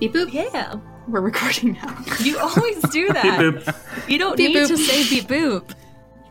Beep 0.00 0.12
boop. 0.14 0.32
Yeah. 0.32 0.74
We're 1.08 1.20
recording 1.20 1.72
now. 1.74 1.96
You 2.20 2.38
always 2.38 2.80
do 2.90 3.08
that. 3.12 3.22
Beep 3.22 3.64
boop. 3.64 4.08
You 4.08 4.18
don't 4.18 4.36
Beep 4.36 4.54
need 4.54 4.62
boop. 4.62 4.68
to 4.68 4.76
say 4.76 5.08
beep 5.08 5.28
boop. 5.28 5.74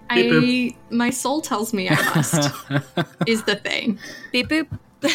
I 0.09 0.76
my 0.90 1.09
soul 1.12 1.42
tells 1.42 1.73
me 1.73 1.88
I 1.90 1.95
must. 2.16 2.52
is 3.28 3.44
the 3.44 3.55
thing. 3.55 4.00
Beep 4.32 4.50
boop. 4.50 4.68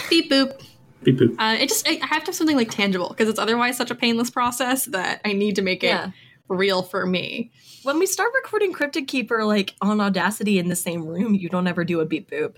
Beep 0.09 0.31
boop. 0.31 0.61
Beep 1.03 1.19
boop. 1.19 1.35
Uh, 1.39 1.57
it 1.61 1.69
just 1.69 1.87
I 1.89 1.99
I 2.03 2.07
have 2.07 2.23
to 2.25 2.27
have 2.29 2.35
something 2.35 2.57
like 2.57 2.71
tangible 2.71 3.09
because 3.09 3.29
it's 3.29 3.39
otherwise 3.39 3.77
such 3.77 3.91
a 3.91 3.95
painless 3.95 4.31
process 4.31 4.85
that 4.87 5.21
I 5.25 5.33
need 5.33 5.57
to 5.57 5.63
make 5.63 5.83
it 5.83 5.89
Yeah. 5.89 6.11
real 6.49 6.83
for 6.83 7.07
me. 7.07 7.51
When 7.83 7.99
we 7.99 8.07
start 8.07 8.31
recording 8.43 8.73
Cryptid 8.73 9.09
Keeper 9.09 9.45
like 9.45 9.75
on 9.83 10.01
Audacity 10.01 10.59
in 10.59 10.69
the 10.69 10.77
same 10.77 11.05
room, 11.05 11.35
you 11.35 11.49
don't 11.49 11.67
ever 11.67 11.85
do 11.85 12.01
a 12.01 12.07
beep 12.07 12.31
boop. 12.31 12.57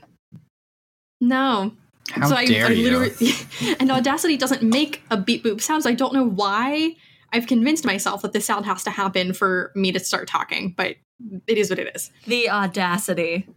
No. 1.21 1.73
How 2.11 2.29
so 2.29 2.37
I, 2.37 2.47
dare 2.47 2.67
I 2.67 2.71
you? 2.71 2.99
literally 2.99 3.33
and 3.81 3.91
Audacity 3.91 4.37
doesn't 4.37 4.63
make 4.63 5.03
a 5.11 5.17
beep 5.17 5.45
boop 5.45 5.61
sound, 5.61 5.83
so 5.83 5.91
I 5.91 5.95
don't 5.95 6.15
know 6.15 6.27
why 6.27 6.97
I've 7.33 7.47
convinced 7.47 7.85
myself 7.85 8.23
that 8.23 8.33
this 8.33 8.47
sound 8.47 8.67
has 8.67 8.85
to 8.85 8.91
happen 8.91 9.33
for 9.33 9.73
me 9.75 9.93
to 9.93 10.01
start 10.01 10.29
talking, 10.29 10.75
but 10.77 10.97
it 11.47 11.59
is 11.59 11.71
what 11.71 11.79
it 11.79 11.95
is. 11.95 12.11
The 12.27 12.51
audacity. 12.51 13.49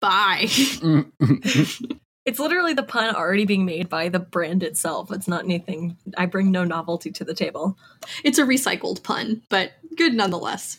Bye. 0.00 0.48
It's 2.24 2.38
literally 2.38 2.72
the 2.72 2.84
pun 2.84 3.16
already 3.16 3.44
being 3.46 3.64
made 3.64 3.88
by 3.88 4.08
the 4.08 4.20
brand 4.20 4.62
itself. 4.62 5.10
It's 5.10 5.26
not 5.26 5.44
anything. 5.44 5.96
I 6.16 6.26
bring 6.26 6.52
no 6.52 6.62
novelty 6.62 7.10
to 7.10 7.24
the 7.24 7.34
table. 7.34 7.76
it's 8.24 8.38
a 8.38 8.44
recycled 8.44 9.02
pun, 9.02 9.42
but 9.48 9.72
good 9.96 10.14
nonetheless. 10.14 10.78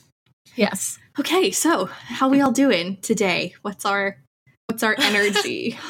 Yes. 0.55 0.99
Okay, 1.19 1.51
so 1.51 1.85
how 1.85 2.29
we 2.29 2.39
all 2.39 2.51
doing 2.51 2.97
today? 3.01 3.55
What's 3.61 3.85
our 3.85 4.17
what's 4.67 4.83
our 4.83 4.95
energy? 4.97 5.77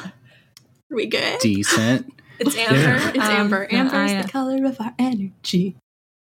Are 0.94 0.96
we 0.96 1.08
good? 1.08 1.40
Decent. 1.40 2.14
It's 2.40 2.56
Amber. 2.58 2.76
Yeah. 2.76 3.10
It's 3.10 3.18
Um, 3.20 3.32
Amber. 3.32 3.68
Amber's 3.72 4.12
I, 4.12 4.22
the 4.24 4.28
color 4.28 4.66
of 4.66 4.82
our 4.82 4.94
energy. 5.00 5.78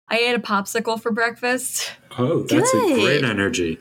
I 0.08 0.20
ate 0.20 0.36
a 0.36 0.40
popsicle 0.40 1.02
for 1.02 1.12
breakfast. 1.12 1.92
Oh, 2.18 2.44
that's 2.44 2.72
a 2.74 2.80
great 2.94 3.24
energy. 3.26 3.80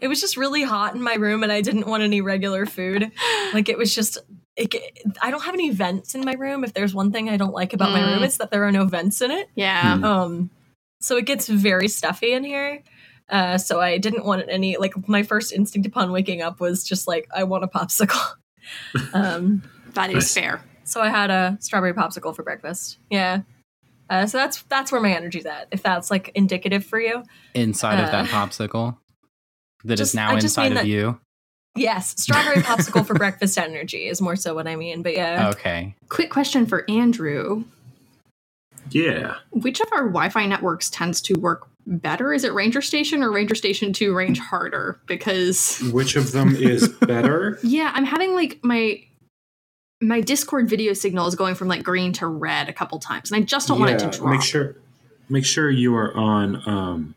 It 0.00 0.08
was 0.08 0.20
just 0.20 0.36
really 0.38 0.62
hot 0.64 0.94
in 0.94 1.02
my 1.02 1.14
room 1.14 1.42
and 1.42 1.52
I 1.52 1.60
didn't 1.60 1.86
want 1.86 2.02
any 2.02 2.20
regular 2.22 2.64
food. 2.66 3.12
Like 3.52 3.68
it 3.68 3.76
was 3.78 3.94
just 3.94 4.18
it, 4.56 4.74
I 5.22 5.30
don't 5.30 5.42
have 5.42 5.52
any 5.54 5.70
vents 5.70 6.14
in 6.14 6.24
my 6.24 6.32
room. 6.32 6.64
If 6.64 6.72
there's 6.72 6.94
one 6.94 7.12
thing 7.12 7.28
I 7.28 7.36
don't 7.36 7.52
like 7.54 7.74
about 7.74 7.92
my 7.92 8.00
Mm. 8.00 8.14
room, 8.14 8.22
it's 8.24 8.38
that 8.38 8.50
there 8.50 8.64
are 8.64 8.72
no 8.72 8.86
vents 8.86 9.20
in 9.20 9.30
it. 9.30 9.48
Yeah. 9.54 9.98
Hmm. 9.98 10.04
Um 10.04 10.50
so 11.00 11.16
it 11.18 11.26
gets 11.26 11.48
very 11.48 11.86
stuffy 11.88 12.32
in 12.32 12.44
here. 12.44 12.82
Uh 13.28 13.58
so 13.58 13.78
I 13.78 13.98
didn't 13.98 14.24
want 14.24 14.42
any 14.48 14.78
like 14.78 15.06
my 15.06 15.22
first 15.22 15.52
instinct 15.52 15.86
upon 15.86 16.12
waking 16.12 16.40
up 16.42 16.60
was 16.60 16.82
just 16.82 17.06
like 17.06 17.28
I 17.32 17.44
want 17.44 17.62
a 17.62 17.68
popsicle. 17.68 18.32
um 19.12 19.62
That 19.96 20.10
is 20.10 20.14
Nice. 20.14 20.34
fair. 20.34 20.62
so 20.84 21.00
I 21.00 21.08
had 21.08 21.30
a 21.30 21.58
strawberry 21.60 21.92
popsicle 21.94 22.34
for 22.36 22.42
breakfast. 22.44 22.98
Yeah. 23.10 23.40
Uh, 24.08 24.24
so 24.26 24.38
that's 24.38 24.62
that's 24.68 24.92
where 24.92 25.00
my 25.00 25.10
energy's 25.12 25.44
at. 25.46 25.66
If 25.72 25.82
that's 25.82 26.10
like 26.12 26.30
indicative 26.36 26.84
for 26.86 27.00
you, 27.00 27.24
Inside 27.54 27.98
of 27.98 28.08
Uh, 28.08 28.12
that 28.22 28.26
popsicle 28.30 28.96
that 29.84 29.94
is 29.94 29.98
just- 29.98 30.14
now 30.14 30.34
inside 30.36 30.68
of 30.68 30.74
that- 30.78 30.86
you. 30.86 31.18
yes, 31.74 32.14
strawberry 32.22 32.62
popsicle 32.62 33.04
for 33.04 33.14
breakfast 33.14 33.58
energy 33.58 34.06
is 34.06 34.20
more 34.20 34.36
so 34.36 34.54
what 34.54 34.68
I 34.68 34.76
mean. 34.76 35.02
But 35.02 35.14
yeah, 35.14 35.48
Okay. 35.50 35.96
Quick 36.08 36.30
question 36.30 36.66
for 36.66 36.84
Andrew. 36.88 37.64
Yeah. 38.90 39.34
Which 39.50 39.80
of 39.80 39.88
our 39.92 40.04
Wi-Fi 40.04 40.46
networks 40.46 40.88
tends 40.90 41.20
to 41.22 41.34
work 41.34 41.66
better? 41.86 42.32
Is 42.32 42.44
it 42.44 42.52
Ranger 42.52 42.80
Station 42.82 43.22
or 43.22 43.32
Ranger 43.32 43.56
Station 43.56 43.92
2 43.92 44.14
range 44.14 44.38
harder? 44.38 45.00
Because 45.06 45.80
Which 45.92 46.14
of 46.14 46.30
them 46.32 46.54
is 46.54 46.88
better? 46.88 47.58
yeah, 47.64 47.90
I'm 47.94 48.04
having 48.04 48.34
like 48.34 48.60
my 48.62 49.02
my 50.00 50.20
Discord 50.20 50.68
video 50.68 50.92
signal 50.92 51.26
is 51.26 51.34
going 51.34 51.54
from 51.54 51.68
like 51.68 51.82
green 51.82 52.12
to 52.14 52.26
red 52.26 52.68
a 52.68 52.72
couple 52.72 52.98
times, 52.98 53.30
and 53.30 53.40
I 53.40 53.44
just 53.44 53.68
don't 53.68 53.78
want 53.78 53.92
it 53.92 53.98
to 54.00 54.10
drop. 54.10 54.32
Make 54.32 54.42
sure 54.42 54.76
make 55.28 55.44
sure 55.44 55.70
you 55.70 55.94
are 55.96 56.14
on 56.16 56.62
um 56.68 57.14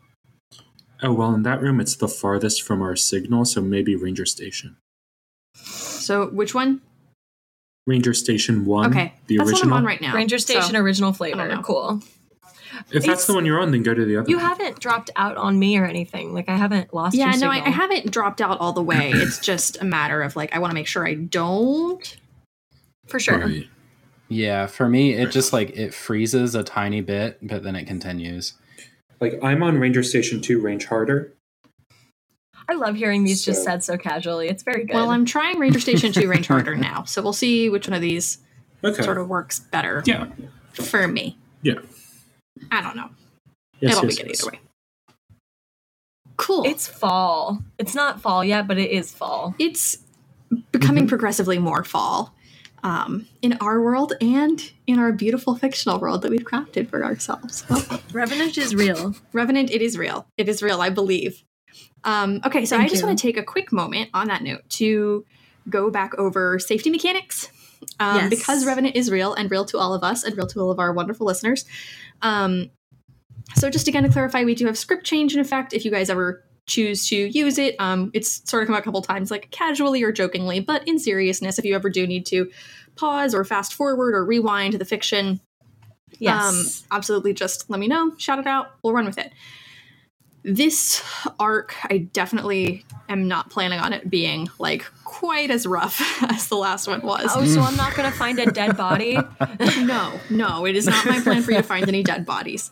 Oh 1.02 1.12
well 1.12 1.34
in 1.34 1.42
that 1.44 1.60
room 1.62 1.80
it's 1.80 1.96
the 1.96 2.08
farthest 2.08 2.62
from 2.62 2.82
our 2.82 2.96
signal, 2.96 3.44
so 3.44 3.60
maybe 3.60 3.96
Ranger 3.96 4.26
Station. 4.26 4.76
So 5.56 6.26
which 6.28 6.54
one? 6.54 6.80
Ranger 7.86 8.12
Station 8.14 8.64
one. 8.66 8.90
Okay, 8.90 9.14
The 9.26 9.38
that's 9.38 9.50
original. 9.50 9.70
what 9.70 9.76
I'm 9.78 9.82
on 9.82 9.84
right 9.86 10.00
now. 10.00 10.14
Ranger 10.14 10.38
Station 10.38 10.72
So- 10.74 10.78
original 10.78 11.12
flavor. 11.12 11.58
Cool. 11.62 12.02
If 12.92 13.04
that's 13.04 13.26
the 13.26 13.34
one 13.34 13.44
you're 13.44 13.60
on, 13.60 13.72
then 13.72 13.82
go 13.82 13.92
to 13.92 14.04
the 14.04 14.16
other 14.16 14.30
You 14.30 14.36
one. 14.36 14.44
haven't 14.46 14.80
dropped 14.80 15.10
out 15.16 15.36
on 15.36 15.58
me 15.58 15.76
or 15.76 15.84
anything. 15.84 16.32
Like 16.32 16.48
I 16.48 16.56
haven't 16.56 16.94
lost. 16.94 17.14
yeah, 17.16 17.30
your 17.32 17.40
no, 17.40 17.50
I. 17.50 17.56
I 17.66 17.68
haven't 17.70 18.10
dropped 18.10 18.40
out 18.40 18.58
all 18.58 18.72
the 18.72 18.82
way. 18.82 19.10
It's 19.14 19.38
just 19.38 19.80
a 19.82 19.84
matter 19.84 20.22
of 20.22 20.34
like 20.36 20.54
I 20.54 20.58
want 20.60 20.70
to 20.70 20.74
make 20.74 20.86
sure 20.86 21.06
I 21.06 21.14
don't. 21.14 22.16
For 23.10 23.20
sure. 23.20 23.38
Right. 23.38 23.68
Yeah, 24.28 24.66
for 24.66 24.88
me 24.88 25.14
it 25.14 25.30
just 25.30 25.52
like 25.52 25.70
it 25.70 25.92
freezes 25.92 26.54
a 26.54 26.62
tiny 26.62 27.00
bit, 27.00 27.38
but 27.42 27.62
then 27.62 27.76
it 27.76 27.86
continues. 27.86 28.54
Like 29.20 29.38
I'm 29.42 29.62
on 29.62 29.78
Ranger 29.78 30.02
Station 30.02 30.40
two 30.40 30.60
range 30.60 30.86
harder. 30.86 31.32
I 32.70 32.74
love 32.74 32.94
hearing 32.94 33.24
these 33.24 33.44
just 33.44 33.64
said 33.64 33.82
so 33.82 33.98
casually. 33.98 34.48
It's 34.48 34.62
very 34.62 34.84
good. 34.84 34.94
Well, 34.94 35.10
I'm 35.10 35.24
trying 35.24 35.58
Ranger 35.58 35.80
Station 35.80 36.12
2 36.12 36.28
range 36.28 36.46
harder 36.46 36.76
now, 36.76 37.02
so 37.02 37.20
we'll 37.20 37.32
see 37.32 37.68
which 37.68 37.88
one 37.88 37.96
of 37.96 38.00
these 38.00 38.38
Okay. 38.84 39.02
sort 39.02 39.18
of 39.18 39.28
works 39.28 39.58
better 39.58 40.04
Yeah. 40.06 40.28
for 40.74 41.08
me. 41.08 41.36
Yeah. 41.62 41.80
I 42.70 42.80
don't 42.80 42.94
know. 42.94 43.10
Yes, 43.80 43.96
It'll 43.96 44.04
yes, 44.04 44.16
be 44.16 44.22
good 44.22 44.30
yes. 44.30 44.42
either 44.42 44.52
way. 44.52 44.60
Cool. 46.36 46.64
it's 46.64 46.86
fall. 46.86 47.62
It's 47.76 47.94
not 47.94 48.20
fall 48.20 48.44
yet, 48.44 48.68
but 48.68 48.78
it 48.78 48.90
is 48.90 49.12
fall. 49.12 49.54
it's 49.58 49.98
becoming 50.72 51.02
mm-hmm. 51.04 51.08
progressively 51.08 51.58
more 51.58 51.82
fall 51.84 52.34
um, 52.82 53.26
in 53.42 53.54
our 53.60 53.80
world 53.82 54.14
and 54.20 54.72
in 54.86 54.98
our 54.98 55.12
beautiful 55.12 55.54
fictional 55.56 55.98
world 55.98 56.22
that 56.22 56.30
we've 56.30 56.44
crafted 56.44 56.88
for 56.88 57.04
ourselves. 57.04 57.64
Well, 57.68 58.00
Revenant 58.12 58.56
is 58.58 58.74
real. 58.74 59.14
Revenant, 59.32 59.70
it 59.70 59.82
is 59.82 59.98
real. 59.98 60.26
It 60.38 60.48
is 60.48 60.62
real, 60.62 60.80
I 60.80 60.90
believe. 60.90 61.44
Um, 62.04 62.40
okay, 62.44 62.64
so 62.64 62.76
Thank 62.76 62.86
I 62.86 62.88
just 62.90 63.02
you. 63.02 63.06
want 63.06 63.18
to 63.18 63.22
take 63.22 63.36
a 63.36 63.42
quick 63.42 63.72
moment 63.72 64.10
on 64.14 64.28
that 64.28 64.42
note 64.42 64.68
to 64.70 65.24
go 65.68 65.90
back 65.90 66.14
over 66.18 66.58
safety 66.58 66.90
mechanics. 66.90 67.48
Um, 67.98 68.16
Yes. 68.16 68.30
Because 68.30 68.66
Revenant 68.66 68.96
is 68.96 69.10
real 69.10 69.34
and 69.34 69.50
real 69.50 69.64
to 69.66 69.78
all 69.78 69.94
of 69.94 70.02
us 70.02 70.24
and 70.24 70.36
real 70.36 70.46
to 70.48 70.60
all 70.60 70.70
of 70.70 70.78
our 70.78 70.92
wonderful 70.92 71.26
listeners. 71.26 71.64
Um, 72.22 72.70
so, 73.56 73.68
just 73.70 73.88
again 73.88 74.02
to 74.04 74.08
clarify, 74.08 74.44
we 74.44 74.54
do 74.54 74.66
have 74.66 74.78
script 74.78 75.04
change 75.04 75.34
in 75.34 75.40
effect 75.40 75.72
if 75.72 75.84
you 75.84 75.90
guys 75.90 76.08
ever 76.10 76.44
choose 76.70 77.06
to 77.08 77.16
use 77.16 77.58
it. 77.58 77.74
Um, 77.78 78.10
it's 78.14 78.48
sort 78.48 78.62
of 78.62 78.68
come 78.68 78.76
out 78.76 78.80
a 78.80 78.84
couple 78.84 79.02
times, 79.02 79.30
like 79.30 79.50
casually 79.50 80.02
or 80.02 80.12
jokingly, 80.12 80.60
but 80.60 80.86
in 80.88 80.98
seriousness, 80.98 81.58
if 81.58 81.64
you 81.64 81.74
ever 81.74 81.90
do 81.90 82.06
need 82.06 82.24
to 82.26 82.50
pause 82.96 83.34
or 83.34 83.44
fast 83.44 83.74
forward 83.74 84.14
or 84.14 84.24
rewind 84.24 84.74
the 84.74 84.84
fiction, 84.84 85.40
Yes. 86.18 86.42
um, 86.42 86.96
absolutely 86.96 87.32
just 87.34 87.68
let 87.70 87.80
me 87.80 87.88
know, 87.88 88.14
shout 88.16 88.38
it 88.38 88.46
out, 88.46 88.72
we'll 88.82 88.92
run 88.92 89.06
with 89.06 89.18
it. 89.18 89.32
This 90.42 91.02
arc, 91.38 91.74
I 91.84 91.98
definitely 91.98 92.84
am 93.08 93.28
not 93.28 93.50
planning 93.50 93.78
on 93.80 93.92
it 93.92 94.08
being 94.08 94.48
like 94.58 94.86
quite 95.04 95.50
as 95.50 95.66
rough 95.66 96.00
as 96.30 96.48
the 96.48 96.56
last 96.56 96.86
one 96.86 97.02
was. 97.02 97.30
oh, 97.34 97.44
so 97.44 97.60
I'm 97.60 97.76
not 97.76 97.94
gonna 97.94 98.12
find 98.12 98.38
a 98.38 98.50
dead 98.50 98.76
body. 98.76 99.18
no, 99.80 100.18
no, 100.30 100.64
it 100.66 100.76
is 100.76 100.86
not 100.86 101.04
my 101.06 101.20
plan 101.20 101.42
for 101.42 101.50
you 101.50 101.58
to 101.58 101.62
find 101.62 101.88
any 101.88 102.02
dead 102.02 102.24
bodies. 102.24 102.70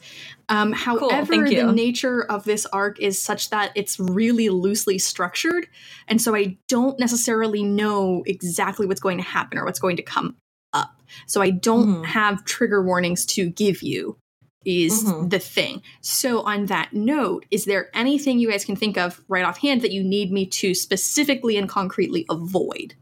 Um, 0.48 0.72
however, 0.72 1.26
thank 1.26 1.48
the 1.48 1.70
nature 1.72 2.22
of 2.22 2.44
this 2.44 2.64
arc 2.66 2.98
is 3.00 3.20
such 3.20 3.50
that 3.50 3.72
it's 3.74 4.00
really 4.00 4.48
loosely 4.48 4.98
structured, 4.98 5.66
and 6.06 6.22
so 6.22 6.34
I 6.34 6.56
don't 6.68 6.98
necessarily 6.98 7.62
know 7.64 8.22
exactly 8.26 8.86
what's 8.86 9.00
going 9.00 9.18
to 9.18 9.24
happen 9.24 9.58
or 9.58 9.64
what's 9.66 9.78
going 9.80 9.96
to 9.96 10.02
come 10.02 10.36
up. 10.72 11.02
So 11.26 11.42
I 11.42 11.50
don't 11.50 12.02
Mhm. 12.02 12.06
have 12.06 12.44
trigger 12.46 12.82
warnings 12.82 13.26
to 13.26 13.50
give 13.50 13.82
you. 13.82 14.16
Is 14.64 15.04
Mhm. 15.04 15.30
the 15.30 15.38
thing. 15.38 15.82
So, 16.00 16.40
on 16.42 16.66
that 16.66 16.92
note, 16.92 17.46
is 17.50 17.64
there 17.64 17.88
anything 17.94 18.38
you 18.40 18.50
guys 18.50 18.64
can 18.64 18.74
think 18.76 18.98
of 18.98 19.20
right 19.28 19.44
offhand 19.44 19.82
that 19.82 19.92
you 19.92 20.02
need 20.02 20.32
me 20.32 20.46
to 20.46 20.74
specifically 20.74 21.56
and 21.56 21.68
concretely 21.68 22.26
avoid? 22.28 22.94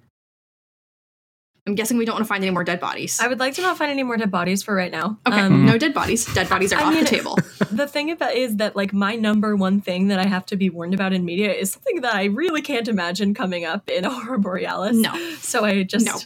I'm 1.66 1.74
guessing 1.74 1.96
we 1.96 2.04
don't 2.04 2.14
want 2.14 2.24
to 2.24 2.28
find 2.28 2.44
any 2.44 2.52
more 2.52 2.62
dead 2.62 2.78
bodies. 2.78 3.18
I 3.20 3.26
would 3.26 3.40
like 3.40 3.54
to 3.54 3.62
not 3.62 3.76
find 3.76 3.90
any 3.90 4.04
more 4.04 4.16
dead 4.16 4.30
bodies 4.30 4.62
for 4.62 4.72
right 4.72 4.92
now. 4.92 5.18
Okay, 5.26 5.40
Um, 5.40 5.66
no 5.66 5.76
dead 5.78 5.92
bodies. 5.94 6.24
Dead 6.32 6.48
bodies 6.48 6.72
are 6.72 6.78
I 6.78 6.84
off 6.84 6.94
mean- 6.94 7.02
the 7.02 7.10
table. 7.10 7.36
the 7.72 7.88
thing 7.88 8.12
about 8.12 8.36
is 8.36 8.56
that 8.58 8.76
like 8.76 8.92
my 8.92 9.16
number 9.16 9.56
one 9.56 9.80
thing 9.80 10.06
that 10.08 10.20
I 10.20 10.26
have 10.26 10.46
to 10.46 10.56
be 10.56 10.70
warned 10.70 10.94
about 10.94 11.12
in 11.12 11.24
media 11.24 11.52
is 11.52 11.72
something 11.72 12.02
that 12.02 12.14
I 12.14 12.24
really 12.26 12.62
can't 12.62 12.86
imagine 12.86 13.34
coming 13.34 13.64
up 13.64 13.90
in 13.90 14.04
Horror 14.08 14.38
Borealis. 14.38 14.94
No. 14.96 15.12
So 15.40 15.64
I 15.64 15.82
just 15.82 16.06
No. 16.06 16.20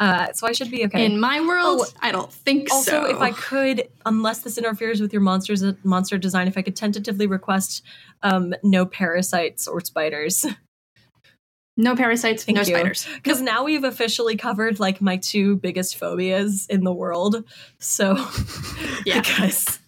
Uh 0.00 0.32
so 0.32 0.46
I 0.46 0.52
should 0.52 0.70
be 0.70 0.84
okay. 0.86 1.04
In 1.04 1.18
my 1.20 1.40
world, 1.40 1.82
Oh, 1.86 1.92
I 2.00 2.12
don't 2.12 2.32
think 2.32 2.72
also, 2.72 2.90
so. 2.90 3.00
Also, 3.02 3.14
if 3.14 3.20
I 3.20 3.30
could, 3.32 3.88
unless 4.06 4.40
this 4.40 4.58
interferes 4.58 5.00
with 5.00 5.12
your 5.12 5.22
monsters 5.22 5.62
monster 5.84 6.18
design, 6.18 6.48
if 6.48 6.56
I 6.58 6.62
could 6.62 6.76
tentatively 6.76 7.26
request 7.26 7.82
um 8.22 8.54
no 8.62 8.86
parasites 8.86 9.66
or 9.68 9.80
spiders. 9.80 10.44
no 11.76 11.96
parasites, 11.96 12.44
Thank 12.44 12.56
no 12.56 12.60
you. 12.62 12.66
spiders. 12.74 13.06
Because 13.16 13.40
now 13.40 13.64
we've 13.64 13.84
officially 13.84 14.36
covered 14.36 14.78
like 14.80 15.00
my 15.00 15.16
two 15.16 15.56
biggest 15.56 15.96
phobias 15.96 16.66
in 16.68 16.84
the 16.84 16.92
world. 16.92 17.44
So 17.78 18.16
Yeah. 19.06 19.20
because 19.20 19.78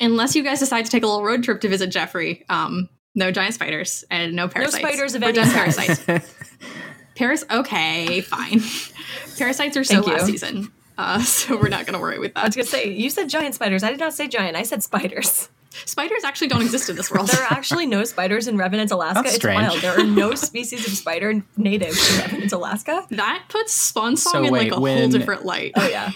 Unless 0.00 0.36
you 0.36 0.44
guys 0.44 0.60
decide 0.60 0.84
to 0.84 0.90
take 0.90 1.02
a 1.02 1.06
little 1.06 1.24
road 1.24 1.42
trip 1.42 1.60
to 1.62 1.68
visit 1.68 1.88
Jeffrey, 1.90 2.44
um, 2.48 2.88
no 3.16 3.32
giant 3.32 3.54
spiders 3.54 4.04
and 4.10 4.34
no 4.34 4.46
parasites. 4.46 4.82
No 4.82 4.88
spiders 4.88 5.14
of 5.16 5.22
We're 5.22 5.28
any 5.28 5.36
done 5.36 5.46
size. 5.48 5.76
parasites. 6.04 6.34
Paras. 7.14 7.44
Okay, 7.50 8.20
fine. 8.20 8.60
Parasites 9.38 9.76
are 9.76 9.84
so 9.84 9.94
Thank 10.02 10.06
last 10.06 10.20
you. 10.28 10.38
season. 10.38 10.72
Uh, 10.96 11.20
so 11.22 11.56
we're 11.56 11.68
not 11.68 11.86
going 11.86 11.94
to 11.94 12.00
worry 12.00 12.18
with 12.18 12.34
that. 12.34 12.44
I 12.44 12.46
was 12.46 12.56
gonna 12.56 12.66
say 12.66 12.88
you 12.92 13.10
said 13.10 13.28
giant 13.28 13.54
spiders. 13.54 13.82
I 13.82 13.90
did 13.90 14.00
not 14.00 14.14
say 14.14 14.28
giant. 14.28 14.56
I 14.56 14.62
said 14.62 14.82
spiders. 14.82 15.48
Spiders 15.86 16.22
actually 16.22 16.46
don't 16.46 16.62
exist 16.62 16.88
in 16.88 16.94
this 16.94 17.10
world. 17.10 17.26
There 17.26 17.42
are 17.42 17.52
actually 17.52 17.86
no 17.86 18.04
spiders 18.04 18.46
in 18.46 18.56
Revenant, 18.56 18.92
Alaska. 18.92 19.22
That's 19.24 19.34
it's 19.34 19.42
strange. 19.42 19.60
wild. 19.68 19.80
There 19.80 19.98
are 19.98 20.04
no 20.04 20.34
species 20.36 20.86
of 20.86 20.92
spider 20.92 21.42
native 21.56 21.98
to 21.98 22.18
Revenant, 22.20 22.52
Alaska. 22.52 23.04
that 23.10 23.46
puts 23.48 23.72
Spawn 23.74 24.16
Song 24.16 24.32
So 24.34 24.44
in 24.44 24.52
wait, 24.52 24.70
like 24.70 24.72
a 24.72 24.76
whole 24.76 25.08
different 25.08 25.44
light. 25.44 25.72
Oh 25.74 25.88
yeah. 25.88 26.12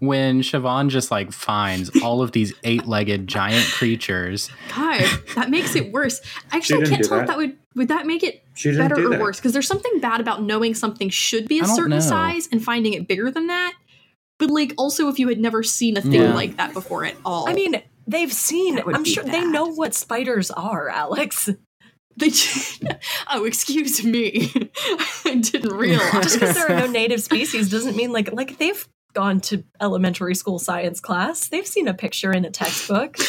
When 0.00 0.42
Siobhan 0.42 0.88
just 0.90 1.10
like 1.10 1.32
finds 1.32 1.90
all 2.02 2.22
of 2.22 2.32
these 2.32 2.52
eight-legged 2.64 3.26
giant 3.26 3.66
creatures, 3.66 4.48
God, 4.74 5.02
that 5.34 5.50
makes 5.50 5.74
it 5.74 5.92
worse. 5.92 6.20
Actually 6.52 6.84
didn't 6.84 6.90
can't 6.90 7.02
do 7.02 7.08
tell 7.08 7.18
if 7.20 7.26
that. 7.26 7.32
that 7.32 7.36
would 7.38 7.56
would 7.74 7.88
that 7.88 8.06
make 8.06 8.22
it 8.22 8.44
better 8.64 9.06
or 9.06 9.08
that. 9.10 9.20
worse 9.20 9.38
because 9.38 9.52
there's 9.52 9.66
something 9.66 9.98
bad 10.00 10.20
about 10.20 10.42
knowing 10.42 10.74
something 10.74 11.08
should 11.08 11.48
be 11.48 11.58
a 11.60 11.64
certain 11.64 11.90
know. 11.90 12.00
size 12.00 12.48
and 12.52 12.62
finding 12.64 12.94
it 12.94 13.08
bigger 13.08 13.30
than 13.30 13.48
that. 13.48 13.74
But 14.38 14.50
like 14.50 14.72
also 14.78 15.08
if 15.08 15.18
you 15.18 15.28
had 15.28 15.38
never 15.40 15.62
seen 15.64 15.96
a 15.96 16.00
thing 16.00 16.12
Yeah. 16.12 16.34
like 16.34 16.56
that 16.58 16.72
before 16.74 17.04
at 17.04 17.16
all. 17.24 17.48
I 17.48 17.52
mean, 17.52 17.82
they've 18.06 18.32
seen. 18.32 18.78
I'm 18.78 19.02
be 19.02 19.10
sure 19.10 19.24
they 19.24 19.44
know 19.44 19.66
what 19.66 19.94
spiders 19.94 20.50
are, 20.52 20.88
Alex. 20.88 21.48
they 22.16 22.30
Oh, 23.30 23.44
excuse 23.44 24.04
me. 24.04 24.52
I 25.24 25.36
didn't 25.36 25.72
realize. 25.72 26.12
Just 26.22 26.38
because 26.40 26.54
there 26.54 26.70
are 26.70 26.78
no 26.80 26.86
native 26.86 27.20
species 27.20 27.68
doesn't 27.70 27.96
mean 27.96 28.12
like 28.12 28.32
like 28.32 28.58
they've 28.58 28.86
gone 29.14 29.40
to 29.42 29.64
elementary 29.80 30.34
school 30.34 30.58
science 30.58 31.00
class. 31.00 31.48
They've 31.48 31.66
seen 31.66 31.88
a 31.88 31.94
picture 31.94 32.32
in 32.32 32.44
a 32.44 32.50
textbook. 32.50 33.16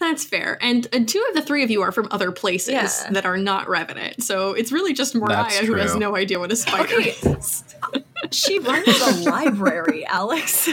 That's 0.00 0.24
fair. 0.24 0.58
And, 0.60 0.88
and 0.92 1.08
two 1.08 1.22
of 1.28 1.34
the 1.36 1.42
three 1.42 1.62
of 1.62 1.70
you 1.70 1.82
are 1.82 1.92
from 1.92 2.08
other 2.10 2.32
places 2.32 2.72
Yeah. 2.72 2.88
that 3.12 3.26
are 3.26 3.36
not 3.36 3.68
Revenant. 3.68 4.22
So 4.22 4.52
it's 4.52 4.72
really 4.72 4.92
just 4.94 5.14
Moriah 5.14 5.44
who 5.64 5.74
has 5.74 5.94
no 5.94 6.16
idea 6.16 6.38
what 6.38 6.50
a 6.50 6.56
spider 6.56 6.94
Okay. 6.96 7.10
is. 7.10 7.64
She 8.32 8.58
runs 8.58 8.86
a 8.86 9.30
library, 9.30 10.04
Alex. 10.04 10.68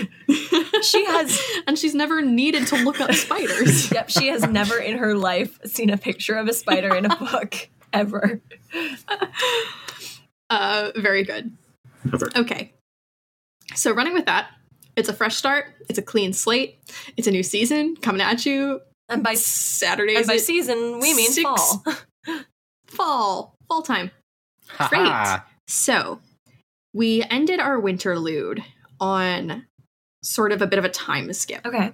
She 0.83 1.05
has 1.05 1.41
and 1.67 1.79
she's 1.79 1.95
never 1.95 2.21
needed 2.21 2.67
to 2.67 2.75
look 2.83 2.99
up 2.99 3.13
spiders. 3.13 3.89
yep, 3.89 4.09
she 4.09 4.27
has 4.27 4.45
never 4.47 4.77
in 4.77 4.97
her 4.97 5.15
life 5.15 5.57
seen 5.65 5.89
a 5.89 5.97
picture 5.97 6.35
of 6.35 6.49
a 6.49 6.53
spider 6.53 6.93
in 6.93 7.05
a 7.05 7.15
book 7.15 7.69
ever. 7.93 8.41
Uh, 10.49 10.91
very 10.97 11.23
good. 11.23 11.55
Never. 12.03 12.29
Okay. 12.35 12.73
So 13.77 13.91
running 13.91 14.13
with 14.13 14.25
that, 14.25 14.49
it's 14.95 15.07
a 15.07 15.13
fresh 15.13 15.35
start. 15.35 15.65
It's 15.87 15.99
a 15.99 16.01
clean 16.01 16.33
slate. 16.33 16.79
It's 17.15 17.27
a 17.27 17.31
new 17.31 17.43
season 17.43 17.95
coming 17.95 18.21
at 18.21 18.45
you. 18.45 18.81
And 19.07 19.23
by 19.23 19.35
Saturdays 19.35 20.17
and 20.17 20.27
by 20.27 20.37
season 20.37 20.99
we 20.99 21.13
mean 21.13 21.31
six. 21.31 21.43
fall. 21.43 21.85
fall, 22.87 23.55
fall 23.67 23.81
time. 23.83 24.11
haha, 24.67 25.41
So 25.67 26.19
we 26.93 27.23
ended 27.29 27.59
our 27.59 27.79
winter 27.79 28.15
winterlude 28.15 28.63
on 28.99 29.67
sort 30.23 30.51
of 30.51 30.63
a 30.63 30.67
bit 30.67 30.79
of 30.79 30.85
a 30.85 30.89
time 30.89 31.31
skip. 31.31 31.65
Okay. 31.65 31.93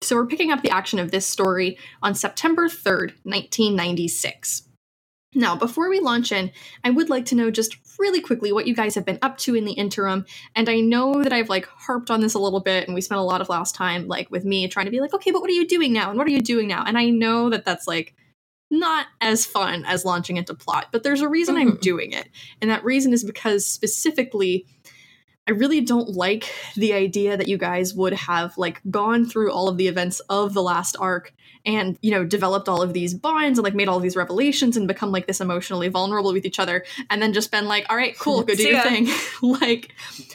So 0.00 0.14
we're 0.14 0.26
picking 0.26 0.52
up 0.52 0.62
the 0.62 0.70
action 0.70 1.00
of 1.00 1.10
this 1.10 1.26
story 1.26 1.76
on 2.00 2.14
September 2.14 2.68
3rd, 2.68 3.14
1996. 3.24 4.68
Now, 5.34 5.56
before 5.56 5.90
we 5.90 5.98
launch 5.98 6.30
in, 6.30 6.52
I 6.84 6.90
would 6.90 7.10
like 7.10 7.26
to 7.26 7.34
know 7.34 7.50
just 7.50 7.76
really 7.98 8.20
quickly 8.20 8.52
what 8.52 8.66
you 8.66 8.74
guys 8.74 8.94
have 8.94 9.04
been 9.04 9.18
up 9.22 9.38
to 9.38 9.54
in 9.54 9.64
the 9.64 9.72
interim. 9.72 10.24
And 10.54 10.68
I 10.68 10.80
know 10.80 11.22
that 11.22 11.32
I've 11.32 11.48
like 11.48 11.66
harped 11.66 12.10
on 12.10 12.20
this 12.20 12.34
a 12.34 12.38
little 12.38 12.60
bit 12.60 12.86
and 12.86 12.94
we 12.94 13.00
spent 13.00 13.20
a 13.20 13.24
lot 13.24 13.40
of 13.40 13.48
last 13.48 13.74
time 13.74 14.06
like 14.06 14.30
with 14.30 14.44
me 14.44 14.68
trying 14.68 14.86
to 14.86 14.92
be 14.92 15.00
like, 15.00 15.14
okay, 15.14 15.30
but 15.30 15.40
what 15.40 15.50
are 15.50 15.54
you 15.54 15.66
doing 15.66 15.92
now? 15.92 16.10
And 16.10 16.18
what 16.18 16.26
are 16.26 16.30
you 16.30 16.40
doing 16.40 16.68
now? 16.68 16.84
And 16.86 16.96
I 16.96 17.10
know 17.10 17.50
that 17.50 17.64
that's 17.64 17.86
like 17.86 18.14
not 18.70 19.06
as 19.20 19.46
fun 19.46 19.84
as 19.86 20.04
launching 20.04 20.36
into 20.36 20.54
plot, 20.54 20.88
but 20.92 21.02
there's 21.02 21.22
a 21.22 21.28
reason 21.28 21.56
I'm 21.56 21.72
Mhm. 21.72 21.80
doing 21.80 22.12
it. 22.12 22.28
And 22.60 22.70
that 22.70 22.84
reason 22.84 23.12
is 23.12 23.24
because 23.24 23.66
specifically 23.66 24.66
I 25.46 25.52
really 25.52 25.80
don't 25.80 26.10
like 26.10 26.52
the 26.76 26.92
idea 26.92 27.34
that 27.38 27.48
you 27.48 27.56
guys 27.56 27.94
would 27.94 28.12
have 28.12 28.58
like 28.58 28.82
gone 28.90 29.24
through 29.24 29.50
all 29.50 29.68
of 29.68 29.78
the 29.78 29.88
events 29.88 30.20
of 30.28 30.52
the 30.52 30.62
last 30.62 30.94
arc 31.00 31.32
and 31.68 31.96
you 32.02 32.10
know 32.10 32.24
developed 32.24 32.68
all 32.68 32.82
of 32.82 32.92
these 32.94 33.14
bonds 33.14 33.58
and 33.58 33.64
like 33.64 33.74
made 33.74 33.86
all 33.88 33.96
of 33.98 34.02
these 34.02 34.16
revelations 34.16 34.76
and 34.76 34.88
become 34.88 35.12
like 35.12 35.26
this 35.28 35.40
emotionally 35.40 35.86
vulnerable 35.88 36.32
with 36.32 36.44
each 36.44 36.58
other 36.58 36.84
and 37.10 37.20
then 37.22 37.32
just 37.32 37.50
been 37.52 37.66
like 37.68 37.84
all 37.90 37.96
right 37.96 38.18
cool 38.18 38.42
go 38.42 38.54
do 38.54 38.62
your 38.64 38.80
thing 38.82 39.06
like 39.42 39.92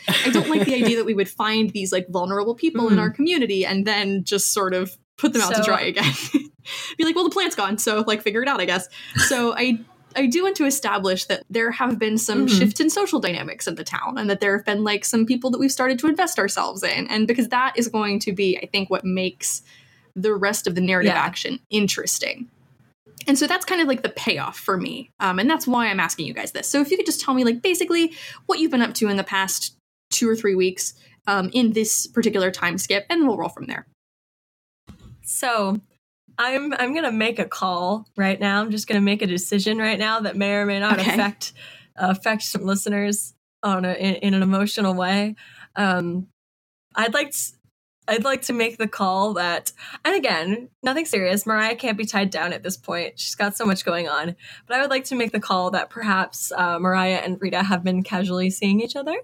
i 0.08 0.30
don't 0.30 0.48
like 0.50 0.66
the 0.66 0.76
idea 0.76 0.96
that 0.96 1.06
we 1.06 1.14
would 1.14 1.28
find 1.30 1.72
these 1.72 1.92
like 1.92 2.08
vulnerable 2.10 2.56
people 2.56 2.88
in 2.88 2.96
Mhm. 2.96 3.00
our 3.02 3.10
community 3.10 3.66
and 3.66 3.86
then 3.86 4.24
just 4.24 4.54
sort 4.54 4.74
of 4.74 4.98
put 5.18 5.34
them 5.34 5.42
out 5.42 5.50
to 5.50 5.56
So- 5.58 5.64
dry 5.64 5.82
again 5.82 6.14
be 6.98 7.04
like 7.04 7.16
well 7.16 7.26
the 7.26 7.30
plant's 7.32 7.56
gone 7.56 7.78
so 7.78 8.04
like 8.08 8.22
figure 8.22 8.42
it 8.44 8.48
out 8.48 8.62
i 8.62 8.66
guess 8.66 8.88
so 9.28 9.54
i 9.58 9.80
I 10.16 10.28
do 10.28 10.44
want 10.44 10.56
to 10.58 10.66
establish 10.68 11.26
that 11.26 11.42
there 11.50 11.72
have 11.72 11.98
been 11.98 12.20
some 12.20 12.46
Mhm. 12.46 12.60
shifts 12.60 12.80
in 12.80 12.92
social 12.92 13.20
dynamics 13.20 13.66
in 13.66 13.74
the 13.74 13.84
town 13.84 14.20
and 14.20 14.30
that 14.30 14.42
there 14.42 14.56
have 14.56 14.64
been 14.64 14.84
like 14.84 15.06
some 15.06 15.26
people 15.26 15.50
that 15.50 15.58
we've 15.58 15.72
started 15.72 15.98
to 15.98 16.08
invest 16.08 16.38
ourselves 16.38 16.84
in. 16.84 17.08
And 17.08 17.28
because 17.28 17.48
that 17.50 17.74
is 17.78 17.88
going 17.88 18.20
to 18.20 18.32
be, 18.32 18.56
I 18.60 18.68
think, 18.68 18.92
what 18.92 19.04
makes 19.04 19.64
the 20.16 20.34
rest 20.34 20.68
of 20.68 20.76
the 20.76 20.82
narrative 20.82 21.14
Yeah. 21.14 21.22
action 21.22 21.60
interesting. 21.70 22.50
And 23.26 23.38
so 23.40 23.48
that's 23.48 23.64
kind 23.66 23.82
of 23.82 23.88
like 23.88 24.02
the 24.04 24.10
payoff 24.10 24.58
for 24.60 24.78
me. 24.78 25.10
Um, 25.20 25.40
and 25.40 25.50
that's 25.50 25.66
why 25.66 25.88
I'm 25.88 26.00
asking 26.00 26.28
you 26.28 26.34
guys 26.34 26.52
this. 26.52 26.68
So 26.68 26.82
if 26.82 26.92
you 26.92 26.98
could 26.98 27.06
just 27.06 27.22
tell 27.22 27.34
me, 27.34 27.44
like, 27.46 27.62
basically 27.62 28.12
what 28.48 28.60
you've 28.60 28.72
been 28.72 28.82
up 28.82 28.94
to 28.96 29.08
in 29.08 29.16
the 29.18 29.24
past 29.24 29.76
two 30.12 30.30
or 30.30 30.36
three 30.36 30.56
weeks 30.56 30.94
um, 31.26 31.50
in 31.54 31.72
this 31.72 32.06
particular 32.06 32.52
time 32.52 32.78
skip, 32.78 33.06
and 33.10 33.26
we'll 33.26 33.38
roll 33.38 33.50
from 33.50 33.66
there. 33.68 33.88
So 35.24 35.80
I'm 36.38 36.74
I'm 36.74 36.94
gonna 36.94 37.12
make 37.12 37.40
a 37.40 37.46
call 37.46 38.06
right 38.18 38.40
now. 38.40 38.62
I'm 38.62 38.72
just 38.72 38.88
gonna 38.88 39.02
make 39.02 39.22
a 39.22 39.28
decision 39.28 39.78
right 39.78 39.98
now 40.00 40.20
that 40.22 40.36
may 40.36 40.52
or 40.56 40.66
may 40.66 40.80
not 40.80 41.00
Okay. 41.00 41.14
affect 41.14 41.54
affect 41.96 42.42
some 42.44 42.64
listeners 42.66 43.34
on 43.62 43.86
a, 43.86 43.94
in, 43.94 44.16
in 44.16 44.34
an 44.34 44.44
emotional 44.44 44.94
way. 44.94 45.36
Um, 45.76 46.28
I'd 46.96 47.14
like 47.14 47.32
to, 47.32 47.40
I'd 48.08 48.24
like 48.24 48.42
to 48.44 48.54
make 48.54 48.78
the 48.78 48.88
call 48.88 49.34
that, 49.34 49.72
and 50.04 50.16
again, 50.16 50.70
nothing 50.84 51.06
serious. 51.06 51.46
Moriah 51.46 51.76
can't 51.76 51.98
be 51.98 52.06
tied 52.06 52.30
down 52.30 52.52
at 52.54 52.64
this 52.64 52.76
point. 52.78 53.20
She's 53.20 53.36
got 53.36 53.56
so 53.56 53.66
much 53.66 53.86
going 53.86 54.10
on. 54.10 54.36
But 54.68 54.78
I 54.78 54.82
would 54.82 54.90
like 54.90 55.06
to 55.06 55.16
make 55.16 55.32
the 55.32 55.40
call 55.40 55.72
that 55.72 55.90
perhaps 55.90 56.52
uh, 56.52 56.80
Moriah 56.80 57.20
and 57.20 57.42
Rita 57.42 57.64
have 57.64 57.84
been 57.84 58.04
casually 58.04 58.50
seeing 58.50 58.82
each 58.82 58.96
other. 58.96 59.16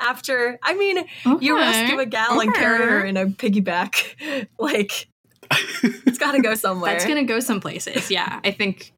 After, 0.00 0.58
I 0.62 0.74
mean, 0.74 1.04
you 1.40 1.56
rescue 1.56 1.98
a 2.00 2.06
gal 2.06 2.40
and 2.40 2.52
carry 2.54 2.84
her 2.84 3.04
in 3.04 3.16
a 3.16 3.26
piggyback. 3.26 4.48
like, 4.58 5.06
it's 5.50 6.18
got 6.18 6.32
to 6.32 6.42
go 6.42 6.54
somewhere. 6.54 6.92
That's 6.92 7.06
gonna 7.06 7.24
go 7.24 7.38
some 7.40 7.60
places. 7.60 8.10
Yeah, 8.10 8.40
I 8.44 8.50
think. 8.50 8.92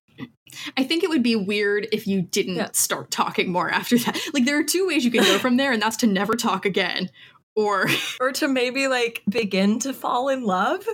I 0.77 0.85
think 0.85 1.03
it 1.05 1.11
would 1.11 1.23
be 1.23 1.37
weird 1.37 1.87
if 1.93 2.07
you 2.07 2.23
didn't 2.23 2.55
Yeah. 2.57 2.71
start 2.73 3.11
talking 3.11 3.53
more 3.53 3.69
after 3.69 3.99
that. 3.99 4.19
Like 4.33 4.47
there 4.47 4.59
are 4.59 4.65
two 4.65 4.87
ways 4.87 5.05
you 5.05 5.11
can 5.11 5.23
go 5.23 5.39
from 5.39 5.59
there, 5.59 5.71
and 5.71 5.83
that's 5.83 5.97
to 5.99 6.07
never 6.07 6.33
talk 6.35 6.65
again, 6.65 7.11
or 7.57 7.87
or 8.21 8.31
to 8.33 8.47
maybe 8.49 8.87
like 8.87 9.23
begin 9.29 9.79
to 9.81 9.93
fall 9.93 10.29
in 10.29 10.45
love. 10.45 10.87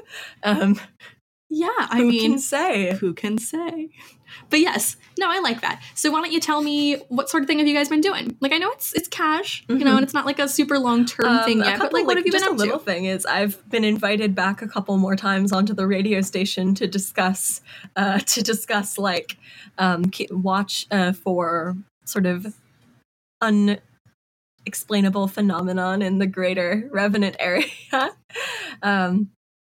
Um, 0.43 0.81
yeah. 1.51 1.69
I 1.79 1.99
who 1.99 2.07
mean, 2.07 2.31
can 2.33 2.39
say? 2.39 2.95
who 2.97 3.13
can 3.13 3.37
say? 3.37 3.91
But 4.49 4.61
yes, 4.61 4.97
no, 5.19 5.31
I 5.31 5.41
like 5.41 5.61
that. 5.61 5.83
So 5.95 6.11
why 6.11 6.23
don't 6.23 6.33
you 6.33 6.41
tell 6.41 6.63
me 6.63 6.95
what 7.11 7.29
sort 7.29 7.43
of 7.43 7.47
thing 7.47 7.59
have 7.59 7.69
you 7.69 7.75
guys 7.75 7.91
been 7.91 8.01
doing? 8.01 8.35
Like 8.41 8.53
I 8.53 8.57
know 8.59 8.71
it's 8.71 8.95
it's 8.95 9.07
cash, 9.09 9.63
you 9.69 9.77
know, 9.77 9.91
Mhm. 9.93 9.97
and 9.97 10.03
it's 10.05 10.15
not 10.15 10.25
like 10.25 10.39
a 10.39 10.49
super 10.49 10.79
long 10.79 11.05
term 11.05 11.27
Um, 11.29 11.45
thing 11.45 11.59
yet. 11.59 11.79
But 11.79 11.85
couple, 11.85 11.99
like, 11.99 12.07
what 12.07 12.17
have 12.17 12.25
you 12.25 12.33
just 12.33 12.47
been 12.47 12.55
a 12.55 12.57
little 12.57 12.79
to? 12.79 12.85
thing 12.85 13.05
is 13.05 13.27
I've 13.27 13.69
been 13.69 13.85
invited 13.85 14.35
back 14.35 14.63
a 14.63 14.67
couple 14.69 14.97
more 14.97 15.17
times 15.17 15.53
onto 15.53 15.75
the 15.75 15.87
radio 15.87 16.23
station 16.23 16.75
to 16.77 16.87
discuss 16.87 17.61
uh, 17.97 18.19
to 18.27 18.43
discuss 18.43 18.97
like 18.97 19.37
um, 19.77 20.05
watch 20.31 20.87
uh, 20.91 21.13
for 21.13 21.77
sort 22.07 22.25
of 22.25 22.55
unexplainable 24.67 25.29
phenomenon 25.29 26.03
in 26.03 26.19
the 26.19 26.27
greater 26.27 26.89
Revenant 26.93 27.37
area. 27.39 27.67
um, 28.83 29.31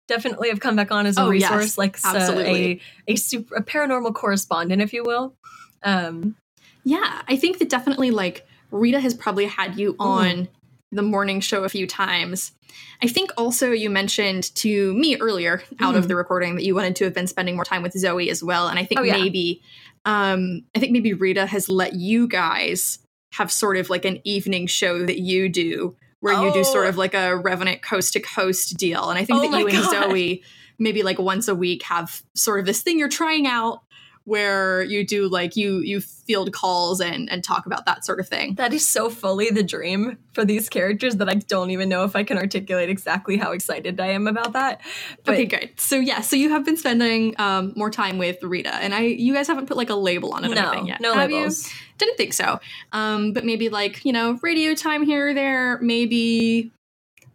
definitely 0.08 0.50
have 0.50 0.60
come 0.60 0.76
back 0.76 0.92
on 0.92 1.06
as 1.06 1.18
a 1.18 1.24
Oh, 1.24 1.32
yes, 1.32 1.52
resource, 1.52 1.78
like 1.78 1.96
s- 1.98 2.06
uh, 2.06 2.18
absolutely. 2.18 2.82
a 3.08 3.14
a 3.14 3.16
super 3.16 3.56
a 3.56 3.62
paranormal 3.64 4.14
correspondent, 4.14 4.82
if 4.82 4.94
you 4.94 5.04
will. 5.04 5.36
Um, 5.84 6.36
Yeah, 6.84 7.22
I 7.28 7.36
think 7.36 7.60
that 7.60 7.70
definitely 7.70 8.12
like 8.12 8.48
Rita 8.72 9.00
has 9.00 9.14
probably 9.14 9.46
had 9.46 9.78
you 9.78 9.96
on 10.00 10.48
the 10.92 11.02
morning 11.02 11.42
show 11.42 11.66
a 11.66 11.70
few 11.70 11.86
times. 11.86 12.54
I 13.02 13.08
think 13.08 13.32
also 13.38 13.72
you 13.72 13.90
mentioned 13.90 14.56
to 14.56 14.94
me 14.94 15.18
earlier 15.18 15.62
out 15.82 15.96
of 15.96 16.06
Mhm. 16.06 16.08
the 16.08 16.16
recording 16.16 16.56
that 16.56 16.64
you 16.64 16.76
wanted 16.76 16.96
to 16.98 17.04
have 17.04 17.14
been 17.14 17.28
spending 17.28 17.56
more 17.56 17.66
time 17.66 17.84
with 17.84 17.92
Zoe 17.94 18.30
as 18.30 18.42
well. 18.44 18.68
And 18.70 18.80
I 18.80 18.86
think 18.86 19.02
Oh, 19.02 19.04
yeah. 19.04 19.18
maybe 19.18 19.62
um 20.06 20.64
I 20.76 20.80
think 20.80 20.94
maybe 20.94 21.14
Rita 21.14 21.46
has 21.46 21.68
let 21.68 21.94
you 21.94 22.28
guys 22.28 23.00
have 23.32 23.52
sort 23.52 23.78
of 23.78 23.90
like 23.90 24.06
an 24.06 24.20
evening 24.24 24.68
show 24.68 25.06
that 25.06 25.20
you 25.20 25.50
do 25.50 25.96
where 26.20 26.34
you 26.34 26.52
do 26.52 26.60
Oh. 26.60 26.64
sort 26.64 26.88
of 26.88 26.98
like 26.98 27.14
a 27.14 27.36
Revenant 27.38 27.82
coast 27.82 28.14
to 28.14 28.20
coast 28.20 28.76
deal. 28.78 29.10
And 29.10 29.20
I 29.20 29.26
think 29.26 29.40
Oh 29.44 29.52
that 29.52 29.60
you 29.60 29.68
and 29.68 29.90
Zoe 30.12 30.44
maybe 30.80 31.04
like 31.04 31.20
once 31.20 31.48
a 31.48 31.56
week 31.56 31.84
have 31.84 32.24
sort 32.34 32.60
of 32.60 32.66
this 32.66 32.82
thing 32.82 32.98
you're 33.00 33.10
trying 33.10 33.48
out 33.48 33.82
where 34.24 34.84
you 34.84 35.08
do 35.08 35.30
like 35.30 35.56
you 35.56 35.80
you 35.80 36.02
field 36.02 36.52
calls 36.52 37.00
and 37.00 37.32
and 37.32 37.46
talk 37.46 37.66
about 37.66 37.86
that 37.86 38.04
sort 38.04 38.20
of 38.20 38.28
thing. 38.28 38.56
That 38.56 38.74
is 38.74 38.86
so 38.86 39.10
fully 39.10 39.52
the 39.52 39.64
dream 39.64 40.18
for 40.34 40.44
these 40.44 40.68
characters 40.68 41.16
that 41.16 41.30
I 41.30 41.36
don't 41.36 41.72
even 41.72 41.88
know 41.88 42.04
if 42.04 42.14
I 42.14 42.24
can 42.24 42.38
articulate 42.38 42.90
exactly 42.90 43.38
how 43.38 43.54
excited 43.54 43.98
I 44.02 44.08
am 44.08 44.28
about 44.28 44.52
that. 44.52 44.82
But 45.24 45.36
okay, 45.36 45.46
good. 45.46 45.70
So 45.80 45.96
yeah, 45.98 46.20
so 46.20 46.36
you 46.36 46.50
have 46.50 46.66
been 46.66 46.76
spending 46.76 47.36
um, 47.40 47.72
more 47.78 47.90
time 47.90 48.18
with 48.18 48.44
Rita, 48.44 48.76
and 48.76 48.94
I 48.94 49.04
you 49.04 49.34
guys 49.34 49.48
haven't 49.48 49.68
put 49.68 49.78
like 49.78 49.90
a 49.90 49.96
label 49.96 50.34
on 50.34 50.44
it 50.44 50.52
or 50.52 50.56
no, 50.56 50.72
anything 50.72 50.88
yet. 50.88 51.00
no 51.00 51.14
have 51.14 51.30
labels. 51.32 51.66
You? 51.66 51.74
Didn't 51.98 52.18
think 52.18 52.34
so. 52.34 52.60
Um, 52.92 53.34
but 53.34 53.44
maybe 53.46 53.70
like 53.70 54.06
you 54.06 54.14
know 54.14 54.38
radio 54.42 54.74
time 54.76 55.04
here 55.04 55.30
or 55.30 55.34
there. 55.34 55.80
Maybe 55.82 56.72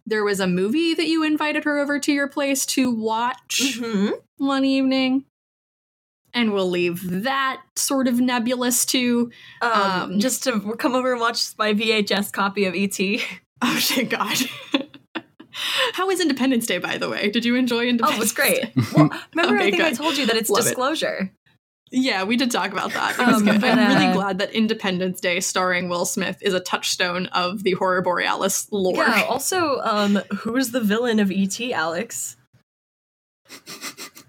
there 0.05 0.23
was 0.23 0.39
a 0.39 0.47
movie 0.47 0.93
that 0.93 1.07
you 1.07 1.23
invited 1.23 1.63
her 1.63 1.79
over 1.79 1.97
to 1.99 2.11
your 2.11 2.27
place 2.27 2.65
to 2.67 2.91
watch 2.91 3.61
Mhm. 3.77 4.13
one 4.37 4.65
evening. 4.65 5.25
And 6.33 6.51
we'll 6.51 6.69
leave 6.69 7.23
that 7.23 7.61
sort 7.75 8.07
of 8.07 8.19
nebulous 8.19 8.85
to 8.87 9.31
Um, 9.61 9.71
Um, 9.71 10.19
just 10.19 10.43
to 10.45 10.75
come 10.79 10.95
over 10.95 11.11
and 11.13 11.21
watch 11.21 11.51
my 11.59 11.73
VHS 11.73 12.31
copy 12.31 12.65
of 12.65 12.73
ET. 12.75 12.97
Oh, 13.65 13.77
thank 13.79 14.09
God. 14.09 14.37
How 15.93 16.07
was 16.07 16.19
Independence 16.19 16.65
Day, 16.65 16.79
by 16.79 16.97
the 16.97 17.07
way? 17.07 17.29
Did 17.29 17.45
you 17.45 17.55
enjoy 17.55 17.85
Independence? 17.87 18.33
Day? 18.33 18.41
Oh, 18.43 18.57
it 18.57 18.73
was 18.75 18.83
great. 18.83 18.93
Well, 18.93 19.09
remember, 19.33 19.55
Okay, 19.59 19.67
I 19.67 19.71
think 19.71 19.83
I 19.83 19.93
told 19.93 20.17
you 20.17 20.25
that 20.25 20.35
it's 20.35 20.49
Love 20.49 20.67
it. 20.67 20.75
Yeah, 21.95 22.23
we 22.23 22.37
did 22.37 22.49
talk 22.49 22.71
about 22.71 22.91
that. 22.93 23.19
It 23.19 23.27
was 23.27 23.35
Um, 23.37 23.45
good. 23.45 23.61
but, 23.61 23.77
I'm 23.77 23.93
really 23.93 24.07
uh, 24.07 24.13
glad 24.13 24.39
that 24.39 24.51
Independence 24.51 25.21
Day, 25.21 25.39
starring 25.39 25.89
Will 25.89 26.05
Smith, 26.05 26.39
is 26.41 26.55
a 26.55 26.59
touchstone 26.59 27.27
of 27.27 27.61
the 27.61 27.73
Horror 27.73 28.01
Borealis 28.01 28.67
lore. 28.71 28.95
Yeah. 29.05 29.25
Also, 29.29 29.79
um, 29.83 30.15
who's 30.39 30.71
the 30.71 30.79
villain 30.81 31.19
of 31.19 31.29
ET, 31.31 31.61
Alex? 31.71 32.35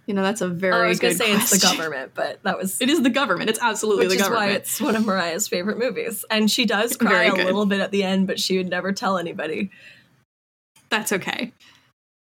You 0.06 0.12
know, 0.12 0.22
that's 0.22 0.42
a 0.42 0.48
very 0.48 0.74
Oh, 0.74 0.84
I 0.84 0.88
was 0.88 0.98
gonna 1.00 1.14
say 1.14 1.32
it's 1.32 1.50
the 1.50 1.58
government, 1.66 2.12
but 2.14 2.42
that 2.42 2.58
was 2.58 2.78
It 2.82 2.90
is 2.90 3.02
the 3.02 3.08
government. 3.08 3.48
It's 3.48 3.58
absolutely 3.62 4.08
the 4.08 4.18
government. 4.18 4.50
which 4.50 4.50
is 4.50 4.50
why 4.52 4.56
it's 4.58 4.80
one 4.82 4.96
of 4.96 5.06
Moriah's 5.06 5.48
favorite 5.48 5.78
movies. 5.78 6.26
And 6.28 6.50
she 6.50 6.66
does 6.66 6.94
cry 6.98 7.24
a 7.24 7.34
little 7.34 7.64
bit 7.64 7.80
at 7.80 7.90
the 7.90 8.02
end, 8.02 8.26
but 8.26 8.38
she 8.38 8.58
would 8.58 8.68
never 8.68 8.92
tell 8.92 9.16
anybody. 9.16 9.70
That's 10.90 11.12
okay. 11.12 11.54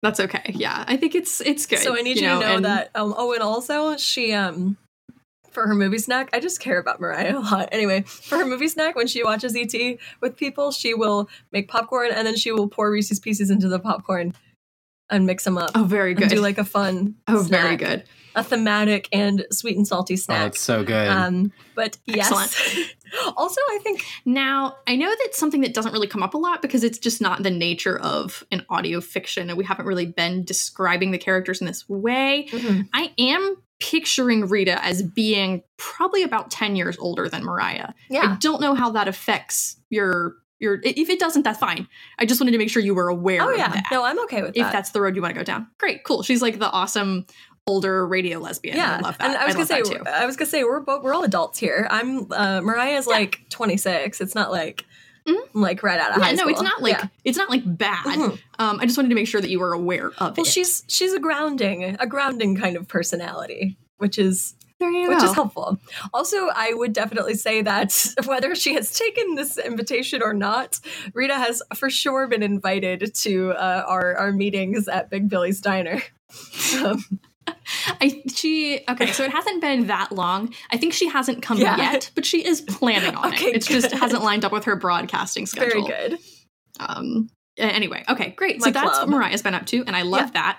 That's 0.02 0.20
okay. 0.20 0.52
Yeah, 0.54 0.84
I 0.88 0.96
think 0.96 1.14
it's 1.14 1.42
it's 1.42 1.66
good. 1.66 1.80
So 1.80 1.94
I 1.94 2.00
need 2.00 2.16
you, 2.16 2.22
to 2.22 2.40
know 2.40 2.56
and- 2.56 2.64
that. 2.64 2.90
Um, 2.94 3.14
oh, 3.14 3.34
and 3.34 3.42
also 3.42 3.98
she 3.98 4.32
um 4.32 4.78
for 5.56 5.66
her 5.66 5.74
movie 5.74 5.96
snack, 5.96 6.28
I 6.34 6.38
just 6.40 6.60
care 6.60 6.78
about 6.78 7.00
Moriah 7.00 7.38
a 7.38 7.40
lot. 7.40 7.70
Anyway, 7.72 8.02
for 8.02 8.36
her 8.36 8.44
movie 8.44 8.68
snack, 8.68 8.94
when 8.94 9.06
she 9.06 9.24
watches 9.24 9.56
ET 9.56 9.72
with 10.20 10.36
people, 10.36 10.70
she 10.70 10.92
will 10.92 11.30
make 11.50 11.66
popcorn 11.66 12.10
and 12.12 12.26
then 12.26 12.36
she 12.36 12.52
will 12.52 12.68
pour 12.68 12.90
Reese's 12.90 13.18
Pieces 13.18 13.50
into 13.50 13.66
the 13.66 13.78
popcorn 13.78 14.34
and 15.08 15.24
mix 15.24 15.44
them 15.44 15.56
up. 15.56 15.70
Oh, 15.74 15.84
very 15.84 16.10
and 16.10 16.20
good. 16.20 16.28
do 16.28 16.40
like 16.42 16.58
a 16.58 16.64
fun, 16.64 17.14
oh, 17.28 17.40
very 17.40 17.76
good. 17.76 18.04
a 18.34 18.44
thematic 18.44 19.08
and 19.12 19.46
sweet 19.50 19.78
and 19.78 19.88
salty 19.88 20.12
Oh, 20.12 20.16
snack. 20.16 20.46
it's 20.48 20.60
so 20.60 20.84
good. 20.84 21.08
um, 21.08 21.52
but 21.74 21.96
yes. 22.04 22.30
Excellent. 22.30 22.94
also, 23.38 23.60
I 23.70 23.78
think 23.82 24.04
Now, 24.26 24.76
I 24.86 24.94
know 24.96 25.08
that's 25.24 25.38
something 25.38 25.62
that 25.62 25.72
doesn't 25.72 25.92
really 25.92 26.06
come 26.06 26.22
up 26.22 26.34
a 26.34 26.38
lot 26.38 26.60
because 26.60 26.84
it's 26.84 26.98
just 26.98 27.22
not 27.22 27.42
the 27.42 27.50
nature 27.50 27.98
of 27.98 28.44
an 28.52 28.66
audio 28.68 29.00
fiction, 29.00 29.48
and 29.48 29.56
we 29.56 29.64
haven't 29.64 29.86
really 29.86 30.04
been 30.06 30.44
describing 30.44 31.12
the 31.12 31.18
characters 31.18 31.62
in 31.62 31.66
this 31.66 31.88
way. 31.88 32.48
I 32.92 33.10
am 33.18 33.56
picturing 33.78 34.48
Rita 34.48 34.82
as 34.84 35.02
being 35.02 35.62
probably 35.76 36.22
about 36.22 36.50
10 36.50 36.76
years 36.76 36.96
older 36.98 37.28
than 37.28 37.44
Moriah. 37.44 37.94
Yeah. 38.08 38.32
I 38.32 38.36
don't 38.36 38.60
know 38.60 38.74
how 38.74 38.90
that 38.92 39.08
affects 39.08 39.76
your 39.90 40.36
your 40.58 40.80
if 40.82 41.10
it 41.10 41.18
doesn't 41.18 41.42
that's 41.42 41.58
fine. 41.58 41.86
I 42.18 42.24
just 42.24 42.40
wanted 42.40 42.52
to 42.52 42.58
make 42.58 42.70
sure 42.70 42.80
you 42.80 42.94
were 42.94 43.08
aware 43.08 43.42
oh 43.42 43.52
of 43.52 43.58
yeah, 43.58 43.68
that. 43.68 43.88
no, 43.92 44.04
I'm 44.04 44.18
okay 44.24 44.40
with 44.40 44.50
if 44.50 44.62
that. 44.62 44.66
If 44.66 44.72
that's 44.72 44.90
the 44.90 45.02
road 45.02 45.14
you 45.14 45.20
want 45.20 45.34
to 45.34 45.38
go 45.38 45.44
down. 45.44 45.68
Great, 45.78 46.04
cool. 46.04 46.22
She's 46.22 46.40
like 46.40 46.58
the 46.58 46.70
awesome 46.70 47.26
older 47.66 48.06
radio 48.06 48.38
lesbian. 48.38 48.76
yeah, 48.76 48.96
I 48.96 49.00
love 49.00 49.18
that. 49.18 49.26
and 49.26 49.36
I 49.36 49.44
was 49.44 49.54
gonna 49.54 49.66
say. 49.66 49.82
I 50.06 50.24
was 50.24 50.36
gonna 50.36 50.48
say, 50.48 50.64
we're 50.64 50.80
both 50.80 51.02
we're 51.02 51.14
all 51.14 51.24
adults 51.24 51.58
here. 51.58 51.86
I'm 51.90 52.32
uh, 52.32 52.62
Moriah's 52.62 53.06
like 53.06 53.40
26. 53.50 54.20
It's 54.20 54.34
not 54.34 54.50
like 54.50 54.86
Mhm. 55.26 55.36
like 55.54 55.82
right 55.82 55.98
out 55.98 56.12
of 56.12 56.18
Yeah, 56.18 56.24
high 56.24 56.30
no, 56.32 56.36
school. 56.38 56.50
it's 56.50 56.62
not 56.62 56.80
like 56.82 56.98
Yeah. 56.98 57.08
it's 57.24 57.38
not 57.38 57.50
like 57.50 57.62
bad. 57.64 58.04
Mhm. 58.04 58.38
Um, 58.58 58.78
I 58.80 58.86
just 58.86 58.96
wanted 58.96 59.08
to 59.10 59.14
make 59.16 59.26
sure 59.28 59.40
that 59.40 59.50
you 59.50 59.58
were 59.60 59.72
aware 59.72 60.08
of 60.18 60.36
Well, 60.36 60.46
it. 60.46 60.50
she's 60.52 60.84
she's 60.88 61.12
a 61.12 61.18
grounding, 61.18 61.96
a 61.98 62.06
grounding 62.06 62.56
kind 62.56 62.76
of 62.76 62.86
personality, 62.88 63.76
which 63.98 64.18
is 64.18 64.54
which 64.78 65.18
go. 65.18 65.24
is 65.24 65.32
helpful. 65.34 65.78
Also, 66.12 66.48
I 66.54 66.74
would 66.74 66.92
definitely 66.92 67.34
say 67.34 67.62
that 67.62 68.12
whether 68.26 68.54
she 68.54 68.74
has 68.74 68.92
taken 68.96 69.34
this 69.34 69.56
invitation 69.56 70.20
or 70.22 70.34
not, 70.34 70.80
Rita 71.14 71.34
has 71.34 71.62
for 71.74 71.88
sure 71.88 72.26
been 72.26 72.42
invited 72.42 73.14
to 73.22 73.52
uh, 73.52 73.84
our 73.88 74.14
our 74.16 74.32
meetings 74.32 74.86
at 74.86 75.08
Big 75.10 75.28
Billy's 75.28 75.60
Diner. 75.60 76.02
Um, 76.84 77.02
I 78.00 78.22
she 78.34 78.80
okay, 78.88 79.12
so 79.12 79.24
it 79.24 79.30
hasn't 79.30 79.60
been 79.60 79.86
that 79.88 80.12
long. 80.12 80.52
I 80.70 80.76
think 80.76 80.92
she 80.92 81.08
hasn't 81.08 81.42
come 81.42 81.58
Yeah. 81.58 81.76
yet, 81.76 82.10
but 82.14 82.24
she 82.24 82.44
is 82.46 82.60
planning 82.60 83.14
on 83.14 83.28
Okay, 83.34 83.46
it. 83.46 83.56
It's 83.56 83.66
just 83.66 83.92
hasn't 83.92 84.22
lined 84.22 84.44
up 84.44 84.52
with 84.52 84.64
her 84.64 84.76
broadcasting 84.76 85.46
schedule. 85.46 85.86
very 85.86 86.08
good. 86.08 86.18
Um 86.80 87.28
anyway, 87.58 88.04
okay, 88.08 88.30
great. 88.30 88.60
My 88.60 88.66
so 88.66 88.70
that's 88.72 88.98
club. 88.98 89.08
what 89.08 89.10
Moriah's 89.10 89.42
been 89.42 89.54
up 89.54 89.66
to, 89.66 89.82
and 89.86 89.96
I 89.96 90.02
love 90.02 90.32
that. 90.34 90.58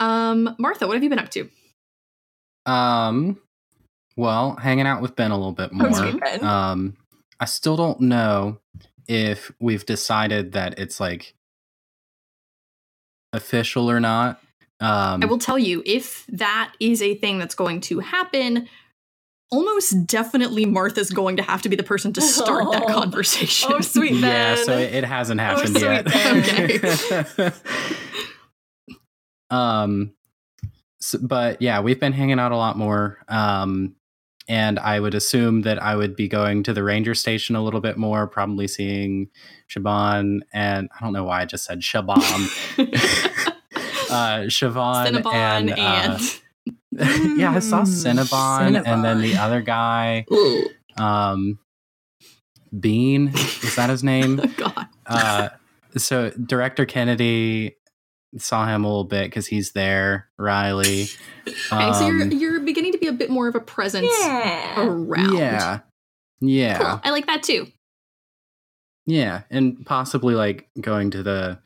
Um, 0.00 0.56
Martha, 0.58 0.86
what 0.86 0.94
have 0.94 1.02
you 1.04 1.10
been 1.10 1.18
up 1.20 1.30
to? 1.30 1.48
Um, 2.66 3.38
well, 4.16 4.56
hanging 4.56 4.86
out 4.86 5.00
with 5.02 5.14
Ben 5.14 5.30
a 5.30 5.36
little 5.36 5.52
bit 5.52 5.72
more. 5.72 6.44
Um, 6.44 6.96
I 7.38 7.44
still 7.44 7.76
don't 7.76 8.00
know 8.00 8.58
if 9.06 9.52
we've 9.60 9.86
decided 9.86 10.52
that 10.52 10.78
it's 10.78 10.98
like 10.98 11.34
official 13.32 13.90
or 13.90 14.00
not. 14.00 14.40
Um, 14.82 15.22
I 15.22 15.26
will 15.26 15.38
tell 15.38 15.58
you, 15.58 15.82
if 15.86 16.26
that 16.28 16.74
is 16.80 17.00
a 17.00 17.14
thing 17.14 17.38
that's 17.38 17.54
going 17.54 17.80
to 17.82 18.00
happen, 18.00 18.68
almost 19.50 20.06
definitely 20.06 20.64
Martha's 20.64 21.10
going 21.10 21.36
to 21.36 21.42
have 21.42 21.62
to 21.62 21.68
be 21.68 21.76
the 21.76 21.82
person 21.82 22.12
to 22.14 22.20
start 22.20 22.72
that 22.72 22.82
Oh. 22.88 23.00
conversation. 23.00 23.70
Oh, 23.72 23.80
sweet 23.80 24.12
yeah, 24.20 24.56
so 24.56 24.76
it, 24.76 24.94
it 24.94 25.04
hasn't 25.04 25.40
happened 25.40 25.76
sweet 25.76 25.82
yet. 25.82 27.54
um, 29.50 30.12
s 31.00 31.14
but 31.20 31.62
yeah, 31.62 31.80
we've 31.80 32.00
been 32.00 32.12
hanging 32.12 32.40
out 32.40 32.50
a 32.52 32.56
lot 32.56 32.76
more. 32.76 33.18
Um, 33.28 33.94
and 34.48 34.80
I 34.80 34.98
would 34.98 35.14
assume 35.14 35.62
that 35.62 35.80
I 35.80 35.94
would 35.94 36.16
be 36.16 36.26
going 36.26 36.64
to 36.64 36.72
the 36.72 36.82
ranger 36.82 37.14
station 37.14 37.54
a 37.54 37.62
little 37.62 37.80
bit 37.80 37.96
more, 37.96 38.26
probably 38.26 38.66
seeing 38.66 39.28
Shaban 39.68 40.42
and 40.52 40.88
I 40.98 41.04
don't 41.04 41.12
know 41.12 41.24
why 41.24 41.42
I 41.42 41.44
just 41.44 41.64
said 41.64 41.84
Shaban. 41.84 42.48
Uh, 44.12 44.38
Siobhan 44.46 45.06
Cinnabon 45.06 45.32
and, 45.32 45.70
and, 45.78 46.12
uh, 47.00 47.34
yeah, 47.36 47.52
I 47.54 47.58
saw 47.60 47.82
Mm, 47.82 47.86
Cinnabon, 48.28 48.82
and 48.86 49.04
then 49.04 49.20
the 49.22 49.36
other 49.36 49.60
guy, 49.62 50.26
um, 50.98 51.58
Bean, 52.78 53.28
is 53.34 53.76
that 53.76 53.90
his 53.90 54.02
name? 54.04 54.40
oh 54.44 54.54
god. 54.56 54.86
uh, 55.06 55.48
so 55.96 56.30
director 56.30 56.84
Kennedy 56.86 57.76
saw 58.38 58.66
him 58.66 58.84
a 58.84 58.88
little 58.88 59.04
bit 59.04 59.24
because 59.24 59.46
he's 59.46 59.72
there. 59.72 60.28
Riley, 60.38 61.06
Okay, 61.46 61.92
so 61.92 62.06
you're 62.06 62.22
Um, 62.22 62.30
you're 62.32 62.60
beginning 62.60 62.92
to 62.92 62.98
be 62.98 63.06
a 63.08 63.12
bit 63.12 63.28
more 63.30 63.48
of 63.48 63.54
a 63.54 63.60
presence 63.60 64.10
yeah. 64.20 64.80
around. 64.80 65.36
yeah, 65.36 65.80
yeah, 66.40 66.78
Cool. 66.78 67.00
I 67.04 67.10
like 67.10 67.26
that 67.26 67.42
too. 67.42 67.66
yeah, 69.06 69.42
and 69.50 69.84
possibly 69.84 70.34
like 70.34 70.68
going 70.80 71.10
to 71.12 71.22
the 71.22 71.58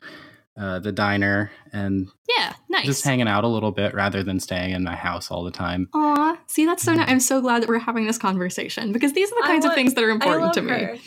uh, 0.59 0.79
the 0.79 0.91
diner 0.91 1.51
and 1.71 2.07
Yeah, 2.27 2.53
nice. 2.69 2.85
just 2.85 3.03
hanging 3.03 3.27
out 3.27 3.43
a 3.43 3.47
little 3.47 3.71
bit 3.71 3.93
rather 3.93 4.23
than 4.23 4.39
staying 4.39 4.71
in 4.71 4.83
my 4.83 4.95
house 4.95 5.29
all 5.31 5.43
the 5.43 5.51
time. 5.51 5.87
Aw, 5.93 6.37
see, 6.47 6.65
that's 6.65 6.83
so 6.83 6.93
nice. 6.93 7.09
I'm 7.09 7.19
so 7.19 7.41
glad 7.41 7.61
that 7.61 7.69
we're 7.69 7.79
having 7.79 8.07
this 8.07 8.17
conversation 8.17 8.91
because 8.91 9.13
these 9.13 9.31
are 9.31 9.35
the 9.41 9.47
kinds 9.47 9.63
lo- 9.65 9.71
of 9.71 9.75
things 9.75 9.93
that 9.93 10.03
are 10.03 10.09
I 10.11 10.13
important 10.13 10.41
love 10.43 10.53
to 10.55 10.61
me. 10.61 10.71
her. 10.71 10.97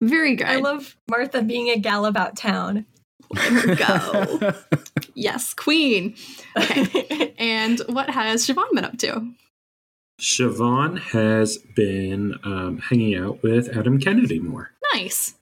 Very 0.00 0.36
good. 0.36 0.46
I 0.46 0.56
love 0.56 0.96
Martha 1.10 1.42
being 1.42 1.68
a 1.70 1.76
gal 1.78 2.06
about 2.06 2.36
town. 2.36 2.86
Go. 3.34 4.52
yes, 5.14 5.54
queen. 5.54 6.14
Okay. 6.56 7.26
And 7.40 7.80
what 7.88 8.10
has 8.10 8.46
Siobhan 8.46 8.70
been 8.74 8.84
up 8.84 8.98
to? 8.98 9.32
Siobhan 10.20 10.98
has 10.98 11.56
been 11.74 12.34
um, 12.44 12.78
hanging 12.78 13.14
out 13.16 13.42
with 13.42 13.74
Adam 13.74 13.98
Kennedy 13.98 14.38
more. 14.38 14.70
Nice. 14.94 15.34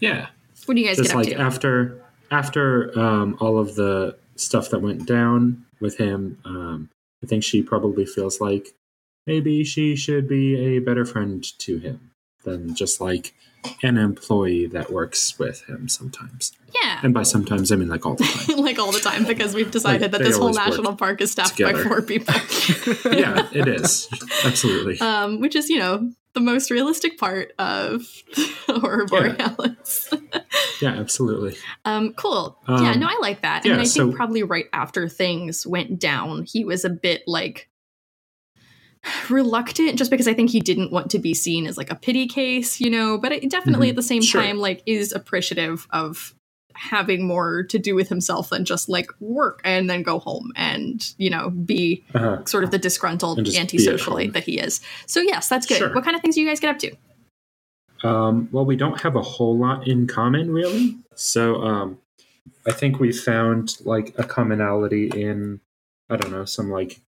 Yeah, 0.00 0.28
What 0.66 0.74
do 0.74 0.80
you 0.82 0.86
guys 0.86 0.98
just 0.98 1.08
get 1.10 1.16
up 1.18 1.24
like 1.24 1.28
to? 1.36 1.40
after 1.40 2.04
after 2.30 2.96
um, 2.98 3.36
all 3.40 3.58
of 3.58 3.74
the 3.74 4.16
stuff 4.36 4.70
that 4.70 4.80
went 4.80 5.06
down 5.06 5.64
with 5.80 5.96
him, 5.98 6.38
um, 6.44 6.90
I 7.22 7.26
think 7.26 7.44
she 7.44 7.62
probably 7.62 8.06
feels 8.06 8.40
like 8.40 8.68
maybe 9.26 9.64
she 9.64 9.96
should 9.96 10.28
be 10.28 10.56
a 10.56 10.78
better 10.78 11.04
friend 11.04 11.44
to 11.58 11.78
him 11.78 12.10
than 12.44 12.74
just 12.74 13.00
like 13.00 13.34
an 13.82 13.98
employee 13.98 14.64
that 14.66 14.90
works 14.90 15.38
with 15.38 15.62
him 15.68 15.86
sometimes. 15.88 16.52
yeah. 16.82 16.98
And 17.02 17.12
by 17.12 17.22
sometimes, 17.24 17.70
I 17.70 17.76
mean 17.76 17.88
like 17.88 18.06
all 18.06 18.14
the 18.14 18.24
time. 18.24 18.56
like 18.64 18.78
all 18.78 18.90
the 18.90 19.00
time 19.00 19.26
because 19.26 19.54
we've 19.54 19.70
decided 19.70 20.00
Like, 20.00 20.10
that 20.12 20.22
this 20.22 20.38
whole 20.38 20.54
national 20.54 20.96
park 20.96 21.20
is 21.20 21.32
staffed 21.32 21.56
together. 21.58 21.82
by 21.84 21.88
four 21.88 22.00
people. 22.02 22.34
yeah, 23.12 23.46
it 23.52 23.68
is 23.68 24.08
absolutely. 24.44 24.98
um, 25.00 25.40
which 25.40 25.54
is, 25.54 25.68
you 25.68 25.78
know, 25.78 26.10
the 26.34 26.40
most 26.40 26.70
realistic 26.70 27.18
part 27.18 27.52
of 27.58 28.02
Horror 28.66 29.06
Yeah. 29.12 29.48
Borealis. 29.56 30.10
yeah, 30.82 30.90
absolutely. 30.90 31.56
um, 31.84 32.12
cool. 32.14 32.58
Um, 32.66 32.84
yeah, 32.84 32.94
no, 32.94 33.06
I 33.08 33.18
like 33.20 33.42
that. 33.42 33.64
yeah, 33.64 33.72
and 33.72 33.80
I 33.80 33.84
think 33.84 33.92
so- 33.94 34.12
probably 34.12 34.42
right 34.42 34.66
after 34.72 35.08
things 35.08 35.66
went 35.66 35.98
down, 35.98 36.44
he 36.44 36.64
was 36.64 36.84
a 36.84 36.90
bit 36.90 37.22
like 37.26 37.68
reluctant 39.30 39.96
just 39.96 40.10
because 40.10 40.28
I 40.28 40.34
think 40.34 40.50
he 40.50 40.60
didn't 40.60 40.92
want 40.92 41.10
to 41.12 41.18
be 41.18 41.32
seen 41.32 41.66
as 41.66 41.76
like 41.78 41.90
a 41.90 41.94
pity 41.94 42.26
case, 42.26 42.80
you 42.80 42.90
know, 42.90 43.16
but 43.18 43.32
it 43.32 43.48
definitely 43.50 43.86
Mhm. 43.86 43.90
at 43.90 43.96
the 43.96 44.02
same 44.02 44.22
Sure. 44.22 44.42
time 44.42 44.58
like 44.58 44.82
is 44.86 45.12
appreciative 45.12 45.86
of 45.90 46.34
having 46.74 47.26
more 47.26 47.62
to 47.64 47.78
do 47.78 47.94
with 47.94 48.08
himself 48.08 48.50
than 48.50 48.64
just 48.64 48.88
like 48.88 49.10
work 49.20 49.60
and 49.64 49.88
then 49.90 50.02
go 50.02 50.18
home 50.18 50.52
and, 50.56 51.12
you 51.18 51.28
know, 51.30 51.50
be 51.50 52.02
Uh-huh. 52.14 52.44
sort 52.46 52.64
of 52.64 52.70
the 52.70 52.78
disgruntled 52.78 53.38
And 53.38 53.46
just 53.46 53.56
be 53.56 53.60
at 53.62 53.68
antisocialite 53.68 54.32
that 54.32 54.44
he 54.44 54.58
is. 54.58 54.80
So 55.06 55.20
yes, 55.20 55.48
that's 55.48 55.66
good. 55.66 55.78
Sure. 55.78 55.94
What 55.94 56.04
kind 56.04 56.16
of 56.16 56.22
things 56.22 56.34
do 56.36 56.40
you 56.40 56.46
guys 56.48 56.60
get 56.60 56.70
up 56.70 56.78
to? 56.80 56.92
Um, 58.08 58.48
well, 58.50 58.64
we 58.64 58.76
don't 58.76 59.00
have 59.02 59.14
a 59.16 59.22
whole 59.22 59.58
lot 59.58 59.86
in 59.86 60.06
common, 60.06 60.50
really. 60.52 60.96
So 61.14 61.62
um, 61.62 61.98
I 62.66 62.72
think 62.72 62.98
we 62.98 63.12
found 63.12 63.76
like 63.84 64.14
a 64.18 64.24
commonality 64.24 65.08
in 65.08 65.60
I 66.08 66.16
don't 66.16 66.32
know 66.32 66.44
some 66.46 66.70
like 66.70 67.00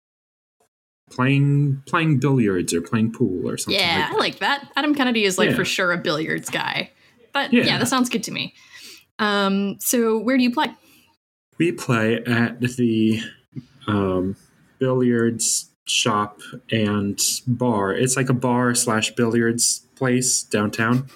playing 1.11 1.83
playing 1.87 2.19
billiards 2.19 2.73
or 2.73 2.81
playing 2.81 3.13
pool 3.13 3.49
or 3.49 3.57
something. 3.57 3.79
yeah, 3.81 4.07
I 4.09 4.13
like 4.13 4.21
like 4.21 4.39
that. 4.39 4.71
Adam 4.77 4.95
Kennedy 4.95 5.25
is 5.25 5.37
like 5.39 5.51
Yeah. 5.51 5.57
for 5.57 5.65
sure 5.65 5.93
a 5.93 5.99
billiards 5.99 6.49
guy. 6.51 6.91
But 7.33 7.53
yeah. 7.53 7.65
Yeah. 7.65 7.79
that 7.79 7.89
sounds 7.89 8.09
good 8.09 8.23
to 8.25 8.31
me. 8.31 8.55
Um, 9.19 9.77
so 9.81 10.19
where 10.19 10.37
do 10.37 10.43
you 10.43 10.53
play? 10.53 10.69
We 11.59 11.73
play 11.73 12.17
at 12.25 12.61
the 12.61 13.21
um, 13.87 14.37
billiards 14.79 15.71
shop 15.87 16.41
and 16.71 17.21
bar. 17.47 17.93
It's 17.93 18.17
like 18.17 18.29
a 18.29 18.35
bar 18.35 18.75
slash 18.75 19.15
billiards 19.15 19.87
place 19.97 20.43
downtown. 20.43 21.09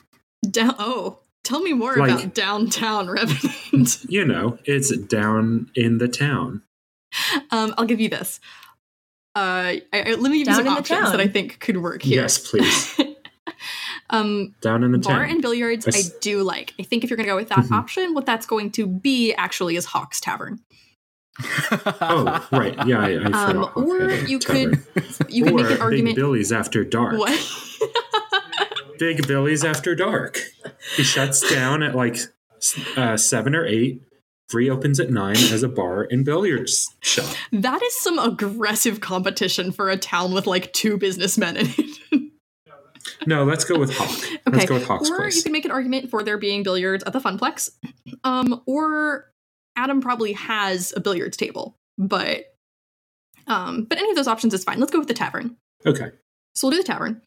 Down 0.49 0.75
oh, 0.79 1.21
tell 1.43 1.61
me 1.61 1.73
more 1.73 1.97
Like- 1.97 2.11
about 2.21 2.35
downtown 2.35 3.09
Revenant. 3.11 3.53
You 4.09 4.25
know, 4.25 4.59
it's 4.65 4.97
down 4.97 5.71
in 5.75 5.99
the 5.99 6.09
town. 6.09 6.63
um, 7.51 7.75
I'll 7.77 7.85
give 7.87 8.01
you 8.01 8.09
this. 8.09 8.41
Uh, 9.35 9.77
I, 9.83 9.83
I- 9.93 10.15
let 10.15 10.31
me 10.33 10.39
give 10.39 10.47
Down 10.47 10.59
you 10.59 10.65
some 10.65 10.79
options 10.79 11.01
town. 11.01 11.11
that 11.13 11.21
I 11.21 11.29
think 11.29 11.59
could 11.61 11.77
work 11.79 12.03
here. 12.03 12.23
Yes, 12.23 12.39
please. 12.39 13.01
um, 14.11 14.55
Down 14.61 14.83
in 14.85 14.93
the 14.93 14.99
bar 14.99 15.21
town. 15.23 15.31
and 15.31 15.43
billiards, 15.43 15.87
I 15.87 15.91
I 15.95 15.99
s- 16.01 16.11
do 16.21 16.43
like. 16.43 16.75
I 16.79 16.83
think 16.83 17.05
if 17.05 17.11
you're 17.11 17.17
going 17.17 17.27
to 17.27 17.31
go 17.33 17.37
with 17.37 17.49
that 17.49 17.65
Mhm. 17.67 17.73
option, 17.73 18.15
what 18.15 18.27
that's 18.27 18.47
going 18.47 18.71
to 18.73 18.87
be 18.87 19.33
actually 19.35 19.77
is 19.77 19.85
Hawk's 19.87 20.21
Tavern. 20.21 20.61
oh, 22.01 22.47
right. 22.53 22.75
Yeah, 22.87 23.01
I, 23.01 23.11
I 23.31 23.51
Um, 23.51 23.69
or 23.77 24.11
you 24.11 24.39
tavern. 24.39 24.83
could 24.95 25.05
you 25.29 25.45
could 25.45 25.55
make 25.55 25.67
an 25.71 25.73
argument. 25.73 25.81
Big 25.81 25.81
argument. 25.83 26.17
Billy's 26.17 26.53
After 26.53 26.83
Dark. 26.85 27.19
What? 27.19 27.39
Big 28.99 29.27
Billy's 29.27 29.65
After 29.65 29.95
Dark. 29.95 30.41
He 30.97 31.03
shuts 31.03 31.49
down 31.51 31.83
at 31.83 31.95
like 31.95 32.17
uh, 32.97 33.17
seven 33.17 33.55
or 33.55 33.67
eight. 33.67 34.03
Reopens 34.53 35.01
at 35.01 35.11
nine 35.11 35.35
as 35.37 35.65
a 35.65 35.69
bar 35.69 36.07
and 36.09 36.25
billiards 36.25 36.95
shop. 37.01 37.35
that 37.53 37.83
is 37.83 37.99
some 37.99 38.17
aggressive 38.17 39.01
competition 39.01 39.73
for 39.73 39.91
a 39.91 39.97
town 39.97 40.33
with 40.33 40.47
like 40.47 40.73
two 40.73 40.97
businessmen 40.97 41.57
in 41.57 41.67
it. 41.77 42.23
No, 43.27 43.45
let's 43.45 43.65
go 43.65 43.79
with 43.79 43.95
Hawk. 43.97 44.11
Okay. 44.47 44.57
Let's 44.57 44.67
go 44.67 44.75
with 44.75 44.87
Hawk's 44.87 45.11
or 45.11 45.17
place. 45.17 45.37
you 45.37 45.43
can 45.43 45.53
make 45.53 45.65
an 45.65 45.71
argument 45.71 46.11
for 46.11 46.23
there 46.23 46.39
being 46.39 46.63
billiards 46.63 47.05
at 47.05 47.13
the 47.13 47.21
Funplex. 47.21 47.71
Um, 48.25 48.63
or 48.67 49.33
Adam 49.77 50.01
probably 50.01 50.33
has 50.35 50.93
a 50.97 51.01
billiards 51.01 51.37
table, 51.37 51.77
but 51.99 52.55
um, 53.47 53.85
but 53.85 53.99
any 53.99 54.11
of 54.11 54.17
those 54.17 54.27
options 54.29 54.55
is 54.55 54.65
fine. 54.65 54.81
Let's 54.81 54.93
go 54.93 54.99
with 54.99 55.09
the 55.09 55.15
tavern. 55.15 55.57
Okay. 55.85 56.11
So 56.55 56.67
we'll 56.67 56.77
do 56.77 56.83
the 56.83 56.87
tavern. 56.87 57.23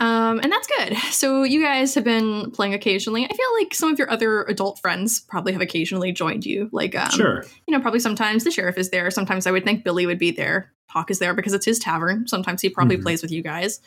Um, 0.00 0.40
and 0.42 0.50
that's 0.50 0.66
good. 0.78 0.96
So 1.12 1.42
you 1.44 1.62
guys 1.62 1.94
have 1.94 2.02
been 2.04 2.50
playing 2.50 2.74
occasionally. 2.74 3.24
I 3.24 3.28
feel 3.28 3.46
like 3.60 3.72
some 3.74 3.92
of 3.92 3.98
your 3.98 4.10
other 4.10 4.42
adult 4.44 4.80
friends 4.80 5.20
probably 5.20 5.52
have 5.52 5.62
occasionally 5.62 6.10
joined 6.12 6.44
you. 6.44 6.68
Like, 6.72 6.96
um, 6.96 7.10
sure. 7.10 7.44
you 7.68 7.72
know, 7.72 7.80
probably 7.80 8.00
sometimes 8.00 8.42
the 8.44 8.50
sheriff 8.50 8.76
is 8.78 8.90
there. 8.90 9.10
Sometimes 9.10 9.46
I 9.46 9.52
would 9.52 9.64
think 9.64 9.84
Billy 9.84 10.06
would 10.06 10.18
be 10.18 10.32
there. 10.32 10.72
Hawk 10.88 11.10
is 11.10 11.20
there 11.20 11.34
because 11.34 11.52
it's 11.52 11.64
his 11.66 11.78
tavern. 11.78 12.26
Sometimes 12.26 12.62
he 12.62 12.68
probably 12.68 12.96
Mhm. 12.96 13.02
plays 13.02 13.22
with 13.22 13.30
you 13.30 13.42
guys. 13.42 13.80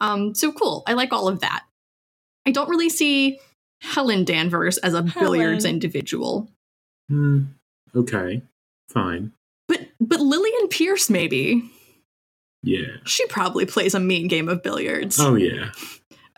Um, 0.00 0.34
so 0.34 0.52
cool. 0.52 0.82
I 0.86 0.92
like 0.94 1.12
all 1.12 1.28
of 1.28 1.40
that. 1.40 1.64
I 2.46 2.50
don't 2.50 2.68
really 2.68 2.88
see 2.88 3.38
Helen 3.80 4.24
Danvers 4.24 4.78
as 4.78 4.94
a 4.94 5.02
billiards 5.02 5.64
individual, 5.64 6.48
Hmm. 7.08 7.44
okay. 7.94 8.42
Fine. 8.88 9.32
but 9.68 9.80
but 10.00 10.20
Lillian 10.20 10.68
Pierce 10.68 11.10
maybe. 11.10 11.62
Yeah. 12.62 12.96
She 13.04 13.26
probably 13.26 13.66
plays 13.66 13.94
a 13.94 14.00
mean 14.00 14.28
game 14.28 14.48
of 14.48 14.62
billiards. 14.62 15.18
Oh, 15.20 15.34
yeah. 15.36 15.70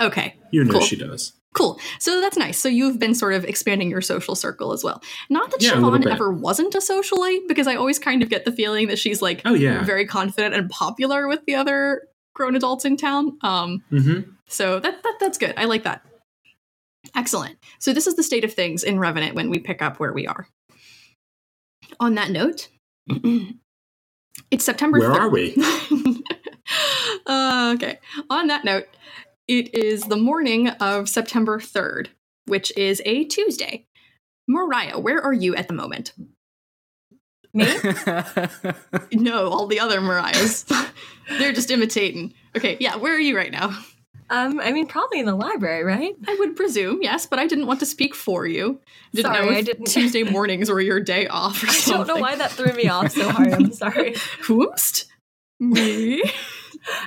Okay, 0.00 0.34
You 0.50 0.64
know 0.64 0.72
Cool. 0.72 0.80
she 0.80 0.96
does. 0.96 1.34
cool. 1.52 1.78
So 1.98 2.22
that's 2.22 2.38
nice. 2.38 2.58
So 2.58 2.70
you've 2.70 2.98
been 2.98 3.14
sort 3.14 3.34
of 3.34 3.44
expanding 3.44 3.90
your 3.90 4.00
social 4.00 4.34
circle 4.34 4.72
as 4.72 4.82
well. 4.82 5.02
Not 5.28 5.50
that 5.50 5.60
Yeah, 5.62 5.72
a 5.72 5.76
Siobhan 5.76 6.06
ever 6.06 6.32
wasn't 6.32 6.74
a 6.74 6.78
socialite, 6.78 7.46
because 7.48 7.66
I 7.66 7.74
always 7.76 7.98
kind 7.98 8.22
of 8.22 8.30
get 8.30 8.46
the 8.46 8.52
feeling 8.52 8.88
that 8.88 8.98
she's 8.98 9.20
like 9.20 9.42
Oh, 9.44 9.52
yeah. 9.52 9.84
very 9.84 10.06
confident 10.06 10.54
and 10.54 10.70
popular 10.70 11.28
with 11.28 11.44
the 11.44 11.54
other 11.54 12.02
grown 12.34 12.56
adults 12.56 12.84
in 12.84 12.96
town. 12.96 13.38
Um, 13.42 13.82
Mm-hmm. 13.90 14.30
so 14.46 14.78
that, 14.80 15.02
that 15.02 15.14
that's 15.20 15.38
good. 15.38 15.54
I 15.56 15.64
like 15.64 15.84
that. 15.84 16.04
Excellent. 17.16 17.56
So 17.78 17.92
this 17.92 18.06
is 18.06 18.14
the 18.16 18.22
state 18.22 18.44
of 18.44 18.52
things 18.52 18.84
in 18.84 18.98
Revenant 18.98 19.34
when 19.34 19.50
we 19.50 19.58
pick 19.58 19.80
up 19.82 19.98
where 19.98 20.12
we 20.12 20.26
are. 20.26 20.46
On 21.98 22.14
that 22.14 22.30
note, 22.30 22.68
it's 24.50 24.64
September. 24.64 24.98
Where 24.98 25.10
3rd. 25.10 25.18
are 25.18 25.28
we? 25.30 25.56
uh, 27.26 27.72
okay. 27.76 27.98
On 28.28 28.46
that 28.48 28.64
note, 28.64 28.86
it 29.48 29.74
is 29.74 30.02
the 30.04 30.16
morning 30.16 30.68
of 30.68 31.08
September 31.08 31.58
3rd, 31.58 32.08
which 32.46 32.70
is 32.76 33.02
a 33.04 33.24
Tuesday. 33.24 33.86
Moriah, 34.48 34.98
where 34.98 35.20
are 35.20 35.32
you 35.32 35.54
at 35.56 35.68
the 35.68 35.74
moment? 35.74 36.12
Me? 37.52 37.66
No, 39.12 39.48
all 39.50 39.66
the 39.66 39.80
other 39.80 40.00
Moriahs. 40.00 40.64
They're 41.38 41.52
just 41.52 41.70
imitating. 41.70 42.32
Okay, 42.56 42.76
yeah, 42.80 42.96
where 42.96 43.14
are 43.14 43.18
you 43.20 43.36
right 43.36 43.50
now? 43.52 43.76
Um, 44.30 44.60
I 44.60 44.70
mean, 44.72 44.86
probably 44.86 45.18
in 45.18 45.26
the 45.26 45.34
library, 45.34 45.82
right? 45.82 46.14
I 46.28 46.36
would 46.38 46.54
presume, 46.54 47.00
yes, 47.02 47.26
but 47.26 47.38
I 47.40 47.46
didn't 47.48 47.66
want 47.66 47.80
to 47.80 47.86
speak 47.86 48.14
for 48.14 48.46
you. 48.46 48.80
Didn't 49.12 49.32
Sorry, 49.34 49.46
know 49.46 49.52
I 49.52 49.62
didn't- 49.62 49.86
Tuesday 49.86 50.22
mornings 50.30 50.70
were 50.70 50.80
your 50.80 51.00
day 51.00 51.26
off 51.26 51.62
or 51.64 51.66
I 51.68 51.96
don't 51.96 52.06
know 52.06 52.16
why 52.16 52.36
that 52.36 52.52
threw 52.52 52.72
me 52.72 52.88
off 52.88 53.10
so 53.10 53.28
hard. 53.28 53.52
I'm 53.52 53.72
sorry. 53.72 54.14
Whoops. 54.48 55.06
Me? 55.58 56.22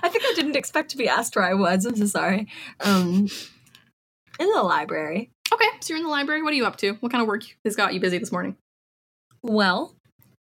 I 0.03 0.09
think 0.09 0.23
I 0.25 0.33
didn't 0.35 0.57
expect 0.57 0.91
to 0.91 0.97
be 0.97 1.07
asked 1.07 1.35
where 1.37 1.45
I 1.45 1.53
was. 1.53 1.85
I'm 1.85 1.95
so 1.95 2.05
sorry. 2.05 2.47
Um, 2.81 3.29
in 4.39 4.51
the 4.51 4.61
library. 4.61 5.31
okay, 5.53 5.65
so 5.79 5.93
you're 5.93 5.97
in 5.97 6.03
the 6.03 6.09
library. 6.09 6.43
What 6.43 6.51
are 6.51 6.57
you 6.57 6.65
up 6.65 6.75
to? 6.77 6.93
What 6.99 7.11
kind 7.11 7.21
of 7.21 7.27
work 7.27 7.43
has 7.63 7.75
got 7.77 7.93
you 7.93 7.99
busy 8.01 8.17
this 8.17 8.31
morning? 8.33 8.57
Well, 9.41 9.95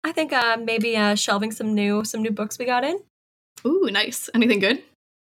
I 0.03 0.11
think 0.11 0.33
uh, 0.33 0.57
maybe 0.63 0.97
uh, 0.97 1.15
shelving 1.15 1.51
some 1.51 1.73
new 1.75 2.03
some 2.03 2.21
new 2.21 2.31
books 2.31 2.57
we 2.57 2.65
got 2.65 2.83
in. 2.83 2.99
Ooh, 3.65 3.87
nice. 3.91 4.29
Anything 4.33 4.59
good? 4.59 4.81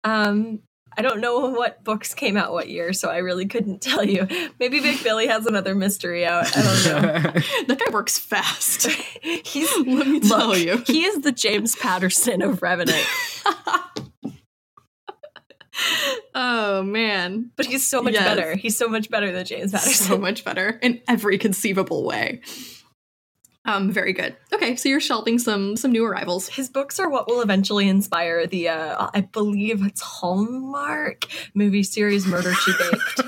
Um, 0.03 0.59
I 0.97 1.01
don't 1.01 1.19
know 1.19 1.49
what 1.49 1.83
books 1.83 2.13
came 2.13 2.37
out 2.37 2.51
what 2.53 2.69
year, 2.69 2.93
so 2.93 3.09
I 3.09 3.17
really 3.17 3.45
couldn't 3.45 3.81
tell 3.81 4.03
you. 4.03 4.27
Maybe 4.59 4.79
Big 4.79 5.03
Billy 5.03 5.27
has 5.27 5.45
another 5.45 5.75
mystery 5.75 6.25
out. 6.25 6.45
I 6.57 6.61
don't 6.61 6.85
know. 7.03 7.41
That 7.67 7.79
guy 7.85 7.91
works 7.93 8.17
fast. 8.17 8.87
He's 9.21 9.71
Let 9.77 10.07
me 10.07 10.19
tell 10.21 10.49
look, 10.49 10.57
you. 10.59 10.83
he 10.87 11.03
is 11.05 11.21
the 11.21 11.31
James 11.31 11.75
Patterson 11.75 12.41
of 12.41 12.61
Revenant, 12.61 13.05
oh 16.33 16.83
man. 16.83 17.51
but 17.55 17.65
he's 17.65 17.85
so 17.87 18.01
much 18.01 18.13
Yes. 18.13 18.23
better. 18.23 18.55
He's 18.55 18.77
so 18.77 18.87
much 18.87 19.09
better 19.09 19.31
than 19.31 19.45
James 19.45 19.71
Patterson. 19.71 19.93
So 20.07 20.17
much 20.17 20.43
better 20.45 20.79
in 20.81 21.01
every 21.07 21.37
conceivable 21.37 22.03
way. 22.05 22.41
Um, 23.67 23.91
very 23.91 24.13
good. 24.13 24.35
Okay, 24.53 24.75
so 24.75 24.87
you're 24.89 24.99
shelving 24.99 25.39
some 25.39 25.75
some 25.75 25.91
new 25.91 26.05
arrivals. 26.05 26.47
His 26.49 26.69
books 26.69 26.99
are 26.99 27.09
what 27.09 27.27
will 27.27 27.41
eventually 27.41 27.89
inspire 27.89 28.45
the, 28.45 28.69
uh, 28.69 29.09
I 29.13 29.21
believe 29.21 29.83
it's 29.83 30.01
Hallmark 30.01 31.25
movie 31.55 31.81
series 31.83 32.27
Murder 32.27 32.53
She 32.53 32.71
Baked, 32.77 33.21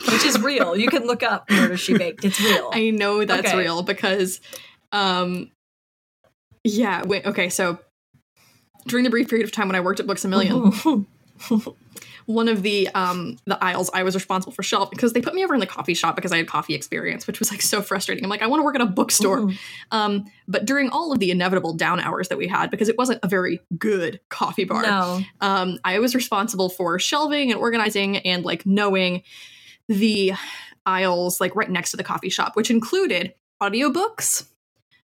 which 0.10 0.24
is 0.24 0.40
real. 0.40 0.76
You 0.76 0.88
can 0.88 1.06
look 1.06 1.22
up 1.22 1.48
Murder 1.50 1.76
She 1.76 1.96
Baked. 1.96 2.24
It's 2.24 2.40
real. 2.40 2.70
I 2.72 2.90
know 2.90 3.24
that's 3.24 3.46
Okay. 3.48 3.56
real 3.58 3.82
because, 3.84 4.40
um, 4.90 5.52
yeah. 6.64 7.04
Wait. 7.04 7.24
Okay. 7.24 7.48
So 7.48 7.78
during 8.88 9.04
the 9.04 9.10
brief 9.10 9.28
period 9.28 9.44
of 9.44 9.52
time 9.52 9.68
when 9.68 9.76
I 9.76 9.80
worked 9.80 10.00
at 10.00 10.06
Books 10.08 10.24
a 10.24 10.28
Million, 10.28 10.72
one 12.28 12.46
of 12.46 12.60
the 12.62 12.86
um 12.94 13.36
the 13.46 13.56
aisles 13.64 13.88
I 13.94 14.02
was 14.02 14.14
responsible 14.14 14.52
for 14.52 14.62
shelf 14.62 14.90
because 14.90 15.14
they 15.14 15.22
put 15.22 15.32
me 15.32 15.42
over 15.44 15.54
in 15.54 15.60
the 15.60 15.66
coffee 15.66 15.94
shop 15.94 16.14
because 16.14 16.30
I 16.30 16.36
had 16.36 16.46
coffee 16.46 16.74
experience, 16.74 17.26
which 17.26 17.38
was 17.38 17.50
like 17.50 17.62
so 17.62 17.80
frustrating. 17.80 18.22
I'm 18.22 18.28
like, 18.28 18.42
I 18.42 18.46
want 18.48 18.60
to 18.60 18.64
work 18.64 18.74
at 18.74 18.82
a 18.82 18.86
bookstore. 18.86 19.38
Mhm. 19.40 19.58
Um, 19.92 20.24
but 20.46 20.66
during 20.66 20.90
all 20.90 21.10
of 21.10 21.20
the 21.20 21.30
inevitable 21.30 21.72
down 21.72 22.00
hours 22.00 22.28
that 22.28 22.36
we 22.36 22.46
had, 22.46 22.70
because 22.70 22.90
it 22.90 22.98
wasn't 22.98 23.20
a 23.22 23.28
very 23.28 23.60
good 23.78 24.20
coffee 24.28 24.64
bar, 24.64 24.82
No. 24.82 25.20
um, 25.40 25.78
I 25.84 26.00
was 26.00 26.14
responsible 26.14 26.68
for 26.68 26.98
shelving 26.98 27.50
and 27.50 27.58
organizing 27.58 28.18
and 28.18 28.44
like 28.44 28.66
knowing 28.66 29.22
the 29.88 30.34
aisles 30.84 31.40
like 31.40 31.56
right 31.56 31.70
next 31.70 31.92
to 31.92 31.96
the 31.96 32.04
coffee 32.04 32.28
shop, 32.28 32.56
which 32.56 32.70
included 32.70 33.32
audiobooks, 33.62 34.46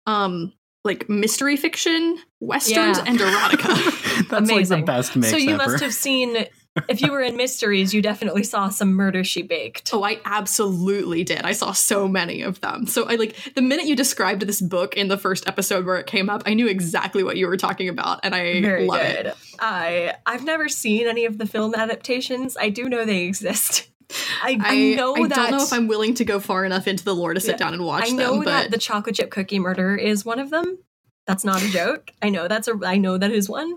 um, 0.07 0.53
like 0.85 1.09
mystery 1.09 1.57
fiction, 1.57 2.17
westerns, 2.39 2.97
Yeah. 2.99 3.03
and 3.05 3.19
erotica. 3.19 4.27
That's 4.29 4.49
like 4.49 4.67
the 4.69 4.81
best 4.81 5.15
mix 5.15 5.29
So 5.29 5.37
you 5.37 5.55
ever. 5.55 5.71
must 5.71 5.83
have 5.83 5.93
seen 5.93 6.45
if 6.87 7.01
you 7.01 7.11
were 7.11 7.21
in 7.21 7.35
mysteries, 7.35 7.93
you 7.93 8.01
definitely 8.01 8.43
saw 8.43 8.69
some 8.69 8.93
murder 8.93 9.23
she 9.23 9.41
baked. 9.41 9.89
Oh, 9.93 10.03
I 10.03 10.19
absolutely 10.25 11.23
did. 11.23 11.41
I 11.41 11.51
saw 11.51 11.71
so 11.73 12.07
many 12.07 12.41
of 12.41 12.61
them. 12.61 12.87
So 12.87 13.07
I 13.09 13.15
like 13.15 13.35
the 13.55 13.61
minute 13.61 13.85
you 13.87 13.95
described 13.95 14.41
this 14.43 14.61
book 14.61 14.95
in 14.95 15.07
the 15.09 15.17
first 15.17 15.47
episode 15.47 15.85
where 15.85 15.97
it 15.97 16.07
came 16.07 16.29
up, 16.29 16.43
I 16.45 16.53
knew 16.53 16.67
exactly 16.67 17.23
what 17.23 17.35
you 17.37 17.47
were 17.47 17.57
talking 17.57 17.89
about, 17.89 18.21
and 18.23 18.33
I 18.33 18.61
Very 18.61 18.85
love 18.87 19.01
good. 19.01 19.25
it. 19.27 19.35
I 19.59 20.15
I've 20.25 20.43
never 20.45 20.69
seen 20.69 21.07
any 21.07 21.25
of 21.25 21.37
the 21.37 21.45
film 21.45 21.75
adaptations. 21.75 22.55
I 22.57 22.69
do 22.69 22.87
know 22.89 23.03
they 23.05 23.23
exist. 23.23 23.87
I, 24.43 24.57
I, 24.61 24.91
I 24.91 24.95
know 24.95 25.15
I 25.15 25.27
that 25.27 25.35
don't 25.35 25.51
know 25.51 25.63
if 25.63 25.71
I'm 25.71 25.87
willing 25.87 26.15
to 26.15 26.25
go 26.25 26.39
far 26.39 26.65
enough 26.65 26.85
into 26.87 27.03
the 27.05 27.15
lore 27.15 27.33
to 27.33 27.39
sit 27.39 27.51
Yeah. 27.51 27.57
down 27.57 27.73
and 27.73 27.85
watch 27.85 28.07
I 28.07 28.09
know 28.11 28.35
them, 28.35 28.45
that 28.45 28.63
but 28.63 28.71
the 28.71 28.77
chocolate 28.77 29.15
chip 29.15 29.29
cookie 29.31 29.59
murder 29.59 29.95
is 29.95 30.25
one 30.25 30.39
of 30.39 30.49
them. 30.49 30.79
That's 31.27 31.45
not 31.45 31.61
a 31.63 31.69
joke. 31.69 32.11
I 32.21 32.29
know 32.29 32.47
that's 32.47 32.67
a 32.67 32.77
I 32.85 32.97
know 32.97 33.17
that 33.17 33.31
is 33.31 33.47
one. 33.49 33.73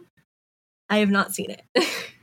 I 0.90 0.98
have 0.98 1.10
not 1.10 1.34
seen 1.34 1.50
it. 1.50 1.62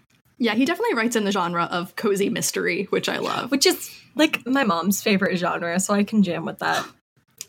yeah, 0.42 0.56
he 0.56 0.66
definitely 0.66 0.96
writes 0.96 1.16
in 1.16 1.24
the 1.24 1.32
genre 1.32 1.64
of 1.66 1.96
cozy 1.96 2.30
mystery, 2.30 2.86
which 2.90 3.08
I 3.08 3.20
love. 3.20 3.52
Which 3.52 3.66
is 3.66 3.90
like 4.16 4.46
my 4.46 4.64
mom's 4.66 5.02
favorite 5.02 5.38
genre, 5.38 5.80
so 5.80 5.94
I 5.94 6.04
can 6.04 6.24
jam 6.24 6.44
with 6.46 6.60
that. 6.60 6.86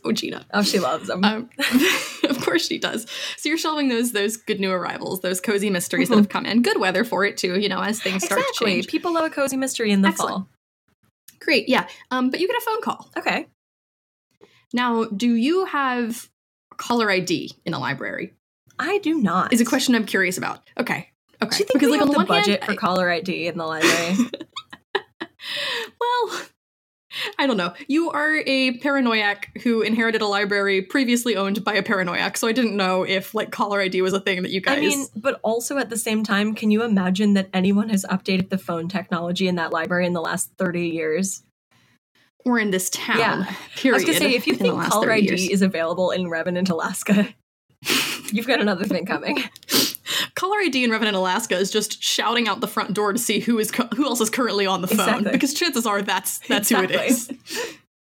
Oh, 0.05 0.11
Gina. 0.11 0.45
Oh, 0.53 0.63
she 0.65 0.81
loves 0.81 1.07
them. 1.07 1.23
Um, 1.23 1.49
of 2.29 2.41
course 2.45 2.67
she 2.67 2.77
does. 2.79 3.07
So 3.37 3.49
you're 3.49 3.57
shelving 3.57 3.89
those 3.89 4.11
those 4.11 4.37
good 4.37 4.59
new 4.59 4.73
arrivals, 4.73 5.21
those 5.21 5.41
cozy 5.41 5.71
mysteries 5.71 6.09
that 6.09 6.17
Mhm. 6.17 6.19
have 6.19 6.29
come 6.29 6.45
in. 6.45 6.63
Good 6.63 6.81
weather 6.81 7.05
for 7.05 7.25
it 7.25 7.37
too, 7.37 7.61
you 7.61 7.69
know, 7.69 7.81
as 7.81 8.01
things 8.03 8.25
start 8.25 8.41
to 8.41 8.65
change. 8.65 8.89
People 8.89 9.13
love 9.15 9.25
a 9.25 9.31
cozy 9.31 9.57
mystery 9.57 9.93
in 9.93 10.03
the 10.03 10.09
Excellent. 10.09 10.47
Great, 11.39 11.69
yeah. 11.69 11.87
Um, 12.11 12.31
but 12.31 12.41
you 12.41 12.49
get 12.49 12.57
a 12.57 12.61
phone 12.63 12.83
call. 12.83 13.13
Okay. 13.17 13.47
Now, 14.73 15.05
do 15.05 15.33
you 15.37 15.67
have 15.67 16.29
caller 16.79 17.09
ID 17.09 17.53
in 17.65 17.71
the 17.71 17.79
library? 17.79 18.33
I 18.81 18.99
do 18.99 19.15
not. 19.23 19.53
Is 19.53 19.61
a 19.61 19.65
question 19.65 19.95
I'm 19.95 20.05
curious 20.07 20.37
about. 20.37 20.69
Okay. 20.77 21.12
Okay. 21.43 21.59
Do 21.59 21.65
you 21.65 21.67
think 21.67 21.83
we 21.83 21.89
like 21.91 22.03
on 22.03 22.09
the, 22.09 22.19
hand, 22.19 22.29
budget 22.29 22.65
for 22.65 22.73
I- 22.73 22.77
caller 22.77 23.11
ID 23.11 23.49
in 23.49 23.59
the 23.59 23.65
library? 23.65 24.17
well, 26.01 26.43
I 27.39 27.47
don't 27.47 27.57
know. 27.57 27.75
You 27.89 28.11
are 28.11 28.37
a 28.47 28.79
paranoiac 28.79 29.59
who 29.63 29.83
inherited 29.83 30.23
a 30.23 30.27
library 30.27 30.83
previously 30.83 31.37
owned 31.37 31.65
by 31.65 31.75
a 31.75 31.83
paranoiac, 31.83 32.37
so 32.37 32.49
I 32.49 32.53
didn't 32.53 32.77
know 32.77 33.03
if 33.03 33.35
like 33.35 33.51
caller 33.51 33.81
ID 33.81 34.03
was 34.03 34.13
a 34.13 34.21
thing 34.21 34.43
that 34.43 34.51
you 34.51 34.61
guys 34.61 34.79
I 34.79 34.81
mean, 34.81 35.07
but 35.17 35.41
also 35.43 35.79
at 35.79 35.91
the 35.91 35.99
same 35.99 36.25
time, 36.25 36.55
can 36.55 36.71
you 36.71 36.83
imagine 36.83 37.35
that 37.35 37.49
anyone 37.53 37.91
has 37.91 38.05
updated 38.09 38.49
the 38.49 38.59
phone 38.59 38.89
technology 38.89 39.49
in 39.49 39.57
that 39.57 39.73
library 39.73 40.07
in 40.07 40.13
the 40.13 40.23
last 40.23 40.51
30 40.59 40.89
years? 40.89 41.43
or 42.45 42.59
in 42.59 42.71
this 42.71 42.91
town. 42.91 43.19
Yeah. 43.19 43.55
Period. 43.77 43.95
I 43.95 43.99
was 43.99 44.05
gonna 44.05 44.19
say, 44.19 44.35
if 44.35 44.47
you 44.47 44.55
in 44.55 44.59
the 44.59 44.65
think 44.65 44.83
caller 44.83 45.13
ID 45.13 45.29
years. 45.29 45.49
is 45.49 45.63
available 45.63 46.11
in 46.11 46.29
Revenant, 46.29 46.71
Alaska, 46.71 47.29
you've 48.33 48.47
got 48.47 48.61
another 48.61 48.85
thing 48.85 49.07
coming. 49.07 49.39
Caller 50.35 50.59
ID 50.61 50.85
in 50.85 50.91
Revenant, 50.91 51.17
Alaska 51.17 51.57
is 51.57 51.71
just 51.71 52.03
shouting 52.03 52.49
out 52.49 52.61
the 52.61 52.69
front 52.69 52.95
door 52.95 53.13
to 53.13 53.19
see 53.19 53.41
who 53.41 53.59
is 53.59 53.71
cu- 53.71 53.89
who 53.97 54.05
else 54.05 54.21
is 54.21 54.31
currently 54.31 54.67
on 54.67 54.81
the 54.83 54.89
phone 54.89 55.01
Exactly. 55.01 55.33
because 55.33 55.55
chances 55.55 55.87
are 55.87 56.03
that's 56.03 56.39
that's 56.49 56.69
who 56.69 56.83
it 56.83 56.91
is. 56.91 57.31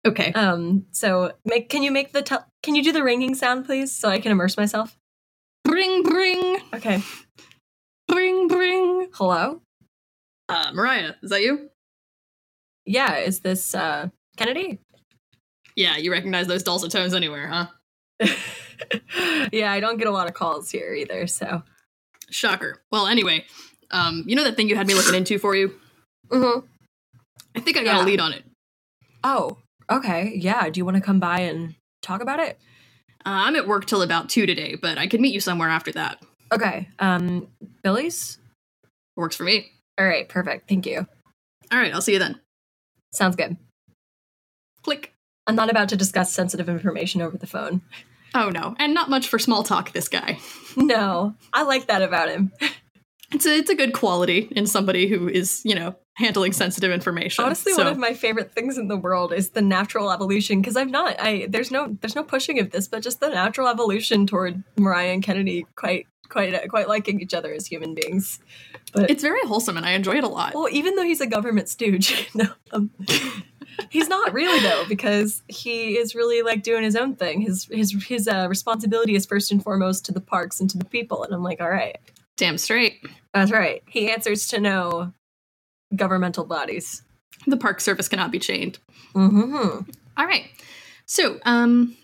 Okay. 0.05 0.33
Um, 0.33 0.87
so 0.91 1.31
make 1.45 1.69
can 1.69 1.85
you 1.85 1.93
make 1.93 2.11
the 2.13 2.23
tel- 2.23 2.45
can 2.65 2.75
you 2.75 2.83
do 2.83 2.91
the 2.91 3.05
ringing 3.05 3.37
sound, 3.37 3.67
please, 3.67 3.95
so 3.95 4.09
I 4.09 4.19
can 4.19 4.33
immerse 4.33 4.57
myself? 4.57 4.99
Bring, 5.63 6.03
bring, 6.03 6.59
Okay. 6.75 7.01
bring, 8.09 8.49
bring. 8.49 9.11
Hello. 9.15 9.63
Uh, 10.49 10.73
Moriah, 10.75 11.15
is 11.23 11.31
that 11.31 11.43
you? 11.43 11.71
Yeah, 12.85 13.19
is 13.19 13.39
this 13.41 13.77
uh 13.77 14.09
Kennedy? 14.37 14.81
Yeah, 15.77 15.99
you 15.99 16.11
recognize 16.11 16.49
those 16.49 16.65
dulcet 16.65 16.91
tones 16.91 17.15
anywhere, 17.15 17.47
huh? 17.47 17.67
yeah, 19.53 19.71
I 19.71 19.79
don't 19.79 19.99
get 19.99 20.09
a 20.09 20.11
lot 20.13 20.27
of 20.27 20.35
calls 20.35 20.69
here 20.69 20.93
either. 20.95 21.29
So. 21.29 21.63
Shocker. 22.33 22.83
Well, 22.91 23.07
anyway, 23.07 23.45
um, 23.91 24.25
you 24.27 24.35
know 24.35 24.45
that 24.45 24.57
thing 24.57 24.69
you 24.69 24.77
had 24.77 24.87
me 24.87 24.95
looking 24.95 25.15
into 25.15 25.39
for 25.39 25.55
you? 25.55 25.75
Mm-hmm. 26.31 26.67
I 27.57 27.61
think 27.61 27.77
I 27.77 27.85
got 27.85 27.97
Yeah. 27.97 28.05
a 28.05 28.07
lead 28.07 28.21
on 28.21 28.33
it. 28.33 28.45
Oh, 29.23 29.59
okay. 29.91 30.33
Yeah. 30.35 30.69
Do 30.71 30.79
you 30.81 30.85
want 30.85 30.97
to 30.97 31.03
come 31.03 31.21
by 31.21 31.41
and 31.41 31.75
talk 32.03 32.23
about 32.23 32.41
it? 32.41 32.59
Uh, 33.25 33.47
I'm 33.47 33.57
at 33.57 33.69
work 33.69 33.87
till 33.87 34.03
about 34.03 34.29
two 34.29 34.47
today, 34.47 34.75
but 34.81 34.99
I 34.99 35.07
could 35.07 35.21
meet 35.21 35.35
you 35.35 35.41
somewhere 35.41 35.69
after 35.69 35.93
that. 35.93 36.21
Okay. 36.51 36.89
Um, 36.99 37.49
Billy's. 37.83 38.39
Works 39.17 39.37
for 39.37 39.45
me. 39.45 39.71
All 39.99 40.07
right. 40.07 40.29
Perfect. 40.29 40.69
Thank 40.69 40.87
you. 40.87 41.07
All 41.71 41.79
right, 41.79 41.93
I'll 41.95 42.03
see 42.03 42.13
you 42.15 42.19
then. 42.19 42.41
Sounds 43.13 43.37
good. 43.37 43.57
Click. 44.83 45.13
I'm 45.47 45.55
not 45.55 45.71
about 45.71 45.89
to 45.91 45.97
discuss 45.97 46.33
sensitive 46.33 46.69
information 46.69 47.21
over 47.23 47.37
the 47.37 47.47
phone. 47.47 47.83
Oh 48.35 48.49
no, 48.49 48.75
and 48.79 48.95
not 48.95 49.11
much 49.11 49.29
for 49.29 49.39
small 49.39 49.63
talk. 49.63 49.93
This 49.93 50.09
guy. 50.09 50.39
No, 50.75 51.35
I 51.53 51.65
like 51.65 51.89
that 51.89 52.01
about 52.01 52.31
him. 52.31 52.51
It's 53.31 53.45
a 53.45 53.55
it's 53.57 53.69
a 53.69 53.75
good 53.75 53.93
quality 53.93 54.49
in 54.53 54.67
somebody 54.67 55.07
who 55.07 55.29
is 55.29 55.61
you 55.67 55.75
know 55.75 55.97
handling 56.15 56.53
sensitive 56.55 56.91
information. 56.91 57.45
Honestly, 57.45 57.73
So- 57.73 57.85
one 57.85 57.93
of 57.93 57.99
my 57.99 58.15
favorite 58.15 58.53
things 58.55 58.79
in 58.79 58.89
the 58.89 58.97
world 58.97 59.35
is 59.35 59.51
the 59.51 59.61
natural 59.61 60.11
evolution 60.11 60.63
because 60.63 60.79
I've 60.79 60.91
not. 60.91 61.17
I 61.21 61.47
there's 61.51 61.71
no 61.71 61.95
there's 62.01 62.15
no 62.17 62.23
pushing 62.25 62.59
of 62.59 62.71
this, 62.71 62.89
but 62.89 63.03
just 63.03 63.21
the 63.21 63.29
natural 63.29 63.69
evolution 63.69 64.27
toward 64.27 64.65
Moriah 64.79 65.13
and 65.13 65.23
Kennedy 65.23 65.67
quite 65.77 66.07
quite 66.31 66.69
quite 66.71 66.89
liking 66.89 67.21
each 67.21 67.35
other 67.35 67.53
as 67.53 67.67
human 67.67 67.95
beings. 67.95 68.39
But 68.95 69.11
it's 69.11 69.23
very 69.23 69.43
wholesome, 69.47 69.77
and 69.77 69.85
I 69.85 69.91
enjoy 69.93 70.17
it 70.17 70.25
a 70.25 70.29
lot. 70.29 70.55
well, 70.55 70.69
even 70.71 70.97
though 70.97 71.05
he's 71.05 71.21
a 71.21 71.27
government 71.27 71.69
stooge, 71.69 72.31
no, 72.35 72.47
um, 72.73 72.91
he's 73.91 74.09
not 74.09 74.33
really 74.33 74.61
though 74.61 74.85
because 74.89 75.43
he 75.49 75.97
is 75.97 76.15
really 76.15 76.43
like 76.43 76.63
doing 76.63 76.83
his 76.83 76.97
own 76.97 77.15
thing. 77.17 77.41
His 77.41 77.65
his 77.71 77.93
his 78.05 78.29
uh, 78.29 78.47
responsibility 78.49 79.15
is 79.15 79.27
first 79.27 79.53
and 79.53 79.63
foremost 79.63 80.05
to 80.07 80.13
the 80.13 80.21
parks 80.21 80.61
and 80.61 80.69
to 80.71 80.79
the 80.79 80.85
people, 80.85 81.23
and 81.25 81.35
I'm 81.35 81.43
like, 81.43 81.61
all 81.61 81.71
right, 81.71 81.97
Damn 82.37 82.59
straight. 82.59 83.05
that's 83.33 83.51
right. 83.53 83.83
He 83.89 84.11
answers 84.11 84.49
to 84.49 84.61
no 84.61 85.13
governmental 85.95 86.45
bodies. 86.45 87.03
The 87.47 87.57
Park 87.57 87.81
Service 87.81 88.09
cannot 88.09 88.31
be 88.31 88.39
chained. 88.39 88.79
Mm-hmm. 89.15 89.91
All 90.17 90.27
right. 90.27 90.47
So, 91.07 91.39
um, 91.45 91.97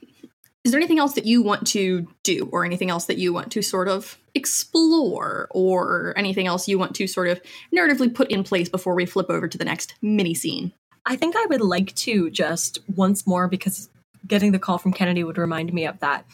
is 0.64 0.72
there 0.72 0.80
anything 0.80 0.98
else 0.98 1.14
that 1.14 1.24
you 1.24 1.40
want 1.42 1.66
to 1.68 2.08
do, 2.24 2.48
or 2.52 2.64
anything 2.64 2.90
else 2.90 3.06
that 3.06 3.16
you 3.18 3.32
want 3.32 3.52
to 3.52 3.62
sort 3.62 3.88
of 3.88 4.18
explore, 4.34 5.48
or 5.50 6.12
anything 6.16 6.46
else 6.46 6.68
you 6.68 6.78
want 6.78 6.94
to 6.96 7.06
sort 7.06 7.28
of 7.28 7.40
narratively 7.74 8.12
put 8.12 8.30
in 8.30 8.42
place 8.44 8.68
before 8.68 8.94
we 8.94 9.06
flip 9.06 9.30
over 9.30 9.48
to 9.48 9.56
the 9.56 9.64
next 9.64 9.94
mini 10.02 10.34
scene? 10.34 10.72
I 11.08 11.16
think 11.16 11.34
I 11.36 11.46
would 11.46 11.62
like 11.62 11.94
to 11.96 12.28
just 12.28 12.80
once 12.94 13.26
more 13.26 13.48
because 13.48 13.88
getting 14.26 14.52
the 14.52 14.58
call 14.58 14.76
from 14.76 14.92
Kennedy 14.92 15.24
would 15.24 15.38
remind 15.38 15.72
me 15.72 15.86
of 15.86 15.98
that. 16.00 16.26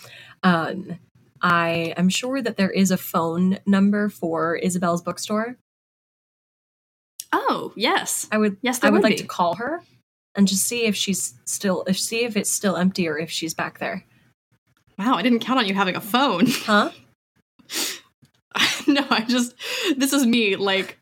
Um, 0.43 0.99
I 1.41 1.95
am 1.97 2.09
sure 2.09 2.43
that 2.43 2.57
there 2.57 2.71
is 2.71 2.91
a 2.91 2.97
phone 2.97 3.59
number 3.67 4.09
for 4.09 4.57
Isabelle's 4.57 5.01
bookstore. 5.01 5.57
Oh, 7.33 7.73
yes. 7.77 8.27
I 8.33 8.39
would 8.39 8.57
Yes, 8.63 8.83
I 8.83 8.91
would 8.91 8.95
would 8.95 9.05
like 9.05 9.19
to 9.19 9.27
call 9.27 9.55
her 9.55 9.81
and 10.35 10.49
just 10.49 10.67
see 10.67 10.87
if 10.87 10.97
she's 10.97 11.35
still 11.45 11.85
if 11.87 11.97
see 11.97 12.25
if 12.25 12.37
it's 12.37 12.51
still 12.51 12.77
empty 12.77 13.07
or 13.07 13.17
if 13.17 13.31
she's 13.31 13.55
back 13.55 13.79
there. 13.79 14.05
Wow, 14.99 15.15
I 15.15 15.23
didn't 15.23 15.41
count 15.41 15.61
on 15.61 15.67
you 15.67 15.75
having 15.75 15.95
a 15.95 16.01
phone. 16.01 16.47
Huh? 16.49 16.91
no, 18.89 19.07
I 19.09 19.25
just 19.29 19.55
this 19.97 20.13
is 20.13 20.27
me 20.27 20.57
like 20.57 20.99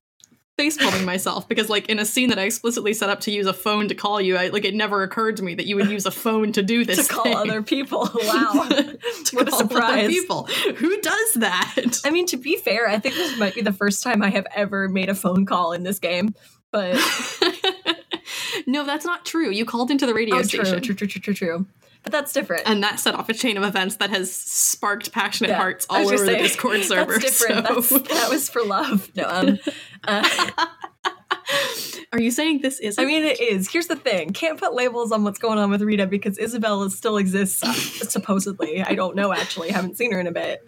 face 0.58 0.76
palming 0.76 1.04
myself 1.04 1.48
because 1.48 1.70
like 1.70 1.88
in 1.88 1.98
a 1.98 2.04
scene 2.04 2.28
that 2.28 2.38
I 2.38 2.42
explicitly 2.42 2.92
set 2.92 3.08
up 3.08 3.20
to 3.20 3.30
use 3.30 3.46
a 3.46 3.54
phone 3.54 3.88
to 3.88 3.94
call 3.94 4.20
you, 4.20 4.36
I 4.36 4.48
like 4.48 4.64
it 4.64 4.74
never 4.74 5.02
occurred 5.02 5.36
to 5.38 5.42
me 5.42 5.54
that 5.54 5.66
you 5.66 5.76
would 5.76 5.88
use 5.88 6.04
a 6.04 6.10
phone 6.10 6.52
to 6.52 6.62
do 6.62 6.84
this 6.84 7.08
to 7.08 7.14
call 7.14 7.24
thing. 7.24 7.36
other 7.36 7.62
people. 7.62 8.08
Wow. 8.22 8.66
to 8.68 9.36
What 9.36 9.48
a 9.48 9.52
surprise. 9.56 10.08
people. 10.08 10.44
Who 10.76 11.00
does 11.00 11.34
that? 11.34 12.00
I 12.04 12.10
mean, 12.10 12.26
to 12.26 12.36
be 12.36 12.56
fair, 12.56 12.88
I 12.88 12.98
think 12.98 13.14
this 13.14 13.36
might 13.38 13.54
be 13.54 13.62
the 13.62 13.72
first 13.72 14.02
time 14.02 14.22
I 14.22 14.30
have 14.30 14.46
ever 14.54 14.88
made 14.88 15.08
a 15.08 15.14
phone 15.14 15.44
call 15.44 15.72
in 15.72 15.82
this 15.82 15.98
game. 15.98 16.34
But 16.70 16.94
no, 18.66 18.84
that's 18.84 19.04
not 19.04 19.24
true. 19.24 19.50
You 19.50 19.64
called 19.64 19.90
into 19.90 20.06
the 20.06 20.14
radio 20.14 20.36
oh, 20.36 20.38
true, 20.40 20.64
station. 20.64 20.82
true, 20.82 20.94
true, 20.94 21.06
true, 21.08 21.20
true, 21.20 21.34
true. 21.34 21.66
But 22.02 22.12
that's 22.12 22.32
different. 22.32 22.62
And 22.66 22.82
that 22.82 22.98
set 22.98 23.14
off 23.14 23.28
a 23.28 23.34
chain 23.34 23.56
of 23.56 23.62
events 23.62 23.96
that 23.96 24.10
has 24.10 24.32
sparked 24.32 25.12
passionate 25.12 25.50
Yeah, 25.50 25.56
hearts 25.56 25.86
all 25.88 25.98
over 25.98 26.16
gonna 26.16 26.32
the 26.32 26.38
Discord 26.38 26.82
server. 26.84 27.12
That's 27.18 27.38
different. 27.38 27.66
so- 27.84 27.98
That's, 27.98 28.08
that 28.08 28.30
was 28.30 28.48
for 28.48 28.62
love. 28.64 29.10
No, 29.14 29.24
um, 29.28 29.58
uh, 30.04 30.50
Are 32.12 32.20
you 32.20 32.30
saying 32.30 32.60
this 32.60 32.78
is? 32.78 32.98
I 32.98 33.04
mean, 33.04 33.24
it 33.24 33.40
is. 33.40 33.70
Here's 33.70 33.86
the 33.86 33.96
thing: 33.96 34.32
can't 34.32 34.58
put 34.58 34.74
labels 34.74 35.12
on 35.12 35.24
what's 35.24 35.38
going 35.38 35.58
on 35.58 35.70
with 35.70 35.80
Rita 35.80 36.06
because 36.06 36.38
Isabella 36.38 36.90
still 36.90 37.16
exists, 37.16 37.60
supposedly. 38.10 38.82
I 38.82 38.94
don't 38.94 39.16
know. 39.16 39.32
Actually, 39.32 39.70
haven't 39.70 39.96
seen 39.96 40.12
her 40.12 40.20
in 40.20 40.26
a 40.26 40.32
bit. 40.32 40.60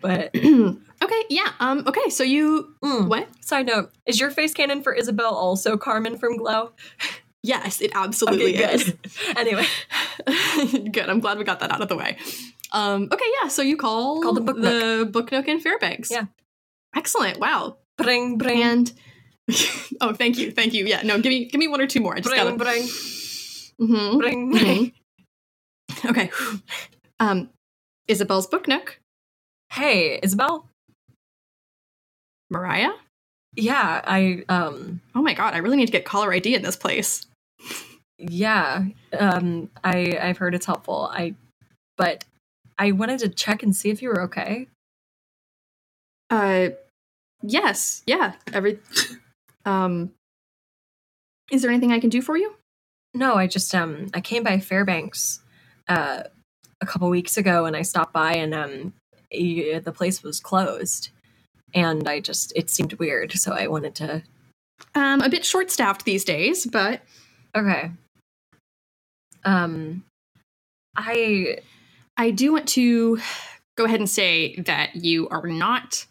But 0.00 0.30
okay, 0.36 1.22
yeah. 1.28 1.52
Um. 1.58 1.84
Okay, 1.88 2.08
so 2.08 2.22
you 2.22 2.76
mm. 2.84 3.08
what? 3.08 3.28
side 3.44 3.66
note: 3.66 3.90
is 4.06 4.20
your 4.20 4.30
face 4.30 4.54
canon 4.54 4.82
for 4.82 4.92
Isabelle 4.92 5.34
also 5.34 5.76
Carmen 5.76 6.18
from 6.18 6.36
Glow? 6.36 6.72
Yes, 7.42 7.80
it 7.80 7.90
absolutely 7.94 8.54
Okay, 8.56 8.74
is. 8.74 8.94
anyway, 9.36 9.64
Good. 10.92 11.08
I'm 11.08 11.20
glad 11.20 11.38
we 11.38 11.44
got 11.44 11.60
that 11.60 11.70
out 11.72 11.80
of 11.80 11.88
the 11.88 11.96
way. 11.96 12.16
Um, 12.70 13.08
okay, 13.12 13.24
yeah. 13.42 13.48
So 13.48 13.62
you 13.62 13.76
call 13.76 14.22
Call 14.22 14.32
the 14.32 14.40
Book 14.40 14.60
the 14.60 15.08
Book 15.10 15.32
Nook 15.32 15.48
in 15.48 15.58
Fairbanks. 15.60 16.10
Yeah. 16.10 16.26
Excellent. 16.94 17.38
Wow. 17.40 17.78
bring, 17.98 18.38
bring, 18.38 18.62
And 18.62 18.92
oh, 20.00 20.12
thank 20.14 20.38
you, 20.38 20.52
thank 20.52 20.72
you. 20.72 20.86
Yeah. 20.86 21.02
No, 21.02 21.16
give 21.20 21.30
me 21.30 21.46
give 21.46 21.58
me 21.58 21.66
one 21.68 21.80
or 21.80 21.86
two 21.86 22.00
more. 22.00 22.14
I 22.14 22.20
just 22.20 22.28
bring, 22.28 22.44
gotta. 22.44 22.56
bring, 22.56 22.82
Mhm, 23.80 24.18
bring, 24.18 24.50
bring. 24.52 24.92
mhm. 25.90 26.10
Okay. 26.10 26.30
Um, 27.20 27.50
Isabelle's 28.08 28.48
Book 28.48 28.66
Nook. 28.66 28.98
Hey, 29.70 30.18
Isabelle. 30.22 30.68
Moriah. 32.50 32.92
yeah, 33.54 34.00
I 34.04 34.44
um 34.48 35.00
Oh 35.14 35.22
my 35.22 35.34
god, 35.34 35.54
I 35.54 35.58
really 35.58 35.76
need 35.76 35.86
to 35.86 35.92
get 35.92 36.04
caller 36.04 36.32
ID 36.32 36.54
in 36.54 36.62
this 36.62 36.76
place. 36.76 37.26
Yeah, 38.22 38.84
um 39.18 39.70
I 39.84 40.18
I've 40.20 40.38
heard 40.38 40.54
it's 40.54 40.66
helpful. 40.66 41.10
I 41.12 41.34
but 41.96 42.24
I 42.78 42.92
wanted 42.92 43.18
to 43.20 43.28
check 43.28 43.62
and 43.62 43.74
see 43.76 43.90
if 43.90 44.00
you 44.02 44.08
were 44.08 44.22
okay. 44.22 44.68
Uh, 46.30 46.70
yes, 47.42 48.02
yeah. 48.06 48.32
Every, 48.54 48.78
um, 49.66 50.12
is 51.50 51.60
there 51.60 51.70
anything 51.70 51.92
I 51.92 52.00
can 52.00 52.08
do 52.08 52.22
for 52.22 52.36
you? 52.38 52.54
No, 53.14 53.34
I 53.34 53.46
just 53.46 53.74
um 53.74 54.06
I 54.14 54.20
came 54.20 54.42
by 54.42 54.58
Fairbanks 54.58 55.40
uh 55.88 56.22
a 56.80 56.86
couple 56.86 57.08
weeks 57.10 57.36
ago 57.36 57.66
and 57.66 57.76
I 57.76 57.82
stopped 57.82 58.12
by 58.12 58.32
and 58.34 58.54
um 58.54 58.92
the 59.30 59.92
place 59.94 60.22
was 60.22 60.40
closed 60.40 61.10
and 61.74 62.08
I 62.08 62.20
just 62.20 62.52
it 62.56 62.70
seemed 62.70 62.94
weird 62.94 63.32
so 63.32 63.52
I 63.52 63.66
wanted 63.66 63.94
to 63.96 64.22
Um, 64.94 65.20
a 65.20 65.28
bit 65.28 65.44
short 65.44 65.70
staffed 65.70 66.04
these 66.04 66.24
days, 66.24 66.66
but 66.66 67.02
okay. 67.54 67.92
Um 69.44 70.04
I 70.96 71.58
I 72.16 72.30
do 72.30 72.52
want 72.52 72.68
to 72.70 73.18
go 73.76 73.84
ahead 73.84 74.00
and 74.00 74.08
say 74.08 74.56
that 74.56 74.96
you 74.96 75.28
are 75.28 75.46
not 75.46 76.06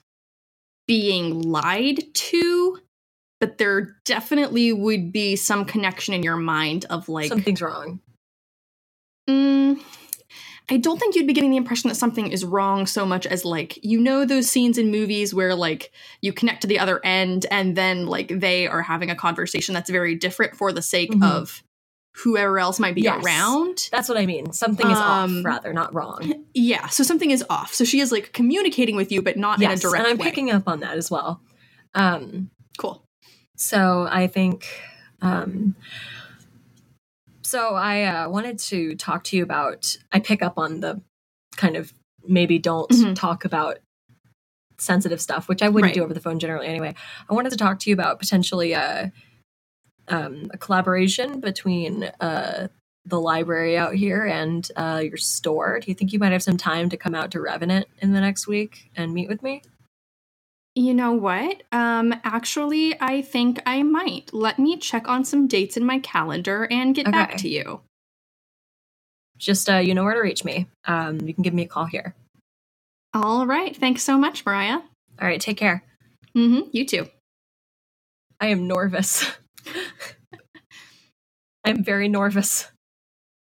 being 0.88 1.42
lied 1.42 2.14
to, 2.14 2.80
but 3.40 3.58
there 3.58 3.96
definitely 4.06 4.74
would 4.74 5.12
be 5.12 5.36
some 5.36 5.66
connection 5.66 6.14
in 6.14 6.24
your 6.24 6.38
mind 6.38 6.86
of 6.90 7.08
like 7.08 7.30
something's 7.30 7.62
wrong. 7.62 8.00
Mm, 9.30 9.80
I 10.70 10.78
don't 10.78 10.98
think 10.98 11.16
you'd 11.16 11.28
be 11.28 11.34
getting 11.34 11.52
the 11.52 11.58
impression 11.58 11.90
that 11.90 11.96
something 11.96 12.32
is 12.32 12.44
wrong 12.44 12.88
so 12.88 13.06
much 13.06 13.26
as 13.28 13.46
like 13.46 13.78
you 13.84 14.00
know 14.00 14.26
those 14.26 14.50
scenes 14.50 14.78
in 14.78 14.90
movies 14.90 15.34
where 15.34 15.54
like 15.54 15.92
you 16.22 16.34
connect 16.34 16.62
to 16.62 16.68
the 16.68 16.80
other 16.80 17.00
end 17.06 17.46
and 17.52 17.76
then 17.76 18.08
like 18.08 18.30
they 18.40 18.68
are 18.68 18.82
having 18.82 19.12
a 19.12 19.16
conversation 19.16 19.74
that's 19.74 19.90
very 19.90 20.16
different 20.16 20.56
for 20.56 20.72
the 20.72 20.82
sake 20.82 21.12
Mhm. 21.12 21.24
of 21.24 21.64
whoever 22.18 22.60
else 22.60 22.80
might 22.80 22.94
be 22.96 23.02
Yes. 23.02 23.24
around. 23.24 23.90
That's 23.92 24.10
what 24.10 24.18
I 24.18 24.26
mean. 24.26 24.52
Something 24.52 24.90
is 24.92 25.00
Um, 25.00 25.38
off 25.40 25.46
rather, 25.46 25.74
not 25.74 25.94
wrong. 25.94 26.46
Yeah, 26.54 26.88
so 26.90 27.04
something 27.04 27.32
is 27.32 27.44
off. 27.50 27.74
So 27.74 27.84
she 27.86 28.00
is 28.02 28.12
like 28.12 28.34
communicating 28.34 28.96
with 28.98 29.12
you, 29.12 29.22
but 29.22 29.38
not 29.38 29.60
in 29.60 29.68
a 29.68 29.70
yes, 29.72 29.80
direct 29.82 30.00
and 30.00 30.08
I'm 30.08 30.18
way. 30.18 30.26
picking 30.26 30.52
up 30.52 30.68
on 30.68 30.82
that 30.82 30.98
as 30.98 31.10
well. 31.10 31.42
Um 31.96 32.50
cool. 32.78 33.04
So 33.56 34.08
I 34.10 34.28
think, 34.28 34.66
um, 35.22 35.76
so 37.44 37.76
I 37.76 38.04
uh, 38.04 38.30
wanted 38.30 38.60
to 38.60 38.96
talk 38.96 39.24
to 39.26 39.38
you 39.38 39.44
about. 39.44 39.98
I 40.12 40.20
pick 40.20 40.42
up 40.42 40.54
on 40.58 40.80
the 40.80 41.02
kind 41.58 41.76
of 41.76 41.94
maybe 42.28 42.60
don't 42.60 42.90
Mhm. 42.90 43.16
talk 43.16 43.46
about 43.46 43.80
sensitive 44.78 45.22
stuff, 45.22 45.48
which 45.48 45.62
I 45.62 45.70
wouldn't 45.70 45.90
Right. 45.90 45.94
do 45.96 46.04
over 46.04 46.14
the 46.14 46.20
phone 46.20 46.40
generally 46.40 46.68
anyway. 46.68 46.96
I 47.30 47.34
wanted 47.34 47.52
to 47.52 47.58
talk 47.58 47.80
to 47.80 47.90
you 47.90 47.94
about 47.94 48.20
potentially 48.20 48.74
a, 48.74 49.12
um, 50.12 50.52
a 50.54 50.58
collaboration 50.58 51.40
between 51.40 52.04
uh, 52.20 52.68
the 53.06 53.20
library 53.20 53.78
out 53.78 53.96
here 53.96 54.26
and 54.26 54.70
uh, 54.76 55.02
your 55.04 55.18
store. 55.18 55.80
Do 55.80 55.90
you 55.90 55.96
think 55.96 56.14
you 56.14 56.20
might 56.20 56.34
have 56.34 56.44
some 56.44 56.58
time 56.58 56.90
to 56.90 56.98
come 56.98 57.16
out 57.16 57.32
to 57.32 57.42
Revenant 57.42 57.88
in 58.00 58.14
the 58.14 58.22
next 58.22 58.48
week 58.48 58.92
and 58.96 59.14
meet 59.14 59.30
with 59.30 59.42
me? 59.42 59.64
You 60.76 60.94
know 60.94 61.12
what? 61.12 61.64
Um, 61.72 62.14
actually, 62.24 62.96
I 63.02 63.22
think 63.22 63.62
I 63.66 63.84
might. 63.84 64.34
Let 64.34 64.58
me 64.60 64.78
check 64.78 65.08
on 65.08 65.26
some 65.26 65.48
dates 65.48 65.76
in 65.76 65.84
my 65.84 66.00
calendar 66.00 66.68
and 66.72 66.96
get 66.96 67.12
back 67.12 67.36
to 67.38 67.50
you. 67.50 67.82
Just 69.38 69.70
uh, 69.70 69.78
you 69.78 69.94
know 69.94 70.04
where 70.04 70.14
to 70.14 70.22
reach 70.22 70.46
me. 70.46 70.68
Um, 70.86 71.20
you 71.22 71.34
can 71.34 71.44
give 71.44 71.54
me 71.54 71.64
a 71.64 71.68
call 71.68 71.86
here. 71.86 72.16
All 73.14 73.46
right. 73.46 73.76
Thanks 73.76 74.04
so 74.04 74.18
much, 74.18 74.46
Moriah. 74.46 74.82
All 75.20 75.28
right, 75.28 75.42
take 75.42 75.58
care. 75.58 75.84
Mm-hmm. 76.38 76.70
You 76.72 76.86
too. 76.86 77.08
I 78.40 78.48
am 78.48 78.68
nervous. 78.68 79.30
I'm 81.66 81.84
very 81.84 82.08
nervous. 82.08 82.72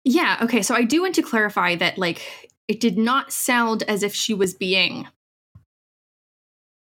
Yeah, 0.04 0.38
okay. 0.42 0.62
So 0.62 0.74
I 0.74 0.82
do 0.82 1.02
want 1.02 1.14
to 1.16 1.22
clarify 1.22 1.76
that, 1.76 1.98
like, 1.98 2.22
it 2.68 2.80
did 2.80 2.98
not 2.98 3.32
sound 3.32 3.82
as 3.84 4.02
if 4.02 4.14
she 4.14 4.34
was 4.34 4.54
being. 4.54 5.06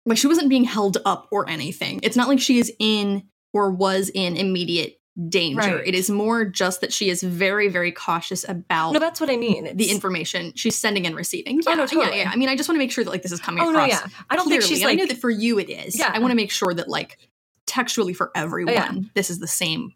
Like, 0.05 0.17
she 0.17 0.27
wasn't 0.27 0.49
being 0.49 0.63
held 0.63 0.97
up 1.05 1.27
or 1.31 1.47
anything. 1.49 1.99
It's 2.03 2.15
not 2.15 2.27
like 2.27 2.39
she 2.39 2.59
is 2.59 2.71
in 2.79 3.23
or 3.53 3.71
was 3.71 4.09
in 4.13 4.35
immediate 4.35 4.99
danger. 5.29 5.59
Right. 5.77 5.87
It 5.87 5.93
is 5.95 6.09
more 6.09 6.43
just 6.43 6.81
that 6.81 6.91
she 6.91 7.09
is 7.09 7.21
very, 7.21 7.67
very 7.69 7.91
cautious 7.91 8.47
about 8.49 8.93
No, 8.93 8.99
that's 8.99 9.21
what 9.21 9.29
I 9.29 9.37
mean. 9.37 9.77
the 9.77 9.91
information 9.91 10.53
she's 10.55 10.75
sending 10.75 11.05
and 11.05 11.15
receiving. 11.15 11.59
Oh, 11.67 11.69
Yeah, 11.69 11.75
no, 11.75 11.85
totally. 11.85 12.17
yeah, 12.17 12.23
yeah. 12.23 12.31
I 12.31 12.35
mean, 12.35 12.49
I 12.49 12.55
just 12.55 12.67
want 12.67 12.77
to 12.77 12.79
make 12.79 12.91
sure 12.91 13.03
that, 13.03 13.11
like, 13.11 13.21
this 13.21 13.31
is 13.31 13.39
coming 13.39 13.63
Oh 13.63 13.69
across. 13.69 13.89
no, 13.91 13.95
yeah. 13.95 14.07
I 14.29 14.35
don't 14.35 14.49
think 14.49 14.63
she's 14.63 14.83
like. 14.83 14.93
I 14.93 14.95
know 14.95 15.05
that 15.05 15.17
for 15.19 15.29
you 15.29 15.59
it 15.59 15.69
is. 15.69 15.97
Yeah. 15.99 16.09
I 16.11 16.19
want 16.19 16.31
to 16.31 16.35
make 16.35 16.51
sure 16.51 16.73
that, 16.73 16.89
like, 16.89 17.19
textually 17.67 18.13
for 18.13 18.29
oh, 18.35 18.41
everyone, 18.41 18.73
Yeah. 18.73 18.91
this 19.15 19.29
is 19.29 19.39
the 19.39 19.47
same. 19.47 19.93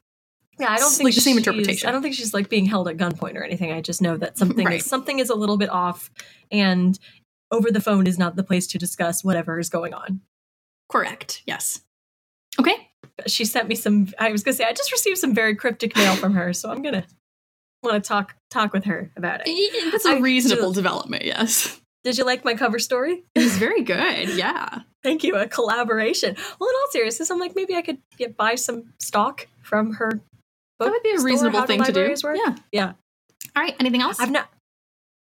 yeah, 0.59 0.71
I 0.71 0.77
don't 0.77 0.91
think 0.91 1.05
like 1.05 1.15
the 1.15 1.21
same 1.21 1.37
interpretation. 1.37 1.87
I 1.87 1.91
don't 1.91 2.01
think 2.01 2.15
she's 2.15 2.33
like 2.33 2.49
being 2.49 2.65
held 2.65 2.87
at 2.87 2.97
gunpoint 2.97 3.35
or 3.35 3.43
anything. 3.43 3.71
I 3.71 3.81
just 3.81 4.01
know 4.01 4.17
that 4.17 4.37
something 4.37 4.65
Right. 4.65 4.79
is 4.79 4.85
something 4.85 5.19
is 5.19 5.29
a 5.29 5.35
little 5.35 5.57
bit 5.57 5.69
off, 5.69 6.09
and 6.51 6.97
over 7.51 7.71
the 7.71 7.81
phone 7.81 8.07
is 8.07 8.17
not 8.17 8.35
the 8.35 8.43
place 8.43 8.67
to 8.67 8.77
discuss 8.77 9.23
whatever 9.23 9.59
is 9.59 9.69
going 9.69 9.93
on. 9.93 10.21
Correct. 10.89 11.43
Yes. 11.45 11.81
Okay. 12.59 12.89
She 13.27 13.45
sent 13.45 13.67
me 13.67 13.75
some. 13.75 14.07
I 14.19 14.31
was 14.31 14.43
gonna 14.43 14.55
say 14.57 14.63
I 14.65 14.73
just 14.73 14.91
received 14.91 15.17
some 15.19 15.33
very 15.33 15.55
cryptic 15.55 15.95
mail 15.95 16.15
from 16.15 16.33
her, 16.33 16.53
so 16.53 16.69
I'm 16.71 16.81
gonna 16.81 17.05
want 17.83 18.03
to 18.03 18.07
talk 18.07 18.35
talk 18.49 18.73
with 18.73 18.85
her 18.85 19.11
about 19.15 19.41
it. 19.45 19.91
That's 19.91 20.05
a 20.05 20.15
I 20.15 20.19
reasonable 20.19 20.71
development, 20.73 21.23
yes. 21.25 21.79
Did 22.03 22.17
you 22.17 22.23
like 22.25 22.43
my 22.45 22.53
cover 22.55 22.79
story? 22.79 23.23
It 23.35 23.43
was 23.43 23.57
very 23.57 23.81
good, 23.83 24.29
yeah. 24.29 24.79
Thank 25.03 25.23
you. 25.23 25.35
A 25.35 25.47
collaboration. 25.47 26.35
Well, 26.59 26.69
in 26.69 26.75
all 26.75 26.91
seriousness, 26.91 27.29
I'm 27.29 27.39
like 27.39 27.55
maybe 27.55 27.75
I 27.75 27.81
could 27.81 27.99
get 28.17 28.35
buy 28.35 28.55
some 28.55 28.93
stock 28.99 29.47
from 29.61 29.93
her. 29.93 30.21
That 30.79 30.89
would 30.91 31.03
be 31.03 31.11
a 31.11 31.21
reasonable 31.21 31.59
how 31.59 31.65
thing 31.65 31.83
to 31.83 31.91
do. 31.91 32.15
work. 32.23 32.37
Yeah. 32.43 32.55
Yeah. 32.71 32.93
All 33.55 33.63
right, 33.63 33.75
anything 33.79 34.01
else? 34.01 34.19
I've 34.19 34.31
not. 34.31 34.49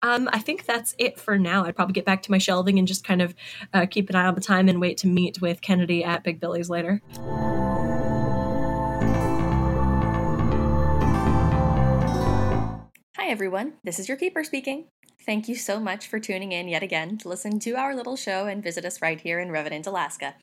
Um, 0.03 0.29
I 0.33 0.39
think 0.39 0.65
that's 0.65 0.95
it 0.97 1.19
for 1.19 1.37
now. 1.37 1.65
I'd 1.65 1.75
probably 1.75 1.93
get 1.93 2.05
back 2.05 2.23
to 2.23 2.31
my 2.31 2.39
shelving 2.39 2.79
and 2.79 2.87
just 2.87 3.03
kind 3.03 3.21
of 3.21 3.35
uh, 3.73 3.85
keep 3.85 4.09
an 4.09 4.15
eye 4.15 4.25
on 4.25 4.33
the 4.33 4.41
time 4.41 4.67
and 4.67 4.81
wait 4.81 4.97
to 4.97 5.07
meet 5.07 5.41
with 5.41 5.61
Kennedy 5.61 6.03
at 6.03 6.23
Big 6.23 6.39
Billy's 6.39 6.69
later. 6.69 7.01
Hi, 13.15 13.27
everyone. 13.27 13.73
This 13.83 13.99
is 13.99 14.07
your 14.07 14.17
keeper 14.17 14.43
speaking. 14.43 14.85
Thank 15.23 15.47
you 15.47 15.53
so 15.53 15.79
much 15.79 16.07
for 16.07 16.19
tuning 16.19 16.51
in 16.51 16.67
yet 16.67 16.81
again 16.81 17.19
to 17.19 17.29
listen 17.29 17.59
to 17.59 17.73
our 17.73 17.95
little 17.95 18.15
show 18.15 18.47
and 18.47 18.63
visit 18.63 18.85
us 18.85 19.03
right 19.03 19.21
here 19.21 19.39
in 19.39 19.51
Revenant, 19.51 19.85
Alaska. 19.85 20.33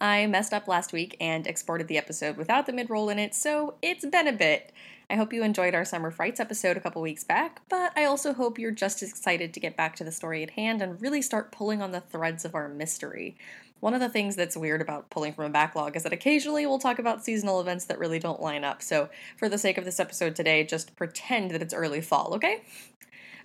I 0.00 0.26
messed 0.26 0.54
up 0.54 0.66
last 0.66 0.90
week 0.90 1.18
and 1.20 1.46
exported 1.46 1.86
the 1.86 1.98
episode 1.98 2.38
without 2.38 2.64
the 2.64 2.72
mid 2.72 2.88
roll 2.88 3.10
in 3.10 3.18
it, 3.18 3.34
so 3.34 3.74
it's 3.82 4.06
been 4.06 4.26
a 4.26 4.32
bit. 4.32 4.72
I 5.10 5.16
hope 5.16 5.34
you 5.34 5.42
enjoyed 5.42 5.74
our 5.74 5.84
Summer 5.84 6.10
Frights 6.10 6.40
episode 6.40 6.78
a 6.78 6.80
couple 6.80 7.02
weeks 7.02 7.24
back, 7.24 7.60
but 7.68 7.92
I 7.94 8.04
also 8.04 8.32
hope 8.32 8.58
you're 8.58 8.70
just 8.70 9.02
as 9.02 9.10
excited 9.10 9.52
to 9.52 9.60
get 9.60 9.76
back 9.76 9.96
to 9.96 10.04
the 10.04 10.10
story 10.10 10.42
at 10.42 10.50
hand 10.52 10.80
and 10.80 11.00
really 11.02 11.20
start 11.20 11.52
pulling 11.52 11.82
on 11.82 11.92
the 11.92 12.00
threads 12.00 12.46
of 12.46 12.54
our 12.54 12.70
mystery. 12.70 13.36
One 13.80 13.92
of 13.92 14.00
the 14.00 14.08
things 14.08 14.34
that's 14.34 14.56
weird 14.56 14.80
about 14.80 15.10
pulling 15.10 15.34
from 15.34 15.44
a 15.44 15.50
backlog 15.50 15.94
is 15.94 16.04
that 16.04 16.12
occasionally 16.14 16.64
we'll 16.64 16.78
talk 16.78 16.98
about 16.98 17.22
seasonal 17.22 17.60
events 17.60 17.84
that 17.84 17.98
really 17.98 18.18
don't 18.18 18.40
line 18.40 18.64
up, 18.64 18.80
so 18.80 19.10
for 19.36 19.50
the 19.50 19.58
sake 19.58 19.76
of 19.76 19.84
this 19.84 20.00
episode 20.00 20.34
today, 20.34 20.64
just 20.64 20.96
pretend 20.96 21.50
that 21.50 21.60
it's 21.60 21.74
early 21.74 22.00
fall, 22.00 22.32
okay? 22.32 22.62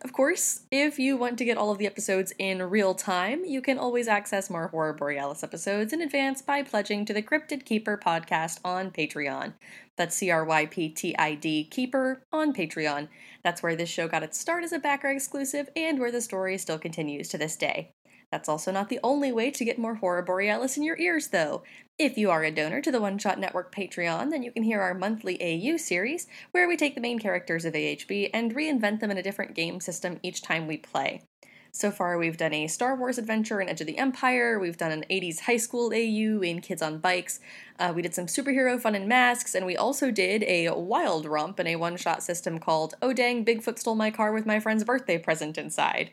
Of 0.02 0.14
course, 0.14 0.62
if 0.72 1.00
you 1.00 1.18
want 1.18 1.40
to 1.40 1.46
get 1.46 1.58
all 1.58 1.72
of 1.72 1.80
the 1.80 1.88
episodes 1.88 2.32
in 2.38 2.62
real 2.62 2.94
time, 2.94 3.44
you 3.46 3.62
can 3.62 3.80
always 3.80 4.08
access 4.08 4.50
more 4.50 4.68
Horror 4.68 4.94
Borealis 4.94 5.44
episodes 5.44 5.92
in 5.92 6.02
advance 6.02 6.42
by 6.42 6.62
pledging 6.62 7.04
to 7.06 7.14
the 7.14 7.24
Cryptid 7.24 7.66
Keeper 7.66 7.98
podcast 7.98 8.60
on 8.64 8.92
Patreon. 8.92 9.54
That's 9.96 10.16
C 10.16 10.30
R 10.30 10.46
Y 10.46 10.68
P 10.68 10.90
T 10.90 11.16
I 11.18 11.34
D 11.34 11.64
Keeper 11.64 12.22
on 12.32 12.54
Patreon. 12.54 13.08
That's 13.44 13.64
where 13.64 13.76
this 13.76 13.90
show 13.90 14.08
got 14.08 14.24
its 14.24 14.40
start 14.40 14.64
as 14.64 14.72
a 14.72 14.80
backer 14.80 15.10
exclusive 15.10 15.70
and 15.76 16.00
where 16.00 16.12
the 16.12 16.22
story 16.22 16.60
still 16.60 16.78
continues 16.78 17.30
to 17.30 17.40
this 17.40 17.56
day. 17.56 17.92
That's 18.32 18.50
also 18.50 18.72
not 18.72 18.90
the 18.90 19.00
only 19.04 19.32
way 19.32 19.52
to 19.52 19.64
get 19.64 19.80
more 19.80 19.96
Horror 19.96 20.22
Borealis 20.22 20.76
in 20.76 20.84
your 20.84 21.00
ears, 21.00 21.30
though. 21.30 21.64
If 21.98 22.18
you 22.18 22.30
are 22.30 22.44
a 22.44 22.52
donor 22.52 22.82
to 22.82 22.92
the 22.92 23.00
One 23.00 23.18
Shot 23.18 23.40
Network 23.40 23.74
Patreon, 23.74 24.32
then 24.32 24.44
you 24.44 24.52
can 24.52 24.64
hear 24.64 24.82
our 24.82 24.94
monthly 24.94 25.42
AU 25.42 25.78
series, 25.78 26.28
where 26.52 26.68
we 26.68 26.76
take 26.76 26.96
the 26.96 27.02
main 27.02 27.20
characters 27.20 27.64
of 27.64 27.74
AHB 27.74 28.30
and 28.34 28.54
reinvent 28.54 29.00
them 29.00 29.12
in 29.12 29.18
a 29.18 29.24
different 29.24 29.56
game 29.56 29.80
system 29.80 30.20
each 30.24 30.42
time 30.42 30.68
we 30.68 30.78
play. 30.78 31.24
So 31.72 31.92
far, 31.92 32.18
we've 32.18 32.38
done 32.38 32.54
a 32.54 32.68
Star 32.68 32.96
Wars 32.96 33.18
adventure 33.18 33.62
in 33.62 33.70
Edge 33.70 33.82
of 33.82 33.88
the 33.88 34.00
Empire, 34.00 34.58
we've 34.58 34.78
done 34.78 34.92
an 34.92 35.06
80s 35.12 35.42
high 35.42 35.58
school 35.58 35.92
AU 35.94 36.42
in 36.42 36.60
Kids 36.60 36.82
on 36.82 36.98
Bikes, 36.98 37.40
uh, 37.80 37.94
we 37.96 38.02
did 38.02 38.16
some 38.16 38.26
superhero 38.26 38.80
fun 38.82 38.96
in 38.96 39.08
masks, 39.08 39.54
and 39.54 39.66
we 39.66 39.78
also 39.78 40.10
did 40.10 40.44
a 40.44 40.70
wild 40.72 41.26
romp 41.26 41.60
in 41.60 41.68
a 41.68 41.76
one 41.76 41.96
shot 41.96 42.24
system 42.24 42.58
called 42.58 42.96
Oh 43.02 43.14
Dang, 43.14 43.46
Bigfoot 43.46 43.78
Stole 43.78 43.96
My 43.96 44.10
Car 44.10 44.34
with 44.34 44.46
My 44.46 44.60
Friend's 44.60 44.84
Birthday 44.84 45.20
Present 45.20 45.58
Inside. 45.58 46.12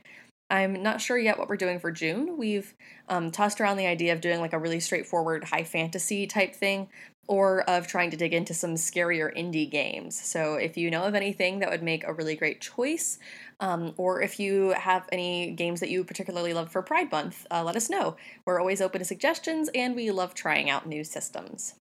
I'm 0.56 0.74
not 0.88 1.00
sure 1.00 1.18
yet 1.18 1.38
what 1.38 1.48
we're 1.48 1.64
doing 1.64 1.78
for 1.80 1.90
June. 1.90 2.36
We've 2.44 2.70
um, 3.08 3.30
tossed 3.30 3.60
around 3.60 3.78
the 3.78 3.86
idea 3.86 4.12
of 4.12 4.20
doing 4.20 4.40
like 4.40 4.56
a 4.56 4.58
really 4.64 4.80
straightforward 4.80 5.44
high 5.44 5.64
fantasy 5.64 6.26
type 6.26 6.54
thing, 6.54 6.88
or 7.26 7.62
of 7.74 7.86
trying 7.86 8.10
to 8.10 8.18
dig 8.22 8.34
into 8.34 8.54
some 8.54 8.74
scarier 8.74 9.34
indie 9.34 9.70
games. 9.70 10.12
So 10.32 10.54
if 10.54 10.76
you 10.76 10.90
know 10.90 11.04
of 11.04 11.14
anything 11.14 11.60
that 11.60 11.70
would 11.70 11.82
make 11.82 12.04
a 12.04 12.12
really 12.18 12.36
great 12.36 12.60
choice, 12.60 13.18
Um, 13.60 13.94
or 13.96 14.20
if 14.20 14.38
you 14.38 14.74
have 14.90 15.08
any 15.12 15.52
games 15.52 15.80
that 15.80 15.90
you 15.90 16.04
particularly 16.04 16.52
love 16.52 16.70
for 16.70 16.82
Pride 16.82 17.10
Month, 17.10 17.46
uh, 17.50 17.62
let 17.64 17.76
us 17.76 17.88
know. 17.88 18.16
We're 18.44 18.60
always 18.60 18.80
open 18.80 18.98
to 18.98 19.04
suggestions 19.04 19.70
and 19.74 19.94
we 19.94 20.10
love 20.10 20.34
trying 20.34 20.68
out 20.68 20.86
new 20.86 21.04
systems. 21.04 21.74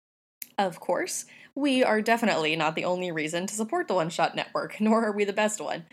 Of 0.57 0.79
course, 0.79 1.25
we 1.55 1.83
are 1.83 2.01
definitely 2.01 2.55
not 2.55 2.75
the 2.75 2.85
only 2.85 3.11
reason 3.11 3.45
to 3.47 3.53
support 3.53 3.87
the 3.87 3.93
One 3.93 4.09
Shot 4.09 4.35
Network, 4.35 4.77
nor 4.79 5.05
are 5.05 5.11
we 5.11 5.25
the 5.25 5.33
best 5.33 5.59
one. 5.59 5.85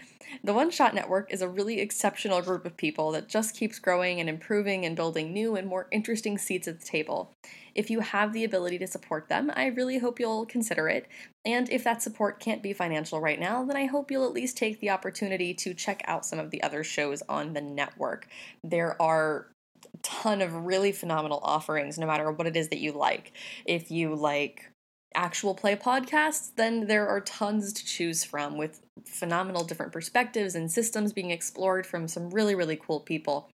The 0.44 0.53
One 0.53 0.71
Shot 0.71 0.94
Network 0.94 1.33
is 1.33 1.42
a 1.42 1.49
really 1.49 1.81
exceptional 1.81 2.42
group 2.42 2.64
of 2.64 2.77
people 2.77 3.12
that 3.12 3.29
just 3.29 3.57
keeps 3.57 3.79
growing 3.79 4.21
and 4.21 4.29
improving 4.29 4.85
and 4.85 4.94
building 4.94 5.33
new 5.33 5.57
and 5.57 5.66
more 5.66 5.88
interesting 5.90 6.38
seats 6.38 6.68
at 6.68 6.81
the 6.81 6.87
table. 6.87 7.33
If 7.75 7.90
you 7.90 8.01
have 8.01 8.33
the 8.33 8.44
ability 8.44 8.79
to 8.79 8.87
support 8.87 9.29
them, 9.29 9.51
I 9.55 9.66
really 9.66 9.99
hope 9.99 10.21
you'll 10.21 10.47
consider 10.47 10.88
it. 10.88 11.07
And 11.44 11.68
if 11.71 11.85
that 11.85 12.03
support 12.03 12.40
can't 12.40 12.62
be 12.62 12.73
financial 12.73 13.21
right 13.21 13.38
now, 13.38 13.64
then 13.64 13.77
I 13.77 13.87
hope 13.87 14.11
you'll 14.11 14.27
at 14.27 14.33
least 14.33 14.57
take 14.57 14.81
the 14.81 14.90
opportunity 14.90 15.55
to 15.55 15.75
check 15.75 16.03
out 16.07 16.27
some 16.27 16.38
of 16.38 16.51
the 16.51 16.62
other 16.62 16.85
shows 16.85 17.23
on 17.29 17.53
the 17.53 17.61
network. 17.61 18.27
There 18.62 19.01
are 19.01 19.47
a 19.94 19.99
ton 20.03 20.42
of 20.42 20.66
really 20.66 20.92
phenomenal 20.92 21.40
offerings 21.42 21.99
no 21.99 22.07
matter 22.07 22.31
what 22.31 22.47
it 22.47 22.57
is 22.57 22.68
that 22.68 22.81
you 22.81 22.92
like. 22.92 23.33
If 23.64 23.90
you 23.90 24.14
like 24.14 24.71
actual 25.14 25.55
play 25.55 25.75
podcasts, 25.77 26.51
then 26.57 26.87
there 26.87 27.09
are 27.09 27.21
tons 27.21 27.73
to 27.73 27.85
choose 27.85 28.25
from 28.25 28.57
with 28.57 28.81
phenomenal 29.05 29.64
different 29.64 29.92
perspectives 29.92 30.55
and 30.55 30.71
systems 30.71 31.12
being 31.12 31.31
explored 31.31 31.87
from 31.87 32.07
some 32.09 32.31
really, 32.31 32.55
really 32.55 32.77
cool 32.77 33.01
people. 33.01 33.51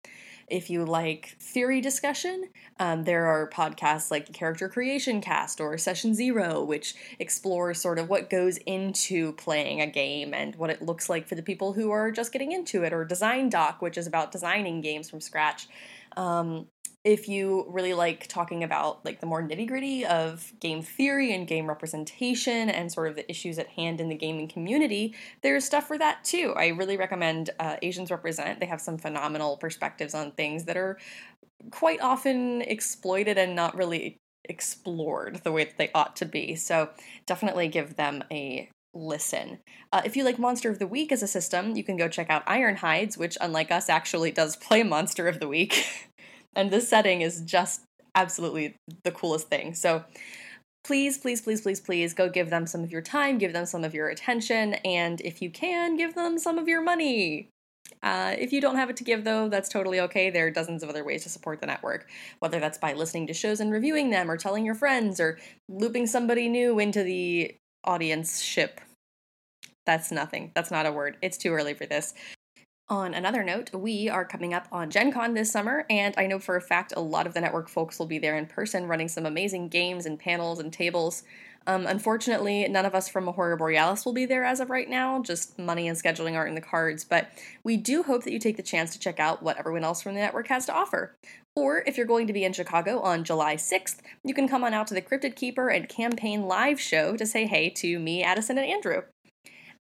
If 0.50 0.70
you 0.70 0.84
like 0.86 1.38
theory 1.39 1.80
discussion, 1.80 2.50
um, 2.80 3.04
there 3.04 3.26
are 3.28 3.50
podcasts 3.50 4.12
like 4.12 4.34
Character 4.34 4.68
Creation 4.68 5.22
Cast 5.22 5.62
or 5.62 5.78
Session 5.78 6.13
Zero, 6.13 6.62
which 6.63 6.96
explore 7.20 7.74
sort 7.74 7.98
of 7.98 8.10
what 8.10 8.30
goes 8.30 8.58
into 8.58 9.32
playing 9.34 9.80
a 9.80 9.88
game 9.88 10.34
and 10.34 10.56
what 10.58 10.70
it 10.70 10.82
looks 10.82 11.10
like 11.10 11.28
for 11.28 11.36
the 11.36 11.42
people 11.42 11.74
who 11.74 11.92
are 11.92 12.12
just 12.12 12.34
getting 12.34 12.52
into 12.52 12.84
it, 12.84 12.92
or 12.92 13.06
Design 13.06 13.50
Doc, 13.50 13.82
which 13.82 13.98
is 13.98 14.06
about 14.06 14.32
designing 14.32 14.82
games 14.82 15.10
from 15.10 15.22
scratch. 15.22 15.70
Um, 16.18 16.68
if 17.04 17.28
you 17.28 17.66
really 17.68 17.94
like 17.94 18.28
talking 18.28 18.63
about 18.63 19.04
like 19.04 19.20
the 19.20 19.26
more 19.26 19.44
nitty 19.44 19.68
gritty 19.68 20.06
of 20.06 20.54
game 20.60 20.82
theory 20.82 21.34
and 21.34 21.48
game 21.48 21.68
representation 21.68 22.70
and 22.70 22.92
sort 22.92 23.10
of 23.10 23.16
the 23.16 23.30
issues 23.30 23.60
at 23.60 23.68
hand 23.68 24.00
in 24.00 24.08
the 24.08 24.16
gaming 24.16 24.48
community, 24.48 25.13
there's 25.42 25.66
stuff 25.66 25.88
for 25.88 25.98
that 25.98 26.24
too. 26.24 26.54
I 26.56 26.68
really 26.68 26.96
recommend 26.96 27.50
uh, 27.60 27.76
Asians 27.82 28.10
Represent. 28.10 28.60
They 28.60 28.66
have 28.68 28.80
some 28.80 28.98
phenomenal 28.98 29.58
perspectives 29.58 30.13
on 30.13 30.32
things 30.32 30.63
that 30.66 30.78
are 30.78 30.98
quite 31.72 32.02
often 32.02 32.62
exploited 32.62 33.38
and 33.38 33.56
not 33.56 33.76
really 33.76 34.18
explored 34.46 35.42
the 35.44 35.52
way 35.52 35.66
that 35.66 35.78
they 35.78 35.92
ought 35.94 36.16
to 36.18 36.26
be. 36.26 36.56
So 36.56 36.89
definitely 37.26 37.68
give 37.68 37.98
them 37.98 38.24
a 38.32 38.70
listen. 38.94 39.60
Uh, 39.92 40.02
if 40.06 40.16
you 40.16 40.24
like 40.24 40.38
Monster 40.38 40.70
of 40.70 40.80
the 40.80 40.88
Week 40.88 41.12
as 41.12 41.24
a 41.24 41.28
system, 41.28 41.76
you 41.76 41.84
can 41.84 41.98
go 41.98 42.08
check 42.08 42.30
out 42.30 42.46
Ironhides, 42.46 43.18
which, 43.18 43.38
unlike 43.42 43.72
us, 43.72 43.89
actually 43.89 44.32
does 44.32 44.56
play 44.56 44.84
Monster 44.84 45.28
of 45.28 45.39
the 45.39 45.48
Week. 45.48 45.86
and 46.56 46.72
this 46.72 46.88
setting 46.88 47.22
is 47.22 47.42
just 47.42 47.82
absolutely 48.16 48.76
the 49.04 49.12
coolest 49.12 49.50
thing. 49.50 49.74
So 49.74 50.04
please, 50.84 51.18
please, 51.18 51.42
please, 51.42 51.62
please, 51.62 51.80
please 51.80 52.13
go 52.13 52.30
give 52.30 52.50
them 52.50 52.68
some 52.68 52.84
of 52.84 52.92
your 52.92 53.02
time, 53.02 53.38
give 53.38 53.54
them 53.54 53.66
some 53.66 53.84
of 53.84 53.94
your 53.94 54.10
attention, 54.10 54.76
and 54.86 55.22
if 55.22 55.42
you 55.42 55.50
can, 55.50 55.98
give 55.98 56.16
them 56.16 56.38
some 56.38 56.58
of 56.58 56.68
your 56.68 56.82
money. 56.82 57.50
Uh, 58.02 58.36
if 58.38 58.52
you 58.52 58.60
don't 58.60 58.76
have 58.76 58.89
it 58.89 58.98
to 58.98 59.04
give, 59.04 59.24
though, 59.24 59.48
that's 59.48 59.70
totally 59.70 60.00
okay. 60.00 60.30
There 60.30 60.48
are 60.48 60.52
dozens 60.52 60.84
of 60.84 60.89
other 60.89 61.04
ways 61.04 61.24
to 61.24 61.30
support 61.30 61.62
the 61.62 61.68
network, 61.68 62.10
whether 62.39 62.60
that's 62.60 62.78
by 62.78 62.94
listening 62.94 63.28
to 63.28 63.34
shows 63.34 63.60
and 63.60 63.72
reviewing 63.72 64.10
them, 64.10 64.30
or 64.30 64.38
telling 64.38 64.66
your 64.66 64.76
friends, 64.76 65.20
or 65.20 65.38
looping 65.70 66.08
somebody 66.08 66.50
new 66.50 66.80
into 66.80 67.04
the 67.04 67.56
audience 67.84 68.42
ship. 68.42 68.82
That's 69.86 70.12
nothing. 70.12 70.52
That's 70.56 70.72
not 70.72 70.86
a 70.86 70.92
word. 70.92 71.18
It's 71.22 71.38
too 71.38 71.52
early 71.54 71.74
for 71.74 71.86
this. 71.86 72.13
On 72.94 73.16
another 73.16 73.44
note, 73.44 73.74
we 73.74 74.08
are 74.08 74.24
coming 74.24 74.54
up 74.54 74.68
on 74.72 74.92
Gen 74.92 75.12
Con 75.12 75.34
this 75.34 75.52
summer, 75.52 75.84
and 75.90 76.14
I 76.16 76.28
know 76.28 76.38
for 76.38 76.56
a 76.56 76.62
fact 76.62 76.94
a 76.96 77.02
lot 77.02 77.26
of 77.26 77.34
the 77.34 77.42
network 77.42 77.68
folks 77.68 77.98
will 77.98 78.06
be 78.06 78.20
there 78.20 78.38
in 78.38 78.46
person 78.46 78.86
running 78.86 79.08
some 79.08 79.26
amazing 79.26 79.70
games 79.70 80.06
and 80.06 80.20
panels 80.20 80.60
and 80.60 80.72
tables. 80.72 81.24
Um, 81.66 81.88
unfortunately, 81.88 82.68
none 82.68 82.86
of 82.86 82.94
us 82.94 83.10
from 83.10 83.26
Horror 83.26 83.58
Borealis 83.58 84.06
will 84.06 84.14
be 84.14 84.28
there 84.28 84.46
as 84.46 84.60
of 84.60 84.70
right 84.70 84.88
now, 84.88 85.24
just 85.24 85.58
money 85.58 85.88
and 85.88 85.98
scheduling 85.98 86.36
aren't 86.36 86.50
in 86.50 86.56
the 86.56 86.62
cards, 86.62 87.04
but 87.04 87.32
we 87.64 87.78
do 87.78 88.04
hope 88.04 88.26
that 88.26 88.32
you 88.32 88.38
take 88.38 88.58
the 88.58 88.62
chance 88.62 88.94
to 88.94 89.00
check 89.00 89.20
out 89.20 89.42
what 89.42 89.58
everyone 89.58 89.84
else 89.84 90.04
from 90.04 90.14
the 90.14 90.22
network 90.22 90.48
has 90.50 90.68
to 90.68 90.74
offer. 90.74 91.16
Or 91.56 91.84
if 91.88 91.98
you're 91.98 92.06
going 92.06 92.28
to 92.28 92.34
be 92.34 92.44
in 92.44 92.54
Chicago 92.54 93.00
on 93.00 93.24
July 93.24 93.56
6th, 93.56 94.02
you 94.24 94.36
can 94.36 94.48
come 94.48 94.64
on 94.64 94.76
out 94.76 94.86
to 94.88 94.94
the 94.94 95.02
Cryptid 95.02 95.36
Keeper 95.36 95.70
and 95.70 95.90
Campaign 95.90 96.44
live 96.44 96.80
show 96.80 97.18
to 97.18 97.26
say 97.26 97.48
hey 97.48 97.72
to 97.72 97.98
me, 97.98 98.22
Addison, 98.22 98.60
and 98.60 98.68
Andrew. 98.68 99.02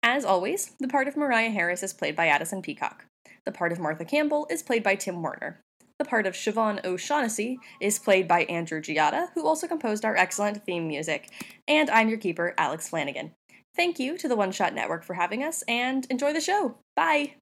As 0.04 0.24
always, 0.24 0.72
the 0.80 0.88
part 0.88 1.06
of 1.06 1.16
Moriah 1.16 1.50
Harris 1.50 1.84
is 1.84 1.92
played 1.92 2.16
by 2.16 2.26
Addison 2.26 2.60
Peacock. 2.60 3.06
The 3.46 3.52
part 3.52 3.70
of 3.70 3.78
Martha 3.78 4.04
Campbell 4.04 4.48
is 4.50 4.62
played 4.62 4.82
by 4.82 4.96
Tim 4.96 5.22
Woerner. 5.22 5.58
The 5.98 6.04
part 6.04 6.26
of 6.26 6.34
Siobhan 6.34 6.84
O'Shaughnessy 6.84 7.60
is 7.80 8.00
played 8.00 8.26
by 8.26 8.42
Andrew 8.44 8.80
Giotta, 8.80 9.28
who 9.34 9.46
also 9.46 9.68
composed 9.68 10.04
our 10.04 10.16
excellent 10.16 10.64
theme 10.64 10.88
music. 10.88 11.30
And 11.68 11.88
I'm 11.88 12.08
your 12.08 12.18
keeper, 12.18 12.52
Alex 12.58 12.90
Flanigan. 12.90 13.30
Thank 13.76 14.00
you 14.00 14.18
to 14.18 14.26
the 14.26 14.34
One 14.34 14.50
Shot 14.50 14.74
Network 14.74 15.04
for 15.04 15.14
having 15.14 15.44
us, 15.44 15.62
and 15.68 16.04
enjoy 16.10 16.32
the 16.32 16.40
show. 16.40 16.78
Bye! 16.96 17.34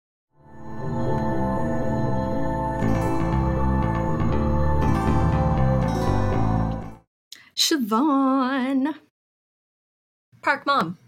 Siobhan. 7.57 8.95
Park 10.43 10.67
Mom. 10.67 10.99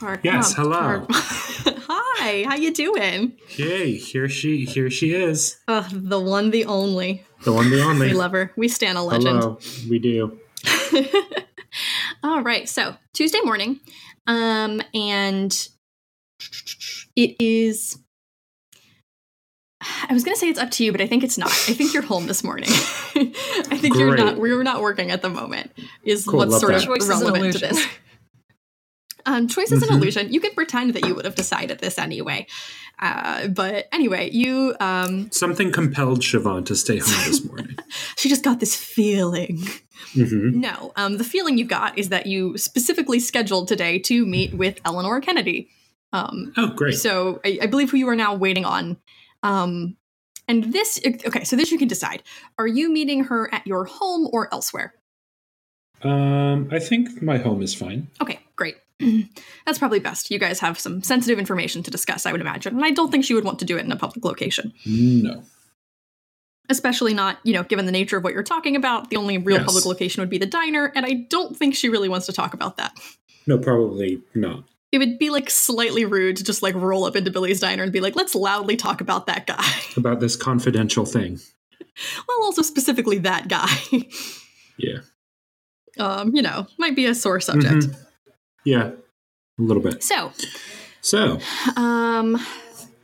Park 0.00 0.20
Yes, 0.24 0.56
Mom. 0.56 0.66
hello. 0.66 0.80
Park- 0.80 1.06
Hi, 1.88 2.44
how 2.48 2.54
you 2.56 2.72
doing? 2.72 3.36
Yay! 3.56 3.96
Here 3.96 4.28
she, 4.28 4.64
here 4.64 4.88
she 4.90 5.12
is, 5.14 5.58
Uh, 5.68 5.86
the 5.92 6.18
one, 6.18 6.50
the 6.50 6.64
only. 6.64 7.24
the 7.44 7.52
one, 7.52 7.70
the 7.70 7.82
only. 7.84 8.08
We 8.08 8.12
love 8.14 8.32
her. 8.32 8.52
We 8.56 8.68
stand 8.68 8.96
a 8.98 9.02
legend. 9.02 9.38
Hello, 9.42 9.58
we 9.88 9.98
do. 9.98 10.38
All 12.22 12.42
right, 12.42 12.68
so 12.68 12.96
Tuesday 13.14 13.40
morning, 13.44 13.80
um, 14.26 14.80
and 14.94 15.68
it 17.16 17.36
is. 17.40 17.98
I 19.82 20.12
was 20.12 20.24
gonna 20.24 20.36
say 20.36 20.48
it's 20.48 20.58
up 20.58 20.70
to 20.72 20.84
you, 20.84 20.92
but 20.92 21.00
I 21.00 21.06
think 21.06 21.24
it's 21.24 21.38
not. 21.38 21.48
I 21.50 21.72
think 21.72 21.94
you're 21.94 22.02
home 22.02 22.26
this 22.26 22.44
morning. 22.44 22.68
I 22.70 23.78
think 23.80 23.96
you're 23.96 24.16
not. 24.16 24.36
We're 24.38 24.62
not 24.62 24.82
working 24.82 25.10
at 25.10 25.22
the 25.22 25.30
moment. 25.30 25.72
Is 26.04 26.24
Cool, 26.26 26.40
what's 26.40 26.60
sort 26.60 26.72
that. 26.72 26.82
of 26.82 26.86
Choice 26.86 27.08
relevant 27.08 27.52
to 27.54 27.58
this. 27.58 27.86
Um, 29.30 29.46
choice 29.46 29.70
is 29.70 29.82
an 29.82 29.90
Mhm. 29.90 29.96
illusion. 29.98 30.32
You 30.32 30.40
can 30.40 30.52
pretend 30.54 30.94
that 30.94 31.06
you 31.06 31.14
would 31.14 31.24
have 31.24 31.36
decided 31.36 31.78
this 31.78 31.98
anyway. 31.98 32.46
Uh, 32.98 33.46
but 33.46 33.86
anyway, 33.92 34.28
you 34.30 34.74
um, 34.80 35.30
Something 35.30 35.70
compelled 35.70 36.20
Siobhan 36.22 36.66
to 36.66 36.74
stay 36.74 36.98
home 36.98 37.24
this 37.26 37.44
morning. 37.44 37.78
she 38.18 38.28
just 38.28 38.42
got 38.42 38.58
this 38.58 38.74
feeling. 38.74 39.62
hmm 40.14 40.58
No, 40.60 40.92
um, 40.96 41.16
the 41.18 41.24
feeling 41.24 41.58
you 41.58 41.64
got 41.64 41.96
is 41.96 42.08
that 42.08 42.26
you 42.26 42.58
specifically 42.58 43.20
scheduled 43.20 43.68
today 43.68 43.98
to 44.00 44.26
meet 44.26 44.52
with 44.54 44.80
Eleanor 44.84 45.20
Kennedy. 45.20 45.68
Um, 46.12 46.52
Oh, 46.56 46.68
great. 46.74 46.94
so 46.96 47.40
I, 47.44 47.60
I 47.62 47.66
believe 47.66 47.90
who 47.92 47.98
you 47.98 48.08
are 48.08 48.16
now 48.16 48.34
waiting 48.34 48.64
on. 48.64 48.96
Um, 49.44 49.96
and 50.48 50.72
this, 50.72 50.98
okay, 51.06 51.44
so 51.44 51.54
this 51.54 51.70
you 51.70 51.78
can 51.78 51.86
decide. 51.86 52.24
Are 52.58 52.66
you 52.66 52.90
meeting 52.92 53.24
her 53.24 53.48
at 53.54 53.64
your 53.64 53.84
home 53.84 54.28
or 54.32 54.52
elsewhere? 54.52 54.94
Um, 56.02 56.68
I 56.72 56.80
think 56.80 57.22
my 57.22 57.38
home 57.38 57.62
is 57.62 57.74
fine. 57.74 58.08
Okay, 58.20 58.40
great. 58.56 58.74
That's 59.66 59.78
probably 59.78 59.98
best. 60.00 60.30
You 60.30 60.38
guys 60.38 60.60
have 60.60 60.78
some 60.78 61.02
sensitive 61.02 61.38
information 61.38 61.82
to 61.82 61.90
discuss, 61.90 62.26
I 62.26 62.32
would 62.32 62.40
imagine. 62.40 62.76
And 62.76 62.84
I 62.84 62.90
don't 62.90 63.10
think 63.10 63.24
she 63.24 63.34
would 63.34 63.44
want 63.44 63.58
to 63.60 63.64
do 63.64 63.76
it 63.78 63.84
in 63.84 63.92
a 63.92 63.96
public 63.96 64.24
location. 64.24 64.72
No. 64.86 65.42
Especially 66.68 67.14
not, 67.14 67.38
you 67.42 67.52
know, 67.52 67.64
given 67.64 67.86
the 67.86 67.92
nature 67.92 68.16
of 68.16 68.22
what 68.24 68.32
you're 68.32 68.42
talking 68.44 68.76
about. 68.76 69.10
The 69.10 69.16
only 69.16 69.38
real 69.38 69.56
Yes. 69.58 69.66
public 69.66 69.84
location 69.86 70.20
would 70.22 70.30
be 70.30 70.38
the 70.38 70.46
diner, 70.46 70.92
and 70.94 71.04
I 71.04 71.26
don't 71.28 71.56
think 71.56 71.74
she 71.74 71.88
really 71.88 72.08
wants 72.08 72.26
to 72.26 72.32
talk 72.32 72.54
about 72.54 72.76
that. 72.76 72.96
No, 73.46 73.58
probably 73.58 74.22
not. 74.34 74.64
It 74.92 74.98
would 74.98 75.18
be 75.18 75.30
like 75.30 75.50
slightly 75.50 76.04
rude 76.04 76.36
to 76.36 76.44
just 76.44 76.62
like 76.62 76.74
roll 76.76 77.04
up 77.04 77.16
into 77.16 77.30
Billy's 77.30 77.58
diner 77.60 77.82
and 77.82 77.92
be 77.92 78.00
like, 78.00 78.14
let's 78.16 78.34
loudly 78.36 78.76
talk 78.76 79.00
about 79.00 79.26
that 79.26 79.46
guy. 79.46 79.64
About 79.96 80.20
this 80.20 80.36
confidential 80.36 81.04
thing. 81.04 81.40
well, 82.28 82.38
also 82.42 82.62
specifically 82.62 83.18
that 83.18 83.48
guy. 83.48 83.68
Yeah. 84.78 84.98
um, 85.98 86.34
you 86.34 86.42
know, 86.42 86.66
might 86.78 86.94
be 86.96 87.06
a 87.06 87.14
sore 87.14 87.40
subject. 87.40 87.86
Mhm. 87.86 87.96
Yeah, 88.64 88.90
a 89.58 89.62
little 89.62 89.82
bit. 89.82 90.02
So, 90.02 90.32
So, 91.00 91.38
um, 91.76 92.38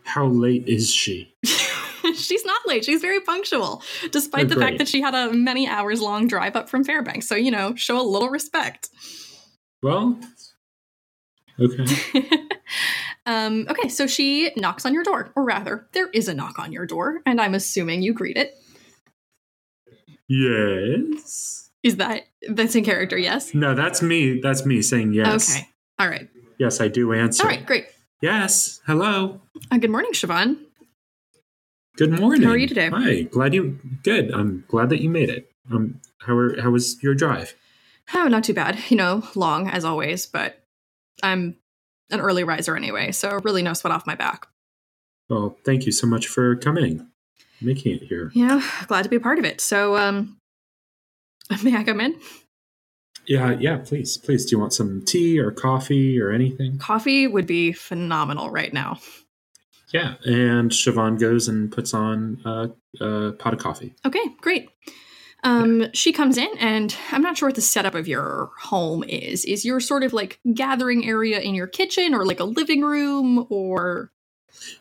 how 0.04 0.26
late 0.26 0.68
is 0.68 0.90
she? 0.92 1.34
she's 2.14 2.44
not 2.44 2.60
late. 2.66 2.84
She's 2.84 3.00
very 3.00 3.20
punctual, 3.20 3.82
despite 4.12 4.46
Oh, 4.46 4.48
the 4.48 4.56
fact 4.56 4.78
that 4.78 4.88
she 4.88 5.00
had 5.00 5.14
a 5.14 5.32
many 5.32 5.66
hours 5.66 6.00
long 6.00 6.28
drive 6.28 6.56
up 6.56 6.68
from 6.68 6.84
Fairbanks. 6.84 7.26
So, 7.28 7.34
you 7.34 7.50
know, 7.50 7.74
show 7.74 8.00
a 8.00 8.02
little 8.02 8.28
respect. 8.28 8.90
Well, 9.82 10.18
okay. 11.60 11.84
um, 13.26 13.66
okay, 13.68 13.88
so 13.88 14.06
she 14.06 14.50
knocks 14.56 14.84
on 14.86 14.94
your 14.94 15.04
door, 15.04 15.32
or 15.36 15.44
rather, 15.44 15.86
there 15.92 16.08
is 16.08 16.28
a 16.28 16.34
knock 16.34 16.58
on 16.58 16.72
your 16.72 16.86
door, 16.86 17.20
and 17.26 17.40
I'm 17.40 17.54
assuming 17.54 18.02
you 18.02 18.12
greet 18.12 18.36
it. 18.36 18.54
Yes. 20.28 21.65
Is 21.86 21.98
that 21.98 22.22
that's 22.48 22.74
in 22.74 22.82
character? 22.82 23.16
Yes. 23.16 23.54
No, 23.54 23.72
that's 23.76 24.02
me. 24.02 24.40
That's 24.40 24.66
me 24.66 24.82
saying 24.82 25.12
yes. 25.12 25.54
Okay. 25.54 25.68
All 26.00 26.08
right. 26.08 26.28
Yes, 26.58 26.80
I 26.80 26.88
do 26.88 27.12
answer. 27.12 27.44
All 27.44 27.48
right. 27.48 27.64
Great. 27.64 27.86
Yes. 28.20 28.80
Hello. 28.86 29.40
Uh, 29.70 29.78
good 29.78 29.90
morning, 29.90 30.10
Siobhan. 30.10 30.58
Good 31.96 32.18
morning. 32.18 32.42
How 32.42 32.50
are 32.50 32.56
you 32.56 32.66
today? 32.66 32.88
Hi. 32.88 33.22
Glad 33.22 33.54
you. 33.54 33.78
Good. 34.02 34.34
I'm 34.34 34.64
glad 34.66 34.88
that 34.90 35.00
you 35.00 35.08
made 35.08 35.30
it. 35.30 35.48
Um. 35.70 36.00
How 36.18 36.34
are, 36.36 36.60
How 36.60 36.70
was 36.70 37.00
your 37.04 37.14
drive? 37.14 37.54
Oh, 38.12 38.26
not 38.26 38.42
too 38.42 38.54
bad. 38.54 38.80
You 38.88 38.96
know, 38.96 39.22
long 39.36 39.68
as 39.68 39.84
always, 39.84 40.26
but 40.26 40.64
I'm 41.22 41.54
an 42.10 42.18
early 42.18 42.42
riser 42.42 42.74
anyway, 42.74 43.12
so 43.12 43.38
really 43.44 43.62
no 43.62 43.74
sweat 43.74 43.92
off 43.92 44.08
my 44.08 44.16
back. 44.16 44.48
Well, 45.28 45.56
thank 45.64 45.86
you 45.86 45.92
so 45.92 46.08
much 46.08 46.26
for 46.26 46.56
coming, 46.56 47.06
making 47.60 47.94
it 47.94 48.02
here. 48.02 48.32
Yeah, 48.34 48.60
glad 48.88 49.04
to 49.04 49.08
be 49.08 49.16
a 49.16 49.20
part 49.20 49.38
of 49.38 49.44
it. 49.44 49.60
So, 49.60 49.96
um, 49.96 50.40
may 51.62 51.76
I 51.76 51.84
come 51.84 52.00
in? 52.00 52.18
Yeah. 53.26 53.56
Yeah. 53.58 53.78
Please. 53.78 54.16
Please. 54.16 54.46
Do 54.46 54.56
you 54.56 54.60
want 54.60 54.72
some 54.72 55.04
tea 55.04 55.38
or 55.38 55.50
coffee 55.50 56.20
or 56.20 56.30
anything? 56.30 56.78
Coffee 56.78 57.26
would 57.26 57.46
be 57.46 57.72
phenomenal 57.72 58.50
right 58.50 58.72
now. 58.72 58.98
Yeah. 59.92 60.14
And 60.24 60.70
Siobhan 60.70 61.18
goes 61.18 61.48
and 61.48 61.70
puts 61.70 61.94
on 61.94 62.40
a, 62.44 62.70
a 63.00 63.32
pot 63.32 63.52
of 63.52 63.58
coffee. 63.60 63.94
Okay, 64.04 64.22
great. 64.40 64.68
Um, 65.44 65.92
she 65.92 66.12
comes 66.12 66.38
in, 66.38 66.48
and 66.58 66.96
I'm 67.12 67.22
not 67.22 67.36
sure 67.38 67.48
what 67.48 67.54
the 67.54 67.60
setup 67.60 67.94
of 67.94 68.08
your 68.08 68.50
home 68.58 69.04
is. 69.04 69.44
Is 69.44 69.64
your 69.64 69.78
sort 69.78 70.02
of 70.02 70.12
like 70.12 70.40
gathering 70.54 71.06
area 71.06 71.38
in 71.38 71.54
your 71.54 71.68
kitchen, 71.68 72.14
or 72.14 72.24
like 72.24 72.40
a 72.40 72.44
living 72.44 72.82
room, 72.82 73.46
or 73.48 74.10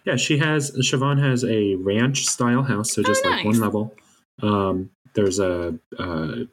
Yeah, 0.05 0.16
she 0.16 0.39
has 0.39 0.72
Siobhan 0.72 1.22
has 1.22 1.43
a 1.43 1.76
ranch 1.76 2.26
style 2.26 2.63
house, 2.63 2.93
so 2.93 3.03
just 3.03 3.24
Oh, 3.26 3.30
like 3.30 3.45
one 3.45 3.59
level. 3.59 3.93
Um, 4.41 4.89
there's 5.13 5.38
a, 5.39 5.78
a 5.99 6.47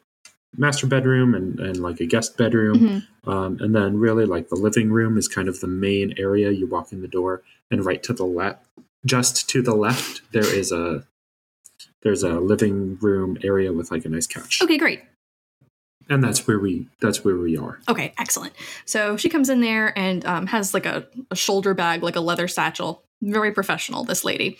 master 0.57 0.87
bedroom 0.87 1.33
and, 1.35 1.59
and 1.59 1.77
like 1.81 1.99
a 1.99 2.05
guest 2.05 2.37
bedroom, 2.37 2.79
Mhm. 3.25 3.27
um, 3.31 3.57
and 3.59 3.75
then 3.75 3.97
really 3.97 4.25
like 4.25 4.49
the 4.49 4.55
living 4.55 4.91
room 4.91 5.17
is 5.17 5.27
kind 5.27 5.47
of 5.47 5.59
the 5.59 5.67
main 5.67 6.13
area. 6.17 6.51
You 6.51 6.67
walk 6.67 6.91
in 6.91 7.01
the 7.01 7.07
door, 7.07 7.41
and 7.71 7.85
right 7.85 8.01
to 8.03 8.13
the 8.13 8.25
left, 8.25 8.65
just 9.05 9.49
to 9.49 9.61
the 9.61 9.73
left, 9.75 10.21
there 10.31 10.45
is 10.45 10.71
a 10.71 11.05
there's 12.03 12.23
a 12.23 12.39
living 12.39 12.97
room 13.01 13.37
area 13.43 13.71
with 13.73 13.89
like 13.91 14.05
a 14.05 14.09
nice 14.09 14.27
couch, 14.27 14.61
okay, 14.61 14.77
great. 14.77 15.01
and 16.09 16.21
that's 16.23 16.45
where 16.47 16.59
we 16.59 16.87
that's 16.99 17.23
where 17.23 17.35
we 17.37 17.57
are. 17.57 17.79
Okay, 17.89 18.13
excellent. 18.17 18.53
So 18.85 19.15
she 19.17 19.29
comes 19.29 19.49
in 19.49 19.61
there 19.61 19.97
and 19.97 20.25
um, 20.25 20.47
has 20.47 20.73
like 20.73 20.85
a, 20.85 21.07
a 21.31 21.35
shoulder 21.35 21.73
bag, 21.73 22.03
like 22.03 22.15
a 22.15 22.21
leather 22.21 22.47
satchel. 22.47 23.03
Very 23.21 23.53
professional, 23.53 24.03
this 24.03 24.25
lady. 24.25 24.57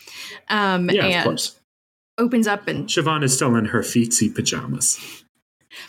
Um, 0.49 0.89
Yeah, 0.89 1.05
and 1.05 1.15
of 1.15 1.23
course. 1.25 1.59
opens 2.17 2.47
up 2.47 2.65
and 2.69 2.87
Siobhan 2.87 3.21
is 3.23 3.33
still 3.35 3.55
in 3.55 3.65
her 3.65 3.81
feetsy 3.81 4.33
pajamas. 4.33 5.22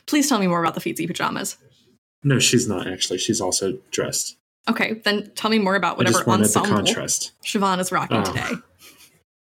Please 0.06 0.28
tell 0.28 0.38
me 0.38 0.46
more 0.46 0.60
about 0.62 0.74
the 0.74 0.80
feetsy 0.80 1.06
pajamas. 1.06 1.56
No, 2.22 2.38
she's 2.38 2.68
not 2.68 2.86
actually. 2.86 3.18
She's 3.18 3.40
also 3.40 3.78
dressed. 3.90 4.36
Okay, 4.68 4.94
then 5.04 5.30
tell 5.34 5.50
me 5.50 5.58
more 5.58 5.74
about 5.76 6.00
I 6.00 6.04
just 6.04 6.14
whatever 6.14 6.30
wanted 6.30 6.44
the 6.48 6.58
ensemble 6.60 6.76
contrast. 6.84 7.32
Siobhan 7.44 7.78
is 7.80 7.92
rocking 7.92 8.18
Oh. 8.18 8.24
today. 8.24 8.50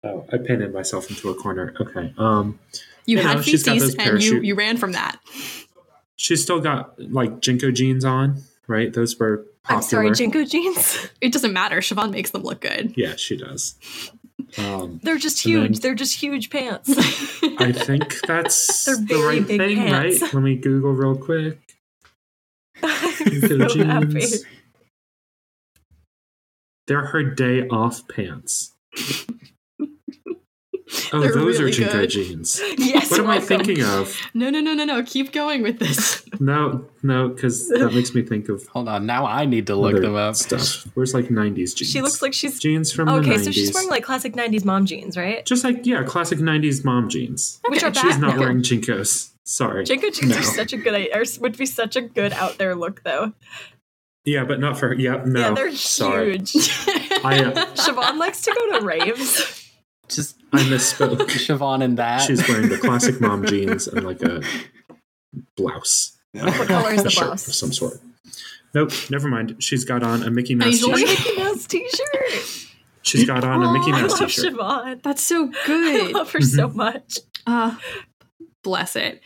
Oh, 0.04 0.26
I 0.32 0.38
painted 0.38 0.74
myself 0.74 1.10
into 1.10 1.30
a 1.30 1.36
corner. 1.36 1.74
Okay. 1.80 2.14
Um, 2.18 2.60
You 3.06 3.18
You 3.18 3.24
had 3.24 3.38
know, 3.38 3.42
she's 3.42 3.64
feetsies 3.64 3.96
and 3.98 4.22
you, 4.22 4.42
you 4.42 4.54
ran 4.56 4.76
from 4.78 4.92
that. 4.92 5.18
she's 6.18 6.44
still 6.44 6.60
got 6.60 7.00
like 7.00 7.40
JNCO 7.40 7.74
jeans 7.74 8.04
on, 8.04 8.42
right? 8.68 8.94
Those 8.94 9.18
were 9.18 9.46
popular. 9.64 9.78
I'm 9.78 9.82
sorry, 9.82 10.10
JNCO 10.12 10.50
jeans. 10.50 11.08
It 11.22 11.32
doesn't 11.32 11.54
matter. 11.54 11.78
Siobhan 11.78 12.12
makes 12.12 12.32
them 12.32 12.44
look 12.44 12.60
good. 12.62 12.94
Yeah, 12.98 13.16
she 13.16 13.38
does. 13.38 13.76
Um, 14.58 15.00
They're 15.04 15.18
just 15.18 15.42
huge. 15.44 15.74
then- 15.74 15.82
They're 15.82 15.96
just 15.96 16.20
huge 16.22 16.50
pants. 16.50 16.90
I 17.60 17.72
think 17.72 18.22
that's 18.26 18.86
the 18.86 19.24
right 19.28 19.46
thing, 19.46 19.76
pants. 19.76 20.22
right? 20.22 20.34
Let 20.34 20.44
me 20.44 20.56
Google 20.56 20.92
real 20.94 21.16
quick. 21.18 21.60
So 23.48 23.84
happy. 23.84 24.08
jeans. 24.20 24.44
They're 26.88 27.08
her 27.08 27.24
day 27.24 27.68
off 27.68 28.08
pants. 28.08 28.74
Oh, 31.14 31.20
They're 31.22 31.34
those 31.34 31.60
really 31.60 31.72
are 31.72 31.74
JNCO 31.74 31.92
good. 31.92 32.10
jeans. 32.10 32.62
Yes. 32.78 33.12
What 33.12 33.20
am 33.22 33.26
I 33.28 33.38
welcome. 33.40 33.48
thinking 33.66 33.84
of? 33.84 34.16
no, 34.34 34.50
no, 34.50 34.60
no, 34.62 34.74
no, 34.74 34.84
no. 34.86 35.04
Keep 35.04 35.32
going 35.34 35.62
with 35.64 35.80
this. 35.80 36.24
No, 36.40 36.86
no, 37.02 37.30
because 37.30 37.68
that 37.70 37.94
makes 37.96 38.14
me 38.14 38.22
think 38.22 38.48
of 38.48 38.66
Hold 38.68 38.88
on, 38.88 39.06
now 39.08 39.26
I 39.26 39.46
need 39.46 39.66
to 39.68 39.76
look 39.76 39.94
other 39.94 40.02
them 40.04 40.16
up. 40.16 40.36
stuff. 40.36 40.86
Where's 40.94 41.14
like 41.14 41.26
'90s 41.30 41.76
jeans? 41.76 41.90
She 41.92 42.02
looks 42.02 42.22
like 42.22 42.34
she's 42.34 42.60
jeans 42.60 42.92
from 42.92 43.08
the 43.08 43.14
okay. 43.16 43.32
90s. 43.36 43.46
So 43.46 43.52
she's 43.52 43.74
wearing 43.74 43.90
like 43.90 44.04
classic 44.04 44.34
'90s 44.34 44.64
mom 44.64 44.86
jeans, 44.86 45.18
right? 45.18 45.44
just 45.46 45.64
like 45.64 45.86
yeah, 45.86 46.04
classic 46.04 46.38
'90s 46.40 46.86
mom 46.86 47.10
jeans. 47.10 47.60
Which 47.70 47.82
are 47.84 47.92
She's 47.94 48.04
bad 48.04 48.22
not 48.22 48.36
now. 48.36 48.40
wearing 48.42 48.60
JNCOs. 48.62 49.32
Sorry. 49.46 49.84
JNCO 49.84 50.14
jeans 50.14 50.30
No. 50.30 50.38
are 50.38 50.44
such 50.44 50.74
a 50.74 50.78
good 50.78 50.94
idea. 50.94 51.24
Would 51.42 51.58
be 51.58 51.66
such 51.66 51.96
a 51.96 52.02
good 52.02 52.34
out 52.34 52.58
there 52.60 52.76
look, 52.76 53.02
though. 53.04 53.34
Yeah, 54.26 54.44
but 54.44 54.60
not 54.60 54.78
for 54.78 54.94
yeah. 54.94 55.24
No, 55.26 55.40
yeah, 55.40 55.54
they're 55.56 55.72
sorry. 55.76 56.34
huge. 56.38 56.56
I 57.26 57.44
uh, 57.44 57.66
Siobhan 57.76 58.18
likes 58.20 58.42
to 58.44 58.54
go 58.54 58.80
to 58.80 58.86
raves. 58.86 59.64
Just 60.08 60.37
I 60.58 60.64
misspoke. 60.64 61.18
Siobhan 61.30 61.84
in 61.84 61.96
that. 61.96 62.22
She's 62.22 62.48
wearing 62.48 62.70
the 62.70 62.78
classic 62.78 63.20
mom 63.22 63.46
jeans 63.46 63.88
and 63.88 64.06
like 64.06 64.22
a 64.22 64.42
blouse. 65.56 66.18
What 66.34 66.68
color 66.68 66.92
is 66.94 67.02
a 67.02 67.04
the 67.04 67.10
shirt 67.10 67.26
blouse? 67.26 67.48
of 67.48 67.56
some 67.56 67.72
sort. 67.74 68.00
Nope, 68.74 68.92
never 69.10 69.28
mind. 69.28 69.56
She's 69.64 69.86
got 69.86 70.04
on 70.04 70.24
a 70.24 70.30
Mickey 70.32 70.56
Mouse 70.56 70.68
he's 70.68 70.84
A 70.84 70.90
Like- 70.90 71.06
t-shirt. 71.06 71.26
Mickey 71.26 71.44
Mouse 71.44 71.66
T-shirt. 71.68 72.68
She's 73.02 73.26
got 73.26 73.44
on 73.44 73.64
a 73.64 73.72
Mickey 73.72 73.92
Aw, 73.92 73.96
I 73.96 74.02
Mouse 74.02 74.20
love 74.20 74.30
t-shirt. 74.30 74.54
Siobhan. 74.54 75.04
That's 75.04 75.24
so 75.24 75.48
good. 75.66 75.96
I 75.96 75.98
good. 76.08 76.12
love 76.14 76.32
her 76.32 76.40
Mm-hmm. 76.40 76.56
so 76.56 76.68
much. 76.70 77.20
Uh, 77.48 77.76
bless 78.64 78.96
it. 78.96 79.22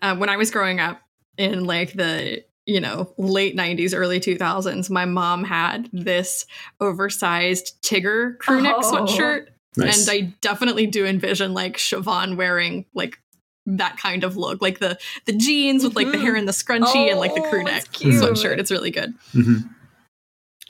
Uh, 0.00 0.16
when 0.16 0.28
I 0.28 0.36
was 0.36 0.50
growing 0.50 0.78
up 0.80 1.00
in 1.36 1.64
like 1.64 1.92
the 1.94 2.44
you 2.64 2.80
know 2.80 3.12
late 3.18 3.54
90s 3.56 3.92
early 3.94 4.18
2000s 4.18 4.88
my 4.90 5.04
mom 5.04 5.44
had 5.44 5.88
this 5.92 6.46
oversized 6.80 7.80
tigger 7.82 8.36
crew 8.38 8.60
neck 8.60 8.74
Oh. 8.78 8.92
sweatshirt 8.92 9.46
Nice. 9.76 10.08
and 10.08 10.10
i 10.14 10.34
definitely 10.40 10.86
do 10.86 11.04
envision 11.06 11.52
like 11.54 11.76
siobhan 11.76 12.36
wearing 12.36 12.86
like 12.94 13.18
that 13.66 13.96
kind 13.96 14.22
of 14.24 14.36
look 14.36 14.62
like 14.62 14.78
the 14.78 14.96
the 15.26 15.32
jeans 15.32 15.82
with 15.84 15.96
like 15.96 16.10
the 16.12 16.18
hair 16.18 16.34
and 16.36 16.46
the 16.46 16.52
scrunchie 16.52 17.10
and 17.10 17.18
like 17.18 17.34
the 17.34 17.40
crew 17.42 17.60
Oh, 17.60 17.64
neck 17.64 17.84
it's 18.00 18.22
sweatshirt 18.22 18.58
it's 18.58 18.70
really 18.70 18.90
good 18.90 19.14
Mhm. 19.34 19.68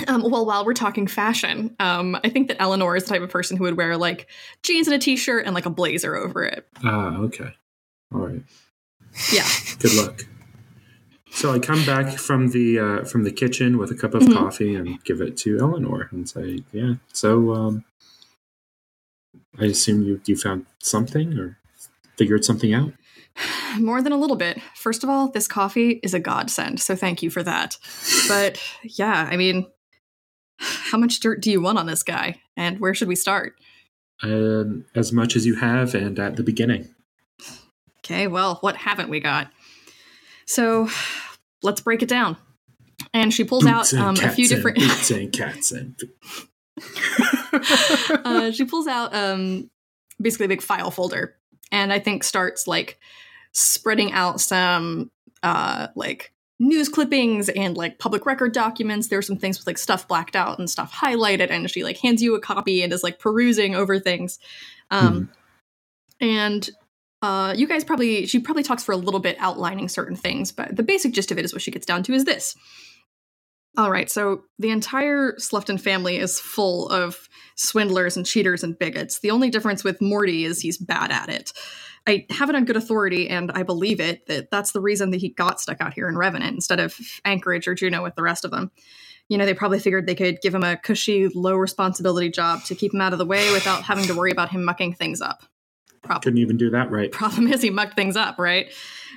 um, 0.08 0.22
well, 0.30 0.44
while 0.44 0.64
we're 0.66 0.74
talking 0.74 1.06
fashion, 1.06 1.74
um, 1.80 2.18
I 2.22 2.28
think 2.28 2.48
that 2.48 2.60
Eleanor 2.60 2.96
is 2.96 3.04
the 3.04 3.08
type 3.10 3.22
of 3.22 3.30
person 3.30 3.56
who 3.56 3.64
would 3.64 3.78
wear 3.78 3.96
like 3.96 4.28
jeans 4.62 4.86
and 4.88 4.94
a 4.94 4.98
t-shirt 4.98 5.46
and 5.46 5.54
like 5.54 5.64
a 5.64 5.70
blazer 5.70 6.14
over 6.14 6.44
it. 6.44 6.66
Ah, 6.84 7.16
okay. 7.20 7.54
All 8.14 8.20
right. 8.20 8.42
Yeah. 9.32 9.46
Good 9.78 9.94
luck. 9.94 10.26
So 11.30 11.50
I 11.50 11.58
come 11.58 11.82
back 11.86 12.18
from 12.18 12.48
the 12.48 12.78
uh, 12.78 13.04
from 13.04 13.24
the 13.24 13.30
kitchen 13.32 13.78
with 13.78 13.90
a 13.90 13.94
cup 13.94 14.12
of 14.14 14.22
Mhm. 14.24 14.34
coffee 14.34 14.74
and 14.74 15.02
give 15.04 15.22
it 15.22 15.36
to 15.38 15.58
Eleanor 15.58 16.08
and 16.12 16.28
say, 16.28 16.60
"Yeah." 16.72 16.94
So 17.14 17.54
um, 17.54 17.84
I 19.58 19.66
assume 19.66 20.02
you 20.02 20.20
you 20.26 20.36
found 20.36 20.66
something 20.78 21.38
or 21.38 21.58
figured 22.16 22.44
something 22.44 22.74
out. 22.74 22.92
More 23.78 24.02
than 24.02 24.12
a 24.12 24.16
little 24.16 24.36
bit. 24.36 24.60
First 24.74 25.04
of 25.04 25.10
all, 25.10 25.28
this 25.28 25.48
coffee 25.48 26.00
is 26.02 26.14
a 26.14 26.20
godsend, 26.20 26.80
so 26.80 26.96
thank 26.96 27.22
you 27.22 27.30
for 27.30 27.42
that. 27.42 27.78
But 28.28 28.60
yeah, 28.82 29.28
I 29.30 29.36
mean, 29.36 29.66
how 30.58 30.98
much 30.98 31.20
dirt 31.20 31.40
do 31.40 31.50
you 31.50 31.60
want 31.60 31.78
on 31.78 31.86
this 31.86 32.02
guy? 32.02 32.40
And 32.56 32.80
where 32.80 32.94
should 32.94 33.08
we 33.08 33.16
start? 33.16 33.54
Um, 34.22 34.86
as 34.94 35.12
much 35.12 35.36
as 35.36 35.44
you 35.44 35.56
have, 35.56 35.94
and 35.94 36.18
at 36.18 36.36
the 36.36 36.42
beginning. 36.42 36.94
Okay, 37.98 38.26
well, 38.28 38.56
what 38.60 38.76
haven't 38.76 39.10
we 39.10 39.20
got? 39.20 39.50
So 40.46 40.88
let's 41.62 41.80
break 41.80 42.02
it 42.02 42.08
down. 42.08 42.36
And 43.12 43.32
she 43.32 43.44
pulls 43.44 43.66
out 43.66 43.82
Boots 43.82 43.92
and 43.92 44.02
um, 44.02 44.16
a 44.24 44.30
few 44.30 44.48
different. 44.48 44.78
and 45.10 45.32
cats 45.32 45.70
and 45.70 45.98
uh, 48.24 48.50
she 48.50 48.64
pulls 48.64 48.86
out 48.86 49.14
um, 49.14 49.70
basically 50.20 50.46
a 50.46 50.48
big 50.48 50.62
file 50.62 50.90
folder 50.90 51.36
and 51.72 51.92
I 51.92 51.98
think 51.98 52.24
starts 52.24 52.66
like 52.66 52.98
spreading 53.52 54.12
out 54.12 54.40
some 54.40 55.10
uh, 55.42 55.88
like 55.94 56.32
news 56.58 56.88
clippings 56.88 57.48
and 57.48 57.76
like 57.76 57.98
public 57.98 58.26
record 58.26 58.52
documents. 58.52 59.08
There 59.08 59.18
are 59.18 59.22
some 59.22 59.36
things 59.36 59.58
with 59.58 59.66
like 59.66 59.78
stuff 59.78 60.08
blacked 60.08 60.36
out 60.36 60.58
and 60.58 60.70
stuff 60.70 60.92
highlighted, 60.92 61.50
and 61.50 61.70
she 61.70 61.84
like 61.84 61.98
hands 61.98 62.22
you 62.22 62.34
a 62.34 62.40
copy 62.40 62.82
and 62.82 62.92
is 62.92 63.02
like 63.02 63.18
perusing 63.18 63.74
over 63.74 63.98
things. 63.98 64.38
Um, 64.90 65.30
And 66.20 66.68
uh, 67.22 67.54
you 67.56 67.66
guys 67.66 67.84
probably 67.84 68.26
she 68.26 68.38
probably 68.38 68.62
talks 68.62 68.84
for 68.84 68.92
a 68.92 68.96
little 68.96 69.20
bit 69.20 69.36
outlining 69.38 69.88
certain 69.88 70.16
things, 70.16 70.52
but 70.52 70.76
the 70.76 70.82
basic 70.82 71.12
gist 71.12 71.30
of 71.30 71.38
it 71.38 71.44
is 71.44 71.52
what 71.52 71.62
she 71.62 71.70
gets 71.70 71.86
down 71.86 72.02
to 72.04 72.12
is 72.12 72.24
this. 72.24 72.56
All 73.76 73.90
right, 73.90 74.10
so 74.10 74.44
the 74.58 74.70
entire 74.70 75.34
Slefton 75.34 75.78
family 75.78 76.16
is 76.16 76.40
full 76.40 76.88
of 76.88 77.28
swindlers 77.56 78.16
and 78.16 78.24
cheaters 78.24 78.64
and 78.64 78.78
bigots. 78.78 79.18
The 79.18 79.30
only 79.30 79.50
difference 79.50 79.84
with 79.84 80.00
Morty 80.00 80.44
is 80.44 80.60
he's 80.60 80.78
bad 80.78 81.10
at 81.10 81.28
it. 81.28 81.52
I 82.06 82.24
have 82.30 82.48
it 82.48 82.56
on 82.56 82.64
good 82.64 82.76
authority, 82.76 83.28
and 83.28 83.50
I 83.52 83.64
believe 83.64 84.00
it, 84.00 84.26
that 84.26 84.50
that's 84.50 84.72
the 84.72 84.80
reason 84.80 85.10
that 85.10 85.20
he 85.20 85.30
got 85.30 85.60
stuck 85.60 85.80
out 85.80 85.92
here 85.92 86.08
in 86.08 86.16
Revenant 86.16 86.54
instead 86.54 86.80
of 86.80 86.96
Anchorage 87.24 87.66
or 87.66 87.74
Juneau 87.74 88.02
with 88.02 88.14
the 88.14 88.22
rest 88.22 88.44
of 88.44 88.50
them. 88.50 88.70
You 89.28 89.36
know, 89.36 89.44
they 89.44 89.54
probably 89.54 89.80
figured 89.80 90.06
they 90.06 90.14
could 90.14 90.40
give 90.40 90.54
him 90.54 90.62
a 90.62 90.76
cushy, 90.76 91.28
low 91.28 91.56
responsibility 91.56 92.30
job 92.30 92.62
to 92.64 92.76
keep 92.76 92.94
him 92.94 93.00
out 93.00 93.12
of 93.12 93.18
the 93.18 93.26
way 93.26 93.52
without 93.52 93.82
having 93.82 94.04
to 94.04 94.14
worry 94.14 94.30
about 94.30 94.50
him 94.50 94.64
mucking 94.64 94.94
things 94.94 95.20
up. 95.20 95.42
Problem 96.02 96.22
couldn't 96.22 96.38
even 96.38 96.56
do 96.56 96.70
that 96.70 96.90
right. 96.90 97.10
problem 97.12 97.48
is 97.48 97.60
he 97.60 97.70
mucked 97.70 97.96
things 97.96 98.16
up, 98.16 98.38
right? 98.38 98.72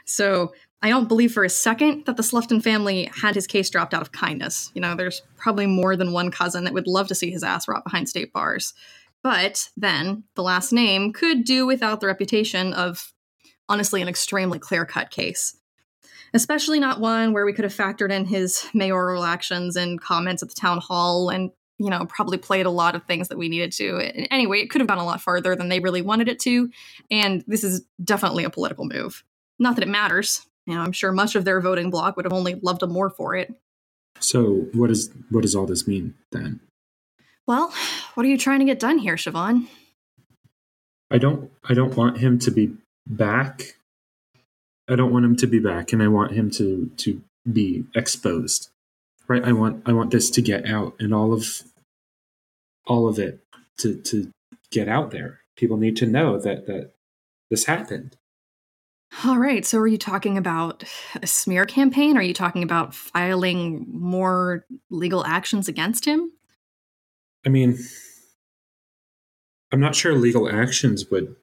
So 0.05 0.53
I 0.82 0.89
don't 0.89 1.09
believe 1.09 1.34
for 1.34 1.43
a 1.43 1.49
second 1.49 2.05
that 2.05 2.15
the 2.15 2.23
Slufton 2.23 2.63
family 2.63 3.11
had 3.13 3.36
his 3.36 3.47
case 3.47 3.69
dropped 3.69 3.93
out 3.93 4.01
of 4.01 4.13
kindness. 4.13 4.71
You 4.73 4.82
know, 4.82 4.95
there's 4.95 5.21
probably 5.36 5.65
more 5.65 5.97
than 5.97 6.13
one 6.13 6.32
cousin 6.32 6.63
that 6.63 6.73
would 6.73 6.88
love 6.88 7.07
to 7.09 7.15
see 7.15 7.32
his 7.32 7.43
ass 7.43 7.67
rot 7.67 7.84
behind 7.84 8.07
state 8.07 8.32
bars. 8.32 8.73
But 9.21 9.69
then 9.75 10.23
the 10.36 10.43
last 10.43 10.71
name 10.71 11.11
could 11.11 11.43
do 11.43 11.65
without 11.65 11.99
the 11.99 12.07
reputation 12.07 12.73
of 12.73 13.13
honestly 13.67 14.01
an 14.01 14.07
extremely 14.07 14.57
clear 14.57 14.86
cut 14.86 15.11
case. 15.11 15.57
Especially 16.34 16.80
not 16.80 17.01
one 17.01 17.34
where 17.34 17.45
we 17.45 17.53
could 17.53 17.65
have 17.65 17.75
factored 17.75 18.11
in 18.11 18.25
his 18.25 18.65
mayoral 18.73 19.25
actions 19.25 19.75
and 19.75 19.99
comments 19.99 20.43
at 20.43 20.49
the 20.49 20.55
town 20.55 20.80
hall 20.80 21.30
and, 21.30 21.51
you 21.77 21.89
know, 21.89 22.05
probably 22.05 22.38
played 22.38 22.67
a 22.67 22.71
lot 22.71 22.95
of 22.95 23.03
things 23.03 23.27
that 23.27 23.38
we 23.38 23.49
needed 23.49 23.71
to. 23.73 23.99
Anyway, 24.32 24.59
it 24.59 24.69
could 24.69 24.80
have 24.80 24.88
gone 24.88 24.99
a 24.99 25.05
lot 25.05 25.21
farther 25.21 25.55
than 25.55 25.67
they 25.67 25.80
really 25.80 26.01
wanted 26.01 26.30
it 26.30 26.39
to. 26.41 26.69
And 27.11 27.43
this 27.47 27.63
is 27.63 27.82
definitely 28.01 28.43
a 28.45 28.49
political 28.49 28.86
move. 28.86 29.23
Not 29.57 29.75
that 29.75 29.84
it 29.84 29.89
matters. 29.89 30.45
You 30.66 30.76
know, 30.76 30.82
I'm 30.82 30.91
sure 30.91 31.12
much 31.12 31.36
of 31.36 31.45
their 31.45 31.62
voting 31.62 31.89
bloc 31.89 32.16
would 32.16 32.26
have 32.26 32.34
only 32.34 32.55
loved 32.55 32.84
him 32.84 32.91
more 32.91 33.10
for 33.10 33.36
it. 33.36 33.53
So 34.20 34.68
what 34.74 34.88
does 34.88 35.10
what 35.30 35.41
does 35.41 35.55
all 35.55 35.66
this 35.66 35.88
mean 35.88 36.14
then? 36.32 36.60
Well, 37.47 37.74
what 38.14 38.26
are 38.26 38.30
you 38.30 38.38
trying 38.38 38.60
to 38.60 38.66
get 38.66 38.80
done 38.80 38.99
here, 38.99 39.16
Siobhan? 39.16 39.68
I 41.10 41.18
don't 41.18 41.51
I 41.68 41.74
don't 41.74 41.95
want 41.95 42.20
him 42.20 42.38
to 42.39 42.51
be 42.51 42.76
back. 43.07 43.76
I 44.88 44.95
don't 44.95 45.12
want 45.12 45.26
him 45.26 45.36
to 45.38 45.47
be 45.47 45.60
back 45.60 45.91
and 45.93 46.03
I 46.03 46.07
want 46.07 46.34
him 46.34 46.51
to 46.51 46.91
to 46.97 47.22
be 47.51 47.86
exposed. 47.95 48.70
Right? 49.28 49.43
I 49.43 49.51
want 49.51 49.84
I 49.86 49.93
want 49.93 50.12
this 50.12 50.30
to 50.32 50.41
get 50.41 50.68
out 50.68 50.95
and 50.99 51.14
all 51.14 51.34
of 51.34 51.64
all 52.86 53.07
of 53.07 53.18
it 53.20 53.39
to 53.78 53.95
to 53.95 54.32
get 54.72 54.88
out 54.88 55.12
there. 55.12 55.39
People 55.55 55.78
need 55.78 55.97
to 55.97 56.05
know 56.05 56.39
that 56.39 56.68
that 56.68 56.91
this 57.49 57.66
happened. 57.66 58.16
All 59.26 59.38
right. 59.38 59.66
So, 59.66 59.80
are 59.80 59.88
you 59.88 59.97
talking 59.97 60.38
about 60.38 60.84
a 61.22 61.28
smear 61.28 61.66
campaign? 61.66 62.16
Are 62.16 62.22
you 62.22 62.34
talking 62.34 62.64
about 62.64 62.93
filing 62.93 63.86
more 63.91 64.66
legal 64.89 65.26
actions 65.26 65.68
against 65.68 66.05
him? 66.05 66.32
I 67.45 67.49
mean, 67.49 67.78
I'm 69.72 69.80
not 69.80 69.95
sure 69.95 70.14
legal 70.14 70.49
actions 70.49 71.10
would 71.10 71.36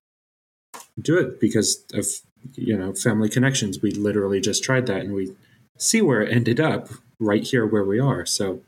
do 1.01 1.19
it 1.19 1.41
because 1.41 1.85
of 1.93 2.07
you 2.55 2.77
know 2.77 2.95
family 2.95 3.29
connections. 3.29 3.83
We 3.83 3.91
literally 3.91 4.41
just 4.41 4.63
tried 4.65 4.87
that, 4.87 5.01
and 5.01 5.13
we 5.13 5.35
see 5.77 6.01
where 6.01 6.23
it 6.23 6.33
ended 6.33 6.61
up 6.61 6.89
right 7.19 7.43
here 7.43 7.67
where 7.67 7.85
we 7.85 7.99
are. 7.99 8.25
So, 8.25 8.63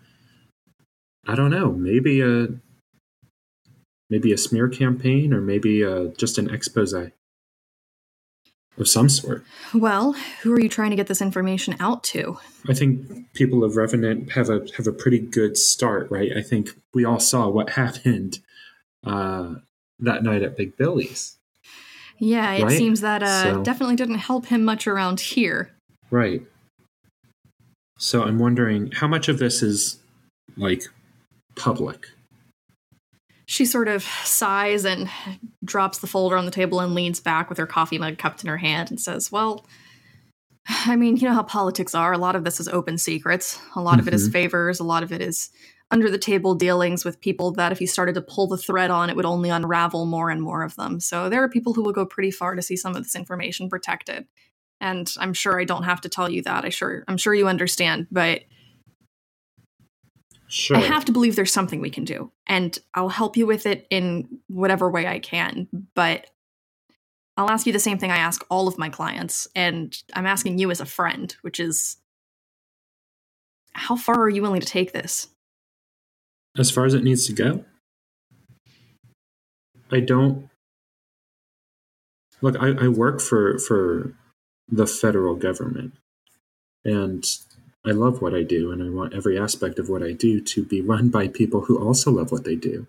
I 1.27 1.35
don't 1.35 1.51
know. 1.51 1.73
Maybe 1.73 2.21
a 2.21 2.49
maybe 4.11 4.33
a 4.33 4.39
smear 4.39 4.69
campaign, 4.69 5.33
or 5.33 5.41
maybe 5.41 5.83
a, 5.83 6.09
just 6.09 6.37
an 6.37 6.51
expose 6.51 6.95
of 8.79 8.89
some 8.89 9.09
sort. 9.09 9.45
Well, 9.75 10.13
who 10.43 10.53
are 10.53 10.61
you 10.61 10.69
trying 10.69 10.91
to 10.91 10.97
get 10.97 11.07
this 11.07 11.21
information 11.23 11.77
out 11.81 12.03
to? 12.05 12.39
I 12.69 12.75
think 12.75 13.33
people 13.35 13.65
of 13.65 13.77
Revenant 13.77 14.33
have 14.33 14.49
a 14.49 14.67
have 14.77 14.87
a 14.87 14.93
pretty 14.93 15.19
good 15.19 15.57
start, 15.57 16.11
right? 16.11 16.31
I 16.37 16.43
think 16.43 16.71
we 16.95 17.05
all 17.05 17.21
saw 17.21 17.49
what 17.49 17.71
happened 17.83 18.39
uh, 19.05 19.55
that 19.99 20.23
night 20.23 20.43
at 20.43 20.57
Big 20.57 20.77
Billy's. 20.77 21.37
Yeah, 22.21 22.53
it 22.53 22.65
Right? 22.65 22.77
seems 22.79 23.01
that 23.03 23.23
uh, 23.23 23.43
So- 23.55 23.63
definitely 23.63 23.97
didn't 23.97 24.19
help 24.19 24.47
him 24.47 24.65
much 24.65 24.87
around 24.87 25.21
here. 25.21 25.71
Right. 26.11 26.43
So 27.99 28.23
I'm 28.23 28.39
wondering 28.39 28.91
how 28.93 29.09
much 29.09 29.29
of 29.29 29.39
this 29.39 29.63
is 29.63 29.99
like 30.57 30.83
public. 31.57 32.07
She 33.51 33.65
sort 33.65 33.89
of 33.89 34.03
sighs 34.03 34.85
and 34.85 35.09
drops 35.65 36.01
the 36.01 36.07
folder 36.07 36.37
on 36.37 36.45
the 36.45 36.51
table 36.51 36.81
and 36.81 36.95
leans 36.95 37.19
back 37.19 37.49
with 37.49 37.57
her 37.57 37.67
coffee 37.67 37.97
mug 37.97 38.19
cupped 38.19 38.43
in 38.45 38.49
her 38.51 38.59
hand 38.59 38.91
and 38.91 39.01
says, 39.01 39.33
Well, 39.33 39.65
I 40.69 40.97
mean, 40.97 41.17
you 41.17 41.27
know 41.27 41.33
how 41.33 41.45
politics 41.45 41.95
are. 41.95 42.13
A 42.13 42.19
lot 42.19 42.37
of 42.37 42.45
this 42.45 42.61
is 42.61 42.69
open 42.69 42.99
secrets. 42.99 43.59
A 43.75 43.81
lot 43.81 44.01
of 44.01 44.07
it 44.07 44.13
is 44.13 44.25
mm-hmm. 44.25 44.33
favors. 44.33 44.81
A 44.81 44.85
lot 44.85 45.03
of 45.03 45.13
it 45.13 45.23
is 45.23 45.49
under 45.91 46.11
the 46.11 46.19
table 46.19 46.55
dealings 46.55 47.07
with 47.07 47.23
people 47.23 47.51
that 47.53 47.73
if 47.73 47.81
you 47.81 47.87
started 47.87 48.15
to 48.17 48.21
pull 48.21 48.49
the 48.49 48.59
thread 48.59 48.91
on, 48.91 49.09
it 49.09 49.17
would 49.17 49.25
only 49.25 49.49
unravel 49.49 50.05
more 50.05 50.29
and 50.29 50.43
more 50.43 50.63
of 50.63 50.77
them. 50.77 51.01
So 51.01 51.31
there 51.31 51.43
are 51.43 51.49
people 51.49 51.73
who 51.73 51.83
will 51.83 51.95
go 51.95 52.05
pretty 52.05 52.31
far 52.31 52.55
to 52.55 52.61
see 52.61 52.77
some 52.77 52.95
of 52.95 53.03
this 53.03 53.17
information 53.17 53.71
protected. 53.71 54.27
And 54.79 55.11
I'm 55.19 55.33
sure 55.33 55.59
I 55.59 55.65
don't 55.65 55.85
have 55.85 56.03
to 56.03 56.11
tell 56.11 56.31
you 56.31 56.43
that. 56.43 56.67
I 56.67 56.69
sure 56.69 57.03
I'm 57.09 57.17
sure 57.17 57.35
you 57.35 57.49
understand, 57.49 58.09
but 58.11 58.43
Sure. 60.49 60.77
I 60.77 60.81
have 60.81 61.05
to 61.05 61.13
believe 61.13 61.37
there's 61.37 61.53
something 61.53 61.81
we 61.81 61.91
can 61.91 62.05
do, 62.05 62.33
and 62.47 62.79
I'll 62.95 63.11
help 63.11 63.37
you 63.37 63.47
with 63.47 63.67
it 63.67 63.87
in 63.91 64.41
whatever 64.49 64.91
way 64.91 65.07
I 65.07 65.19
can. 65.19 65.69
But 65.95 66.31
I'll 67.37 67.51
ask 67.51 67.67
you 67.67 67.73
the 67.73 67.79
same 67.79 67.99
thing 67.99 68.11
I 68.11 68.17
ask 68.17 68.45
all 68.51 68.67
of 68.67 68.79
my 68.79 68.89
clients, 68.89 69.47
and 69.55 69.97
I'm 70.15 70.27
asking 70.27 70.59
you 70.59 70.71
as 70.71 70.81
a 70.81 70.87
friend, 70.87 71.35
which 71.43 71.61
is 71.61 71.99
how 73.75 73.97
far 73.97 74.21
are 74.21 74.31
you 74.31 74.43
willing 74.43 74.61
to 74.61 74.67
take 74.67 74.93
this? 74.93 75.29
as 76.59 76.71
far 76.71 76.85
as 76.85 76.95
it 76.95 77.05
needs 77.05 77.27
to 77.27 77.33
go. 77.33 77.65
I 79.91 80.01
don't 80.01 80.51
look. 82.43 82.57
I, 82.61 82.85
I 82.85 82.89
work 82.89 83.21
for 83.21 83.59
for 83.59 84.13
the 84.69 84.87
federal 84.87 85.35
government, 85.35 85.95
and 86.85 87.25
I 87.89 87.93
love 87.93 88.21
what 88.21 88.35
I 88.35 88.43
do, 88.43 88.71
and 88.71 88.83
I 88.83 88.91
want 88.91 89.15
every 89.15 89.39
aspect 89.39 89.79
of 89.79 89.89
what 89.89 90.03
I 90.03 90.13
do 90.13 90.41
to 90.41 90.65
be 90.65 90.81
run 90.81 91.09
by 91.09 91.29
people 91.29 91.63
who 91.63 91.79
also 91.79 92.11
love 92.11 92.31
what 92.31 92.45
they 92.45 92.57
do 92.57 92.87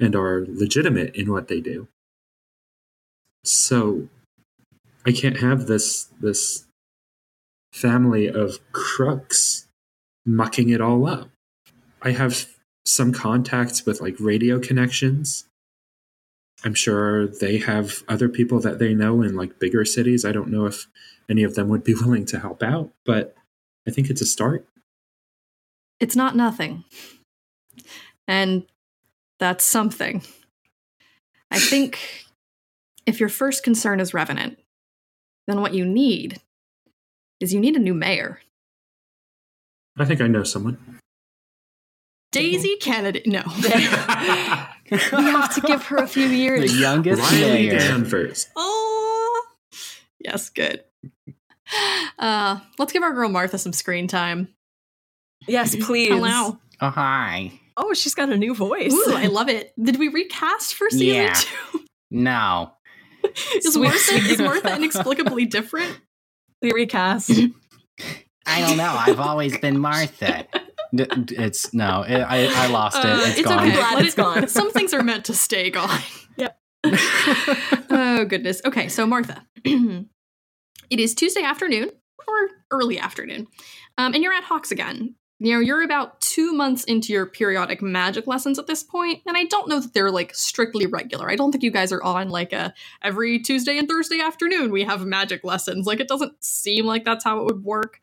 and 0.00 0.16
are 0.16 0.44
legitimate 0.48 1.14
in 1.14 1.30
what 1.30 1.48
they 1.48 1.60
do. 1.60 1.88
So 3.44 4.08
I 5.06 5.12
can't 5.12 5.38
have 5.38 5.66
this 5.66 6.08
this 6.20 6.64
family 7.72 8.26
of 8.26 8.58
crooks 8.72 9.66
mucking 10.26 10.68
it 10.68 10.80
all 10.80 11.06
up. 11.06 11.30
I 12.02 12.10
have 12.12 12.46
some 12.84 13.12
contacts 13.12 13.86
with 13.86 14.00
like 14.00 14.16
radio 14.18 14.58
connections. 14.58 15.44
I'm 16.64 16.74
sure 16.74 17.26
they 17.26 17.58
have 17.58 18.02
other 18.08 18.28
people 18.28 18.60
that 18.60 18.78
they 18.78 18.94
know 18.94 19.22
in 19.22 19.36
like 19.36 19.58
bigger 19.58 19.84
cities. 19.84 20.24
I 20.24 20.32
don't 20.32 20.50
know 20.50 20.66
if 20.66 20.86
any 21.28 21.42
of 21.42 21.54
them 21.54 21.68
would 21.68 21.84
be 21.84 21.94
willing 22.00 22.26
to 22.26 22.38
help 22.38 22.62
out, 22.62 22.90
but 23.04 23.34
I 23.86 23.90
think 23.90 24.10
it's 24.10 24.20
a 24.20 24.26
start. 24.26 24.66
It's 26.00 26.16
not 26.16 26.36
nothing. 26.36 26.84
And 28.26 28.64
that's 29.38 29.64
something. 29.64 30.22
I 31.50 31.58
think 31.58 31.98
if 33.06 33.20
your 33.20 33.28
first 33.28 33.62
concern 33.62 34.00
is 34.00 34.14
Revenant, 34.14 34.58
then 35.46 35.60
what 35.60 35.74
you 35.74 35.84
need 35.84 36.40
is 37.40 37.52
you 37.52 37.60
need 37.60 37.76
a 37.76 37.80
new 37.80 37.94
mayor. 37.94 38.40
I 39.98 40.04
think 40.04 40.20
I 40.20 40.28
know 40.28 40.44
someone. 40.44 40.78
Daisy 42.30 42.76
Kennedy. 42.80 43.22
No. 43.26 43.42
we 44.90 44.96
have 44.96 45.54
to 45.54 45.60
give 45.66 45.84
her 45.86 45.98
a 45.98 46.06
few 46.06 46.26
years. 46.26 46.72
The 46.72 46.78
youngest 46.78 47.20
Riley 47.20 47.68
mayor. 47.68 47.78
Danvers. 47.78 48.48
Oh, 48.56 49.46
yes, 50.18 50.48
good. 50.48 50.82
Uh, 52.18 52.60
let's 52.78 52.92
give 52.92 53.02
our 53.02 53.12
girl 53.12 53.28
Martha 53.28 53.58
some 53.58 53.72
screen 53.72 54.06
time. 54.08 54.48
Yes, 55.48 55.74
please. 55.80 56.08
Hello. 56.08 56.58
Oh, 56.80 56.90
hi. 56.90 57.52
Oh, 57.76 57.94
she's 57.94 58.14
got 58.14 58.28
a 58.30 58.36
new 58.36 58.54
voice. 58.54 58.92
Ooh, 58.92 59.14
I 59.14 59.26
love 59.26 59.48
it. 59.50 59.72
Did 59.82 59.98
we 59.98 60.08
recast 60.08 60.74
for 60.74 60.90
season 60.90 61.06
Yeah. 61.06 61.32
two? 61.34 61.80
No. 62.14 62.72
Is 63.54 63.74
Martha, 63.76 64.14
is 64.16 64.38
Martha 64.38 64.74
inexplicably 64.76 65.46
different? 65.46 65.98
we 66.60 66.72
recast. 66.72 67.30
I 68.44 68.60
don't 68.60 68.76
know. 68.76 68.94
I've 68.98 69.18
always 69.18 69.56
been 69.56 69.78
Martha. 69.78 70.46
D- 70.94 71.04
d- 71.24 71.36
It's 71.38 71.72
no. 71.72 72.02
It, 72.02 72.18
I 72.20 72.48
I 72.64 72.66
lost 72.66 72.98
it. 72.98 73.06
Uh, 73.06 73.18
It's, 73.24 73.40
gone. 73.42 73.60
okay. 73.60 73.72
Glad 73.72 73.94
Let 73.94 74.04
it's 74.04 74.12
it- 74.12 74.16
gone. 74.18 74.46
Some 74.48 74.70
things 74.72 74.92
are 74.92 75.02
meant 75.02 75.24
to 75.26 75.34
stay 75.34 75.70
gone. 75.70 76.00
Yep. 76.36 76.58
oh 77.90 78.26
goodness. 78.28 78.60
Okay, 78.66 78.88
so 78.88 79.06
Martha, 79.06 79.42
it 80.92 81.00
is 81.00 81.14
Tuesday 81.14 81.42
afternoon 81.42 81.90
or 82.28 82.48
early 82.70 82.98
afternoon, 82.98 83.48
um, 83.98 84.14
and 84.14 84.22
you're 84.22 84.32
at 84.32 84.44
Hawks 84.44 84.70
again. 84.70 85.14
You 85.38 85.54
know, 85.54 85.60
you're 85.60 85.82
about 85.82 86.20
two 86.20 86.52
months 86.52 86.84
into 86.84 87.12
your 87.12 87.26
periodic 87.26 87.82
magic 87.82 88.28
lessons 88.28 88.60
at 88.60 88.68
this 88.68 88.84
point, 88.84 89.22
and 89.26 89.36
I 89.36 89.44
don't 89.44 89.68
know 89.68 89.80
that 89.80 89.94
they're 89.94 90.10
like 90.10 90.34
strictly 90.34 90.86
regular. 90.86 91.30
I 91.30 91.34
don't 91.34 91.50
think 91.50 91.64
you 91.64 91.70
guys 91.70 91.92
are 91.92 92.02
on 92.02 92.28
like 92.28 92.52
a 92.52 92.72
every 93.02 93.40
Tuesday 93.40 93.78
and 93.78 93.88
Thursday 93.88 94.20
afternoon 94.20 94.70
we 94.70 94.84
have 94.84 95.04
magic 95.04 95.42
lessons. 95.42 95.86
Like 95.86 95.98
it 95.98 96.08
doesn't 96.08 96.44
seem 96.44 96.84
like 96.84 97.04
that's 97.04 97.24
how 97.24 97.40
it 97.40 97.44
would 97.46 97.64
work. 97.64 98.00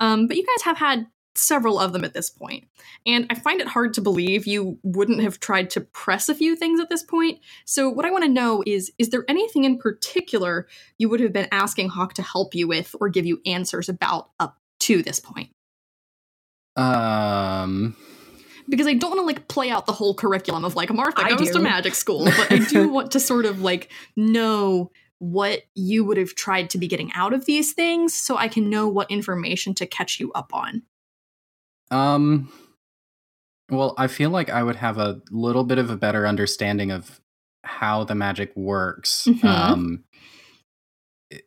Um, 0.00 0.26
but 0.26 0.36
you 0.36 0.44
guys 0.44 0.64
have 0.64 0.78
had 0.78 1.06
several 1.34 1.78
of 1.78 1.92
them 1.92 2.04
at 2.04 2.14
this 2.14 2.30
point. 2.30 2.64
And 3.06 3.26
I 3.30 3.34
find 3.34 3.60
it 3.60 3.68
hard 3.68 3.94
to 3.94 4.00
believe 4.00 4.46
you 4.46 4.78
wouldn't 4.82 5.20
have 5.20 5.40
tried 5.40 5.70
to 5.70 5.80
press 5.80 6.28
a 6.28 6.34
few 6.34 6.56
things 6.56 6.80
at 6.80 6.88
this 6.88 7.02
point. 7.02 7.40
So, 7.64 7.88
what 7.88 8.04
I 8.04 8.10
want 8.10 8.24
to 8.24 8.30
know 8.30 8.62
is 8.66 8.92
is 8.98 9.10
there 9.10 9.24
anything 9.28 9.64
in 9.64 9.78
particular 9.78 10.66
you 10.98 11.08
would 11.08 11.20
have 11.20 11.32
been 11.32 11.48
asking 11.52 11.90
Hawk 11.90 12.14
to 12.14 12.22
help 12.22 12.54
you 12.54 12.68
with 12.68 12.94
or 13.00 13.08
give 13.08 13.26
you 13.26 13.40
answers 13.46 13.88
about 13.88 14.30
up 14.38 14.58
to 14.80 15.02
this 15.02 15.20
point? 15.20 15.50
Um. 16.76 17.96
Because 18.68 18.86
I 18.86 18.94
don't 18.94 19.10
want 19.10 19.20
to 19.20 19.26
like 19.26 19.48
play 19.48 19.68
out 19.68 19.86
the 19.86 19.92
whole 19.92 20.14
curriculum 20.14 20.64
of 20.64 20.76
like 20.76 20.92
Martha 20.92 21.22
I 21.22 21.30
goes 21.30 21.48
do. 21.48 21.54
to 21.54 21.58
magic 21.58 21.94
school, 21.94 22.24
but 22.36 22.52
I 22.52 22.58
do 22.58 22.88
want 22.88 23.12
to 23.12 23.20
sort 23.20 23.44
of 23.44 23.62
like 23.62 23.90
know 24.16 24.92
what 25.18 25.62
you 25.74 26.04
would 26.04 26.16
have 26.16 26.34
tried 26.34 26.70
to 26.70 26.78
be 26.78 26.88
getting 26.88 27.12
out 27.12 27.34
of 27.34 27.44
these 27.44 27.72
things 27.72 28.14
so 28.14 28.36
I 28.36 28.48
can 28.48 28.70
know 28.70 28.88
what 28.88 29.10
information 29.10 29.74
to 29.74 29.86
catch 29.86 30.18
you 30.18 30.32
up 30.32 30.54
on. 30.54 30.82
Um 31.90 32.50
well, 33.70 33.94
I 33.98 34.08
feel 34.08 34.30
like 34.30 34.50
I 34.50 34.62
would 34.62 34.76
have 34.76 34.98
a 34.98 35.20
little 35.30 35.62
bit 35.64 35.78
of 35.78 35.90
a 35.90 35.96
better 35.96 36.26
understanding 36.26 36.90
of 36.90 37.20
how 37.62 38.04
the 38.04 38.14
magic 38.16 38.52
works. 38.56 39.26
Mhm. 39.28 39.44
Um 39.44 40.04
it- 41.30 41.46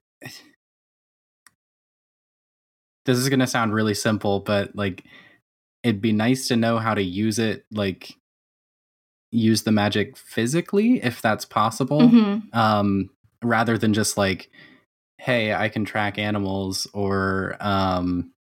This 3.05 3.17
is 3.17 3.27
going 3.29 3.41
to 3.41 3.47
sound 3.47 3.73
really 3.73 3.93
simple, 3.93 4.39
but 4.39 4.75
like 4.75 5.03
it'd 5.83 6.01
be 6.01 6.13
nice 6.13 6.47
to 6.47 6.55
know 6.55 6.77
how 6.79 6.93
to 6.93 7.03
use 7.03 7.37
it 7.39 7.65
like 7.71 8.13
use 9.31 9.63
the 9.63 9.71
magic 9.71 10.15
physically 10.15 11.03
if 11.03 11.21
that's 11.21 11.43
possible. 11.45 12.01
Mhm. 12.01 12.53
um, 12.55 13.09
rather 13.43 13.77
than 13.77 13.93
just 13.93 14.15
like, 14.17 14.49
hey, 15.17 15.53
I 15.53 15.67
can 15.67 15.83
track 15.83 16.17
animals 16.17 16.87
or 16.93 17.57
um, 17.59 18.31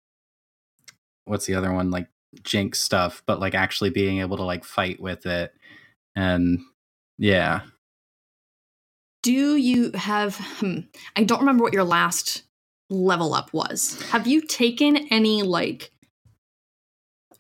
what's 1.25 1.47
the 1.47 1.55
other 1.55 1.73
one 1.73 1.91
like 1.91 2.09
jinx 2.43 2.81
stuff, 2.81 3.23
but 3.27 3.41
like 3.41 3.55
actually 3.55 3.91
being 3.91 4.21
able 4.21 4.37
to 4.37 4.45
like 4.45 4.65
fight 4.65 5.01
with 5.01 5.27
it 5.27 5.55
and 6.17 6.61
yeah. 7.19 7.63
Do 9.23 9.57
you 9.57 9.93
have 9.93 10.37
hmm, 10.37 10.81
I 11.17 11.25
don't 11.25 11.41
remember 11.41 11.63
what 11.63 11.75
your 11.75 11.85
last 11.85 12.43
level 12.93 13.35
up 13.35 13.53
was. 13.53 14.01
Have 14.11 14.27
you 14.27 14.43
taken 14.43 14.97
any 15.11 15.43
like 15.43 15.91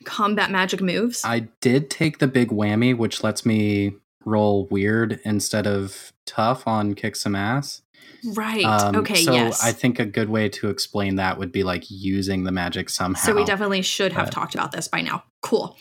combat 0.04 0.50
magic 0.50 0.80
moves? 0.80 1.22
I 1.24 1.48
did 1.60 1.90
take 1.90 2.18
the 2.18 2.26
big 2.26 2.48
whammy, 2.48 2.96
which 2.96 3.22
lets 3.22 3.46
me 3.46 3.94
roll 4.24 4.66
weird 4.66 5.20
instead 5.24 5.66
of 5.66 6.12
tough 6.26 6.66
on 6.66 6.94
kick 6.94 7.16
some 7.16 7.34
ass. 7.34 7.81
Right. 8.24 8.64
Um, 8.64 8.96
okay, 8.96 9.24
so 9.24 9.32
yes. 9.32 9.64
I 9.64 9.72
think 9.72 9.98
a 9.98 10.04
good 10.04 10.28
way 10.28 10.48
to 10.50 10.68
explain 10.68 11.16
that 11.16 11.38
would 11.38 11.52
be 11.52 11.62
like 11.62 11.90
using 11.90 12.44
the 12.44 12.52
magic 12.52 12.90
somehow. 12.90 13.20
So 13.22 13.34
we 13.34 13.44
definitely 13.44 13.82
should 13.82 14.12
have 14.12 14.26
But- 14.26 14.32
talked 14.32 14.54
about 14.54 14.72
this 14.72 14.88
by 14.88 15.00
now. 15.02 15.24
Cool. 15.42 15.76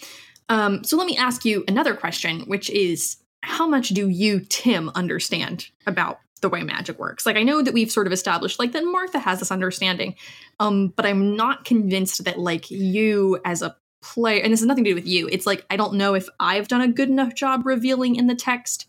Um, 0.49 0.83
so 0.83 0.97
let 0.97 1.07
me 1.07 1.15
ask 1.17 1.45
you 1.45 1.63
another 1.67 1.95
question, 1.95 2.41
which 2.41 2.69
is 2.69 3.17
how 3.41 3.67
much 3.67 3.89
do 3.89 4.09
you, 4.09 4.41
Tim, 4.49 4.91
understand 4.95 5.67
about 5.87 6.19
the 6.41 6.49
way 6.49 6.61
magic 6.63 6.99
works? 6.99 7.25
Like 7.25 7.37
I 7.37 7.43
know 7.43 7.61
that 7.61 7.73
we've 7.73 7.91
sort 7.91 8.07
of 8.07 8.13
established 8.13 8.59
like 8.59 8.73
that 8.73 8.83
Martha 8.83 9.19
has 9.19 9.39
this 9.39 9.51
understanding, 9.51 10.15
um, 10.59 10.89
but 10.89 11.05
I'm 11.05 11.35
not 11.35 11.63
convinced 11.65 12.25
that 12.25 12.39
like 12.39 12.69
you 12.69 13.39
as 13.45 13.61
a 13.61 13.75
player, 14.03 14.43
and 14.43 14.51
this 14.51 14.59
has 14.59 14.67
nothing 14.67 14.83
to 14.83 14.89
do 14.89 14.95
with 14.95 15.07
you. 15.07 15.29
It's 15.31 15.45
like 15.45 15.65
I 15.69 15.77
don't 15.77 15.93
know 15.93 16.15
if 16.15 16.27
I've 16.39 16.67
done 16.67 16.81
a 16.81 16.87
good 16.87 17.09
enough 17.09 17.33
job 17.33 17.65
revealing 17.65 18.15
in 18.15 18.27
the 18.27 18.35
text 18.35 18.87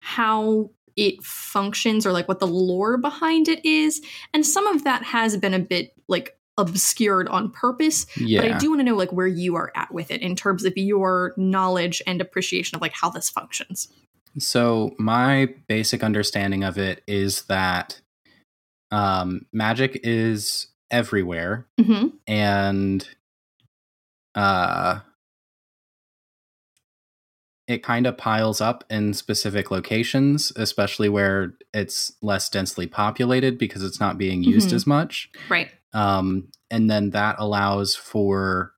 how 0.00 0.70
it 0.98 1.22
functions 1.22 2.04
or 2.04 2.12
like 2.12 2.28
what 2.28 2.40
the 2.40 2.46
lore 2.46 2.98
behind 2.98 3.48
it 3.48 3.64
is. 3.64 4.02
And 4.34 4.44
some 4.44 4.66
of 4.66 4.84
that 4.84 5.02
has 5.04 5.36
been 5.36 5.54
a 5.54 5.58
bit 5.58 5.94
like 6.08 6.34
obscured 6.58 7.28
on 7.28 7.52
purpose 7.52 8.04
yeah. 8.16 8.40
but 8.40 8.50
i 8.50 8.58
do 8.58 8.70
want 8.70 8.80
to 8.80 8.84
know 8.84 8.96
like 8.96 9.12
where 9.12 9.28
you 9.28 9.54
are 9.54 9.70
at 9.76 9.94
with 9.94 10.10
it 10.10 10.20
in 10.20 10.34
terms 10.34 10.64
of 10.64 10.76
your 10.76 11.32
knowledge 11.36 12.02
and 12.04 12.20
appreciation 12.20 12.74
of 12.74 12.82
like 12.82 12.92
how 12.92 13.08
this 13.08 13.30
functions 13.30 13.86
So 14.38 14.94
my 14.98 15.54
basic 15.66 16.02
understanding 16.02 16.64
of 16.64 16.78
it 16.78 17.02
is 17.06 17.42
that 17.42 18.00
um, 18.90 19.46
magic 19.52 20.00
is 20.02 20.68
everywhere, 20.90 21.66
mm-hmm. 21.78 22.08
and 22.26 23.08
uh, 24.34 25.00
it 27.68 27.82
kind 27.84 28.06
of 28.06 28.16
piles 28.16 28.60
up 28.60 28.82
in 28.90 29.12
specific 29.14 29.70
locations, 29.70 30.50
especially 30.56 31.08
where 31.08 31.52
it's 31.74 32.12
less 32.22 32.48
densely 32.48 32.86
populated 32.86 33.58
because 33.58 33.84
it's 33.84 34.00
not 34.00 34.18
being 34.18 34.42
used 34.42 34.70
Mhm. 34.70 34.74
as 34.74 34.86
much. 34.86 35.30
right 35.48 35.70
Um, 35.92 36.48
and 36.70 36.90
then 36.90 37.10
that 37.10 37.36
allows 37.38 37.94
for 37.94 38.72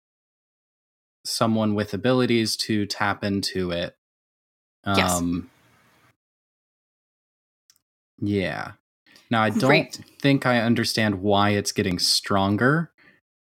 someone 1.24 1.74
with 1.74 1.93
abilities 1.95 2.57
to 2.57 2.86
tap 2.86 3.22
into 3.24 3.70
it. 3.70 3.97
Yes. 4.86 5.12
Um, 5.18 5.51
yeah. 8.18 8.72
Now, 9.30 9.43
I 9.43 9.51
don't 9.51 9.68
Great. 9.68 10.01
think 10.20 10.47
I 10.47 10.59
understand 10.61 11.20
why 11.22 11.51
it's 11.51 11.72
getting 11.72 11.99
stronger 11.99 12.91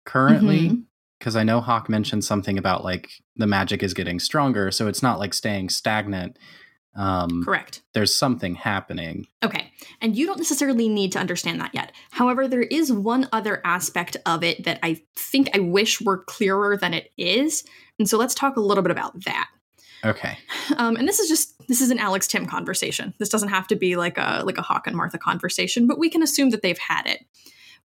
currently, 0.06 0.70
Mhm. 0.70 0.84
Because 1.20 1.36
I 1.36 1.44
know 1.44 1.62
Hawk 1.62 1.90
mentioned 1.90 2.24
something 2.24 2.58
about 2.58 2.84
like 2.84 3.10
the 3.36 3.48
magic 3.48 3.84
is 3.84 3.94
getting 3.94 4.20
stronger, 4.20 4.72
so 4.72 4.88
it's 4.88 5.04
not 5.04 5.20
like 5.20 5.34
staying 5.34 5.70
stagnant. 5.70 6.38
Um, 6.96 7.44
correct 7.46 7.82
there's 7.94 8.14
something 8.14 8.56
happening. 8.56 9.28
okay 9.46 9.72
and 10.02 10.18
you 10.18 10.26
don't 10.26 10.40
necessarily 10.40 10.90
need 10.90 11.12
to 11.12 11.20
understand 11.20 11.62
that 11.62 11.74
yet 11.74 11.92
however 12.10 12.48
there 12.48 12.64
is 12.64 12.92
one 12.92 13.30
other 13.32 13.62
aspect 13.64 14.18
of 14.26 14.44
it 14.44 14.64
that 14.66 14.80
i 14.82 15.00
think 15.16 15.50
i 15.56 15.60
wish 15.60 16.02
were 16.02 16.24
clearer 16.24 16.76
than 16.76 16.96
it 16.96 17.12
is 17.16 17.64
and 18.00 18.10
so 18.10 18.18
let's 18.18 18.34
talk 18.34 18.58
a 18.58 18.60
little 18.60 18.82
bit 18.82 18.90
about 18.92 19.24
that 19.24 19.48
Okay. 20.04 20.40
um, 20.78 20.96
and 20.96 21.08
this 21.08 21.20
is 21.20 21.30
just 21.30 21.54
this 21.68 21.80
is 21.80 21.92
an 21.92 22.00
alex 22.00 22.28
tim 22.28 22.48
conversation 22.48 23.14
this 23.20 23.30
doesn't 23.30 23.50
have 23.50 23.68
to 23.68 23.76
be 23.76 23.96
like 23.96 24.18
a 24.18 24.42
like 24.44 24.58
a 24.58 24.64
hawk 24.64 24.88
and 24.88 24.96
martha 24.98 25.20
conversation 25.20 25.86
but 25.86 26.00
we 26.00 26.10
can 26.10 26.24
assume 26.24 26.50
that 26.50 26.64
they've 26.64 26.80
had 26.80 27.06
it 27.06 27.24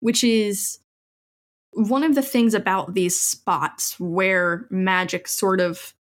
which 0.01 0.25
is 0.25 0.79
one 1.75 2.03
of 2.05 2.15
the 2.15 2.23
things 2.23 2.55
about 2.55 2.95
these 2.95 3.19
spots 3.19 3.99
where 3.99 4.67
magic 4.71 5.29
sort 5.29 5.61
of 5.61 5.95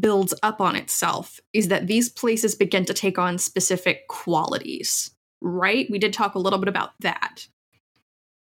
builds 0.00 0.32
up 0.42 0.60
on 0.60 0.76
itself 0.76 1.40
is 1.52 1.68
that 1.68 1.86
these 1.86 2.08
places 2.08 2.54
begin 2.54 2.84
to 2.86 2.94
take 2.94 3.18
on 3.18 3.36
specific 3.38 4.08
qualities 4.08 5.14
right? 5.44 5.86
We 5.90 5.98
did 5.98 6.12
talk 6.12 6.34
a 6.34 6.38
little 6.38 6.58
bit 6.58 6.68
about 6.68 6.92
that 7.00 7.46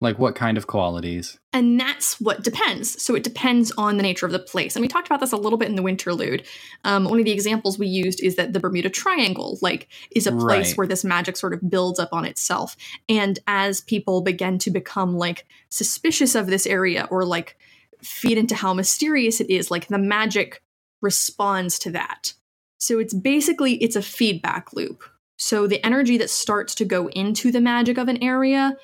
Like 0.00 0.18
what 0.18 0.34
kind 0.34 0.58
of 0.58 0.66
qualities? 0.66 1.38
and 1.54 1.80
that's 1.80 2.20
what 2.20 2.42
depends. 2.44 3.02
So 3.02 3.14
it 3.14 3.24
depends 3.24 3.72
on 3.78 3.96
the 3.96 4.02
nature 4.02 4.26
of 4.26 4.32
the 4.32 4.38
place. 4.38 4.76
And 4.76 4.82
we 4.82 4.88
talked 4.88 5.06
about 5.06 5.20
this 5.20 5.32
a 5.32 5.38
little 5.38 5.58
bit 5.58 5.70
in 5.70 5.74
the 5.74 5.82
Winterlude. 5.82 6.44
Um, 6.84 7.04
one 7.04 7.18
of 7.18 7.24
the 7.24 7.30
examples 7.32 7.78
we 7.78 7.86
used 7.86 8.22
is 8.22 8.36
that 8.36 8.52
the 8.52 8.60
Bermuda 8.60 8.90
Triangle, 8.90 9.58
like, 9.62 9.88
is 10.14 10.26
a 10.26 10.32
place 10.32 10.68
Right. 10.68 10.76
where 10.76 10.86
this 10.86 11.02
magic 11.02 11.34
sort 11.38 11.54
of 11.54 11.70
builds 11.70 11.98
up 11.98 12.10
on 12.12 12.26
itself. 12.26 12.76
And 13.08 13.38
as 13.46 13.80
people 13.80 14.20
begin 14.20 14.58
to 14.58 14.70
become 14.70 15.16
like 15.16 15.46
suspicious 15.70 16.34
of 16.34 16.46
this 16.48 16.66
area 16.66 17.08
or 17.10 17.24
like 17.24 17.56
feed 18.02 18.36
into 18.36 18.54
how 18.54 18.74
mysterious 18.74 19.40
it 19.40 19.48
is, 19.48 19.70
like 19.70 19.88
the 19.88 19.96
magic 19.98 20.62
responds 21.00 21.78
to 21.78 21.90
that. 21.92 22.34
So 22.78 22.98
it's 22.98 23.14
basically 23.14 23.76
it's 23.76 23.96
a 23.96 24.02
feedback 24.02 24.74
loop. 24.74 25.04
So 25.38 25.66
the 25.66 25.84
energy 25.86 26.18
that 26.18 26.28
starts 26.28 26.74
to 26.74 26.84
go 26.84 27.08
into 27.08 27.50
the 27.50 27.62
magic 27.62 27.96
of 27.96 28.08
an 28.08 28.22
area 28.22 28.76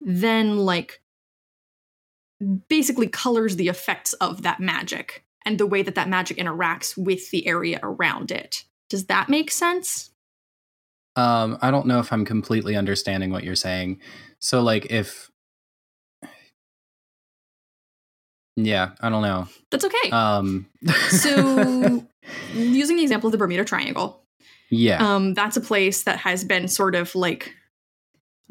then 0.00 0.58
like 0.58 1.00
basically 2.68 3.06
colors 3.06 3.56
the 3.56 3.68
effects 3.68 4.12
of 4.14 4.42
that 4.42 4.60
magic 4.60 5.24
and 5.44 5.58
the 5.58 5.66
way 5.66 5.82
that 5.82 5.94
that 5.94 6.08
magic 6.08 6.36
interacts 6.36 6.96
with 6.96 7.30
the 7.30 7.46
area 7.46 7.78
around 7.82 8.30
it. 8.30 8.64
Does 8.88 9.06
that 9.06 9.28
make 9.28 9.50
sense? 9.50 10.10
Um, 11.16 11.58
I 11.60 11.70
don't 11.70 11.86
know 11.86 11.98
if 11.98 12.12
I'm 12.12 12.24
completely 12.24 12.76
understanding 12.76 13.30
what 13.30 13.44
you're 13.44 13.56
saying. 13.56 14.00
So, 14.38 14.62
like, 14.62 14.86
if 14.90 15.30
yeah, 18.56 18.90
I 19.00 19.10
don't 19.10 19.22
know. 19.22 19.48
That's 19.70 19.84
okay. 19.84 20.10
Um, 20.10 20.66
so, 21.08 22.06
using 22.54 22.96
the 22.96 23.02
example 23.02 23.28
of 23.28 23.32
the 23.32 23.38
Bermuda 23.38 23.64
Triangle, 23.64 24.22
yeah, 24.70 25.14
um, 25.14 25.34
that's 25.34 25.56
a 25.56 25.60
place 25.60 26.04
that 26.04 26.18
has 26.18 26.44
been 26.44 26.68
sort 26.68 26.94
of 26.94 27.14
like 27.14 27.54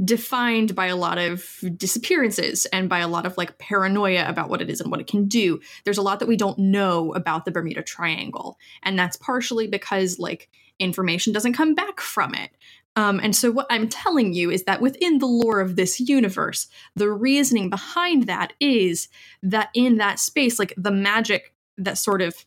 defined 0.03 0.75
by 0.75 0.87
a 0.87 0.95
lot 0.95 1.17
of 1.17 1.59
disappearances 1.75 2.65
and 2.67 2.87
by 2.87 2.99
a 2.99 3.07
lot 3.07 3.25
of 3.25 3.37
like 3.37 3.57
paranoia 3.57 4.25
about 4.27 4.49
what 4.49 4.61
it 4.61 4.69
is 4.69 4.79
and 4.79 4.91
what 4.91 5.01
it 5.01 5.07
can 5.07 5.27
do. 5.27 5.59
There's 5.83 5.97
a 5.97 6.01
lot 6.01 6.19
that 6.19 6.27
we 6.27 6.37
don't 6.37 6.57
know 6.57 7.13
about 7.13 7.45
the 7.45 7.51
Bermuda 7.51 7.83
Triangle, 7.83 8.57
and 8.83 8.97
that's 8.97 9.17
partially 9.17 9.67
because 9.67 10.19
like 10.19 10.49
information 10.79 11.33
doesn't 11.33 11.53
come 11.53 11.75
back 11.75 11.99
from 11.99 12.33
it. 12.33 12.51
Um, 12.95 13.19
and 13.21 13.35
so, 13.35 13.51
what 13.51 13.67
I'm 13.69 13.87
telling 13.87 14.33
you 14.33 14.49
is 14.49 14.63
that 14.63 14.81
within 14.81 15.19
the 15.19 15.27
lore 15.27 15.59
of 15.59 15.75
this 15.75 15.99
universe, 15.99 16.67
the 16.95 17.11
reasoning 17.11 17.69
behind 17.69 18.27
that 18.27 18.53
is 18.59 19.09
that 19.43 19.69
in 19.73 19.97
that 19.97 20.19
space, 20.19 20.59
like 20.59 20.73
the 20.75 20.91
magic 20.91 21.53
that 21.77 21.97
sort 21.97 22.21
of 22.21 22.45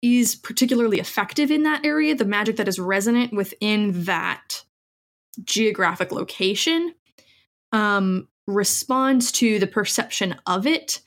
is 0.00 0.34
particularly 0.34 0.98
effective 0.98 1.50
in 1.50 1.62
that 1.62 1.84
area, 1.86 2.14
the 2.14 2.24
magic 2.24 2.56
that 2.56 2.66
is 2.66 2.78
resonant 2.78 3.32
within 3.32 4.04
that 4.04 4.61
geographic 5.44 6.12
location, 6.12 6.94
um, 7.72 8.28
responds 8.46 9.32
to 9.32 9.58
the 9.58 9.66
perception 9.66 10.36
of 10.46 10.66
it 10.66 11.00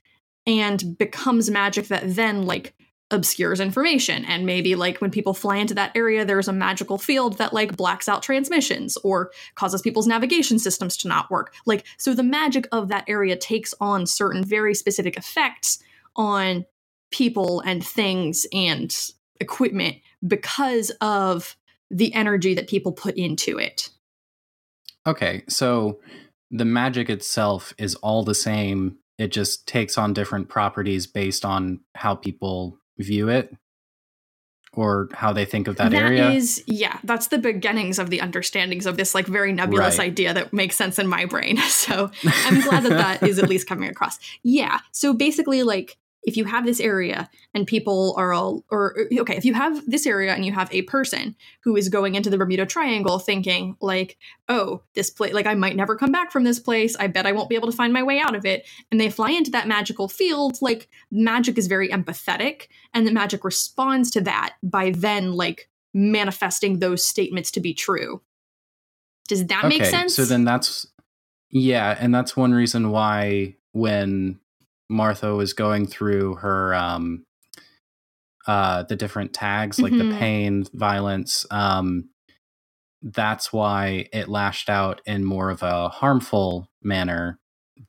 and 0.47 0.97
becomes 0.97 1.49
magic 1.49 1.87
that 1.87 2.15
then, 2.15 2.43
like, 2.45 2.75
obscures 3.11 3.59
information. 3.59 4.25
And 4.25 4.45
maybe 4.45 4.75
like 4.75 4.99
when 4.99 5.11
people 5.11 5.33
fly 5.33 5.57
into 5.57 5.75
that 5.75 5.91
area 5.95 6.25
there's 6.25 6.47
a 6.47 6.53
magical 6.53 6.97
field 6.97 7.37
that 7.37 7.53
like 7.53 7.77
blacks 7.77 8.09
out 8.09 8.23
transmissions 8.23 8.97
or 8.97 9.31
causes 9.53 9.81
people's 9.81 10.07
navigation 10.07 10.57
systems 10.57 10.97
to 10.97 11.07
not 11.07 11.29
work. 11.29 11.53
Like 11.65 11.85
so 11.97 12.13
the 12.13 12.23
magic 12.23 12.67
of 12.71 12.87
that 12.87 13.05
area 13.07 13.35
takes 13.35 13.73
on 13.79 14.07
certain 14.07 14.43
very 14.43 14.73
specific 14.73 15.17
effects 15.17 15.79
on 16.15 16.65
people 17.11 17.61
and 17.61 17.85
things 17.85 18.47
and 18.51 18.95
equipment 19.39 19.97
because 20.27 20.91
of 21.01 21.55
the 21.91 22.13
energy 22.15 22.55
that 22.55 22.67
people 22.67 22.91
put 22.91 23.15
into 23.15 23.59
it 23.59 23.89
Okay, 25.07 25.43
so 25.47 25.99
the 26.51 26.65
magic 26.65 27.09
itself 27.09 27.73
is 27.77 27.95
all 27.95 28.23
the 28.23 28.35
same. 28.35 28.97
It 29.17 29.31
just 29.31 29.67
takes 29.67 29.97
on 29.97 30.13
different 30.13 30.49
properties 30.49 31.07
based 31.07 31.45
on 31.45 31.81
how 31.95 32.15
people 32.15 32.77
view 32.97 33.29
it 33.29 33.53
or 34.73 35.07
how 35.13 35.31
they 35.31 35.45
think 35.45 35.67
of 35.67 35.77
that, 35.77 35.93
area. 35.93 36.29
Is, 36.31 36.61
yeah, 36.67 36.99
that's 37.03 37.27
the 37.27 37.37
beginnings 37.37 37.97
of 37.97 38.09
the 38.09 38.19
understandings 38.19 38.85
of 38.85 38.97
this 38.97 39.15
like 39.15 39.25
very 39.25 39.53
nebulous 39.53 39.97
Right. 39.97 40.07
idea 40.07 40.33
that 40.33 40.51
makes 40.51 40.75
sense 40.75 40.99
in 40.99 41.07
my 41.07 41.25
brain. 41.25 41.57
So 41.69 42.11
I'm 42.45 42.61
glad 42.61 42.83
that 42.83 42.89
that 42.89 43.23
is 43.23 43.37
at 43.39 43.47
least 43.47 43.67
coming 43.67 43.89
across. 43.89 44.17
Yeah. 44.43 44.79
So 44.91 45.13
basically, 45.13 45.63
like, 45.63 45.97
if 46.25 46.35
you 46.35 46.45
have 46.45 46.65
this 46.65 46.79
area 46.79 47.29
and 47.53 47.67
people 47.67 48.15
are 48.17 48.33
all, 48.33 48.65
or 48.71 48.95
okay, 49.19 49.37
if 49.37 49.45
you 49.45 49.53
have 49.53 49.81
this 49.89 50.07
area 50.07 50.33
and 50.33 50.43
you 50.43 50.51
have 50.51 50.73
a 50.73 50.81
person 50.83 51.35
who 51.63 51.75
is 51.75 51.87
going 51.87 52.15
into 52.15 52.29
the 52.29 52.37
Bermuda 52.37 52.65
Triangle 52.65 53.19
thinking, 53.19 53.77
like, 53.79 54.17
oh, 54.49 54.81
this 54.95 55.09
place, 55.09 55.33
like, 55.33 55.45
I 55.45 55.53
might 55.53 55.75
never 55.75 55.95
come 55.95 56.11
back 56.11 56.31
from 56.31 56.43
this 56.43 56.59
place. 56.59 56.95
I 56.97 57.07
bet 57.07 57.27
I 57.27 57.31
won't 57.31 57.49
be 57.49 57.55
able 57.55 57.69
to 57.69 57.77
find 57.77 57.93
my 57.93 58.03
way 58.03 58.19
out 58.19 58.35
of 58.35 58.45
it. 58.45 58.65
And 58.91 58.99
they 58.99 59.09
fly 59.09 59.31
into 59.31 59.51
that 59.51 59.67
magical 59.67 60.07
field, 60.07 60.57
like, 60.61 60.89
magic 61.11 61.57
is 61.57 61.67
very 61.67 61.89
empathetic, 61.89 62.67
and 62.93 63.05
the 63.05 63.11
magic 63.11 63.45
responds 63.45 64.09
to 64.11 64.21
that 64.21 64.55
by 64.63 64.89
then, 64.89 65.33
like, 65.33 65.69
manifesting 65.93 66.79
those 66.79 67.05
statements 67.05 67.51
to 67.51 67.59
be 67.59 67.73
true. 67.73 68.21
Does 69.27 69.45
that 69.47 69.67
make 69.67 69.85
sense? 69.85 70.15
So 70.15 70.25
then 70.25 70.43
that's 70.43 70.87
yeah, 71.49 71.95
and 71.99 72.13
that's 72.13 72.35
one 72.35 72.53
reason 72.53 72.91
why 72.91 73.55
when 73.71 74.39
Martha 74.89 75.35
was 75.35 75.53
going 75.53 75.85
through 75.87 76.35
her 76.35 76.73
um 76.75 77.25
uh 78.47 78.83
the 78.83 78.95
different 78.95 79.33
tags 79.33 79.79
like 79.79 79.97
the 79.97 80.03
Mhm. 80.03 80.19
pain, 80.19 80.65
violence, 80.73 81.45
um 81.51 82.09
that's 83.01 83.53
why 83.53 84.07
it 84.13 84.27
lashed 84.29 84.69
out 84.69 84.99
in 85.05 85.23
more 85.23 85.49
of 85.51 85.61
a 85.61 85.89
harmful 85.89 86.67
manner 86.81 87.39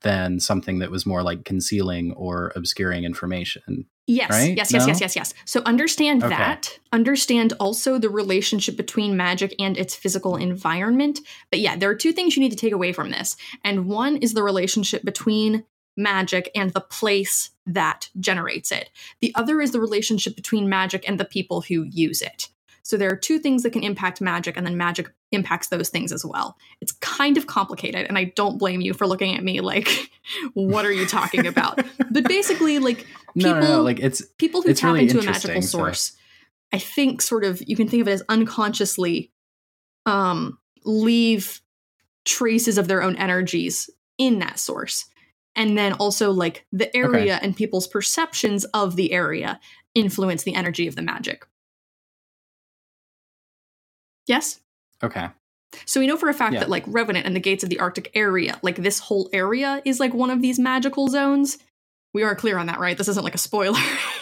than 0.02 0.40
something 0.40 0.80
that 0.80 0.90
was 0.90 1.06
more 1.06 1.22
like 1.22 1.44
concealing 1.44 2.12
or 2.12 2.52
obscuring 2.54 3.04
information. 3.04 3.86
Yes, 4.06 4.30
Right? 4.30 4.56
yes, 4.56 4.72
yes, 4.72 4.82
No? 4.82 4.88
yes, 4.88 5.00
yes, 5.00 5.16
yes. 5.16 5.34
So 5.46 5.62
understand 5.64 6.22
Okay. 6.22 6.36
that. 6.36 6.78
Understand 6.92 7.54
also 7.58 7.98
the 7.98 8.10
relationship 8.10 8.76
between 8.76 9.16
magic 9.16 9.54
and 9.58 9.76
its 9.78 9.94
physical 9.96 10.36
environment. 10.36 11.20
But 11.50 11.60
yeah, 11.60 11.76
there 11.76 11.88
are 11.90 11.94
two 11.94 12.12
things 12.12 12.36
you 12.36 12.42
need 12.42 12.50
to 12.52 12.56
take 12.56 12.72
away 12.74 12.92
from 12.92 13.10
this. 13.10 13.36
And 13.64 13.86
one 13.86 14.16
is 14.18 14.34
the 14.34 14.42
relationship 14.42 15.02
between 15.04 15.64
magic 15.96 16.50
and 16.54 16.70
the 16.72 16.80
place 16.80 17.50
that 17.66 18.08
generates 18.20 18.70
it. 18.70 18.90
The 19.20 19.32
other 19.34 19.60
is 19.60 19.72
the 19.72 19.80
relationship 19.80 20.36
between 20.36 20.68
magic 20.68 21.08
and 21.08 21.18
the 21.18 21.24
people 21.24 21.62
who 21.62 21.82
use 21.84 22.22
it. 22.22 22.48
So 22.82 22.96
there 22.96 23.10
are 23.10 23.16
two 23.16 23.40
things 23.40 23.64
that 23.64 23.72
can 23.72 23.82
impact 23.82 24.20
magic, 24.20 24.56
and 24.56 24.64
then 24.64 24.76
magic 24.76 25.12
impacts 25.32 25.68
those 25.68 25.88
things 25.88 26.12
as 26.12 26.24
well. 26.24 26.56
It's 26.80 26.92
kind 26.92 27.36
of 27.36 27.48
complicated, 27.48 28.06
and 28.06 28.16
I 28.16 28.24
don't 28.36 28.58
blame 28.58 28.80
you 28.80 28.94
for 28.94 29.08
looking 29.08 29.36
at 29.36 29.42
me 29.42 29.60
like, 29.60 30.08
what 30.54 30.84
are 30.84 30.92
you 30.92 31.04
talking 31.04 31.48
about? 31.48 31.80
but 32.10 32.24
basically, 32.28 32.78
like, 32.78 33.04
no, 33.34 33.54
no, 33.54 33.54
no, 33.54 33.66
People- 33.66 33.82
like 33.82 34.00
it's 34.00 34.22
people 34.38 34.62
who 34.62 34.70
It's 34.70 34.80
tap 34.80 34.94
really 34.94 35.08
into 35.08 35.18
a 35.18 35.22
magical 35.22 35.62
so- 35.62 35.78
source 35.78 36.12
i 36.72 36.78
think 36.78 37.22
sort 37.22 37.44
of 37.44 37.62
you 37.68 37.76
can 37.76 37.86
think 37.86 38.00
of 38.00 38.08
it 38.08 38.12
as 38.12 38.22
unconsciously 38.28 39.30
um 40.04 40.58
leave 40.84 41.60
traces 42.24 42.78
of 42.78 42.88
their 42.88 43.02
own 43.02 43.14
energies 43.16 43.88
in 44.18 44.38
that 44.40 44.58
source 44.58 45.04
and 45.56 45.76
then 45.76 45.94
also 45.94 46.30
like 46.30 46.64
the 46.70 46.94
area 46.96 47.40
and 47.42 47.56
people's 47.56 47.88
perceptions 47.88 48.64
of 48.66 48.94
the 48.96 49.12
area 49.12 49.58
influence 49.94 50.42
the 50.44 50.54
energy 50.54 50.86
of 50.86 50.94
the 50.94 51.02
magic 51.02 51.46
yes 54.26 54.60
okay. 55.02 55.28
so 55.84 56.00
we 56.00 56.06
know 56.06 56.16
for 56.16 56.28
a 56.28 56.34
fact 56.34 56.54
Yeah. 56.54 56.60
that 56.60 56.68
like 56.70 56.84
Revenant 56.86 57.26
and 57.26 57.34
the 57.34 57.40
gates 57.40 57.64
of 57.64 57.70
the 57.70 57.78
Arctic 57.80 58.10
area, 58.14 58.58
like 58.62 58.76
this 58.76 58.98
whole 58.98 59.28
area 59.32 59.82
is 59.84 60.00
like 60.00 60.14
one 60.14 60.30
of 60.30 60.40
these 60.42 60.58
magical 60.58 61.08
zones. 61.08 61.58
We 62.14 62.22
are 62.22 62.34
clear 62.34 62.56
on 62.58 62.66
that, 62.66 62.78
right? 62.78 62.96
This 62.96 63.08
isn't 63.08 63.24
like 63.24 63.34
a 63.34 63.38
spoiler. 63.38 63.78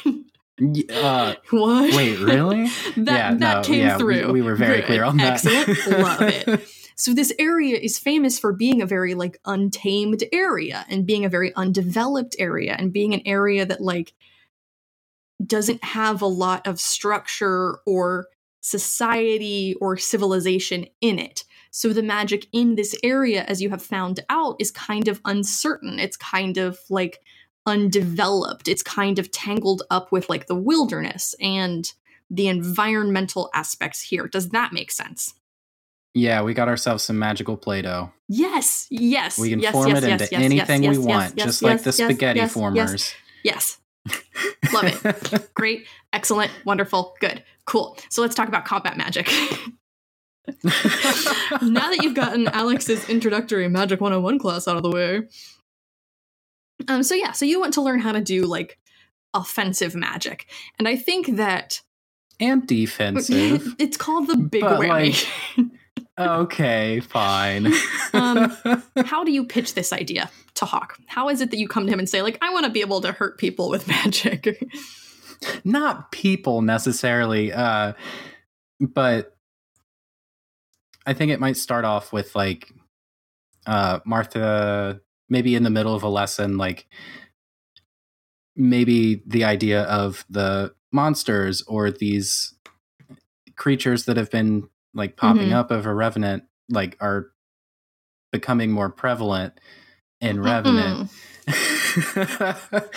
Uh, 0.06 1.34
what? 1.50 1.94
wait, 1.94 2.18
really? 2.18 2.66
that 2.96 2.96
yeah, 2.96 3.34
that 3.34 3.38
no, 3.38 3.62
came 3.62 3.80
yeah, 3.80 3.96
we- 3.96 4.00
through. 4.00 4.32
We, 4.32 4.42
were 4.42 4.56
very 4.56 4.78
Good. 4.78 4.86
clear 4.86 5.04
on 5.04 5.16
that. 5.18 5.44
Excellent. 5.44 6.00
Love 6.00 6.22
it. 6.22 6.68
So 6.96 7.12
this 7.12 7.32
area 7.38 7.76
is 7.76 7.98
famous 7.98 8.38
for 8.38 8.52
being 8.52 8.80
a 8.80 8.86
very 8.86 9.14
like 9.14 9.40
untamed 9.44 10.24
area 10.32 10.86
and 10.88 11.06
being 11.06 11.24
a 11.24 11.28
very 11.28 11.54
undeveloped 11.54 12.36
area 12.38 12.76
and 12.78 12.92
being 12.92 13.14
an 13.14 13.22
area 13.26 13.66
that 13.66 13.80
like 13.80 14.12
doesn't 15.44 15.82
have 15.82 16.22
a 16.22 16.26
lot 16.26 16.66
of 16.66 16.80
structure 16.80 17.78
or 17.86 18.28
society 18.60 19.74
or 19.80 19.96
civilization 19.96 20.86
in 21.00 21.18
it. 21.18 21.44
So 21.70 21.92
the 21.92 22.02
magic 22.02 22.46
in 22.52 22.76
this 22.76 22.96
area 23.02 23.44
as 23.44 23.60
you 23.60 23.70
have 23.70 23.82
found 23.82 24.20
out 24.30 24.56
is 24.60 24.70
kind 24.70 25.08
of 25.08 25.20
uncertain. 25.24 25.98
It's 25.98 26.16
kind 26.16 26.56
of 26.56 26.78
like 26.88 27.18
undeveloped. 27.66 28.68
It's 28.68 28.82
kind 28.82 29.18
of 29.18 29.30
tangled 29.32 29.82
up 29.90 30.12
with 30.12 30.28
like 30.28 30.46
the 30.46 30.54
wilderness 30.54 31.34
and 31.40 31.92
the 32.30 32.46
environmental 32.48 33.50
aspects 33.54 34.00
here. 34.00 34.28
Does 34.28 34.50
that 34.50 34.72
make 34.72 34.90
sense? 34.90 35.34
Yeah, 36.14 36.42
we 36.42 36.54
got 36.54 36.68
ourselves 36.68 37.02
some 37.02 37.18
magical 37.18 37.56
Play-Doh. 37.56 38.12
Yes, 38.28 38.86
yes. 38.88 39.36
We 39.36 39.50
can 39.50 39.58
yes, 39.58 39.72
form 39.72 39.88
yes, 39.88 40.02
it 40.04 40.08
yes, 40.08 40.20
into 40.20 40.34
yes, 40.34 40.42
anything 40.70 40.90
we 40.90 40.98
want, 40.98 41.34
just 41.34 41.62
like 41.62 41.82
the 41.82 41.92
spaghetti 41.92 42.46
formers. 42.46 43.12
Yes. 43.42 43.78
Love 44.72 45.04
it. 45.04 45.50
Great, 45.54 45.86
excellent, 46.12 46.52
wonderful, 46.64 47.14
good, 47.20 47.42
cool. 47.66 47.98
So 48.10 48.22
let's 48.22 48.34
talk 48.34 48.48
about 48.48 48.64
combat 48.64 48.96
magic. 48.96 49.26
now 50.62 51.90
that 51.90 51.98
you've 52.02 52.14
gotten 52.14 52.48
Alex's 52.48 53.08
introductory 53.08 53.66
Magic 53.68 54.00
101 54.00 54.38
class 54.38 54.68
out 54.68 54.76
of 54.76 54.82
the 54.82 54.90
way. 54.90 55.22
Um, 56.86 57.02
so 57.02 57.14
yeah, 57.14 57.32
so 57.32 57.44
you 57.44 57.60
want 57.60 57.74
to 57.74 57.82
learn 57.82 58.00
how 58.00 58.12
to 58.12 58.20
do 58.20 58.42
like 58.44 58.78
offensive 59.32 59.94
magic. 59.94 60.46
And 60.78 60.86
I 60.86 60.96
think 60.96 61.36
that 61.36 61.80
and 62.40 62.66
defensive. 62.66 63.74
it's 63.78 63.96
called 63.96 64.28
the 64.28 64.36
big 64.36 64.62
whammy. 64.62 65.70
Okay, 66.18 67.00
fine. 67.00 67.72
Um, 68.14 68.56
how 69.06 69.24
do 69.24 69.32
you 69.32 69.44
pitch 69.44 69.74
this 69.74 69.92
idea 69.92 70.30
to 70.54 70.64
Hawk? 70.64 70.96
How 71.06 71.28
is 71.30 71.40
it 71.40 71.50
that 71.50 71.58
you 71.58 71.66
come 71.66 71.84
to 71.84 71.92
him 71.92 71.98
and 71.98 72.08
say, 72.08 72.22
like, 72.22 72.38
I 72.40 72.52
want 72.52 72.64
to 72.64 72.70
be 72.70 72.80
able 72.80 73.00
to 73.00 73.10
hurt 73.10 73.38
people 73.38 73.68
with 73.68 73.88
magic? 73.88 74.62
Not 75.64 76.12
people 76.12 76.62
necessarily, 76.62 77.52
uh, 77.52 77.94
but 78.78 79.36
I 81.04 81.12
think 81.12 81.32
it 81.32 81.40
might 81.40 81.56
start 81.56 81.84
off 81.84 82.12
with 82.12 82.36
like 82.36 82.72
uh, 83.66 83.98
Martha, 84.04 85.00
maybe 85.28 85.56
in 85.56 85.64
the 85.64 85.70
middle 85.70 85.96
of 85.96 86.04
a 86.04 86.08
lesson, 86.08 86.56
like 86.56 86.86
maybe 88.54 89.22
the 89.26 89.42
idea 89.42 89.82
of 89.82 90.24
the 90.30 90.72
monsters 90.92 91.62
or 91.62 91.90
these 91.90 92.54
creatures 93.56 94.04
that 94.04 94.16
have 94.16 94.30
been 94.30 94.68
like 94.94 95.16
popping 95.16 95.48
Mhm. 95.50 95.54
up 95.54 95.70
of 95.70 95.86
a 95.86 95.94
revenant 95.94 96.44
like 96.68 96.96
are 97.00 97.30
becoming 98.32 98.70
more 98.70 98.90
prevalent 98.90 99.58
in 100.20 100.40
revenant. 100.40 101.10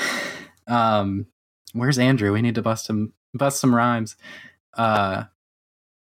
Um 0.67 1.27
where's 1.73 1.97
andrew? 1.99 2.33
We 2.33 2.41
need 2.41 2.55
to 2.55 2.61
bust 2.61 2.85
some 2.85 3.13
bust 3.33 3.59
some 3.59 3.73
rhymes. 3.73 4.15
Uh 4.73 5.25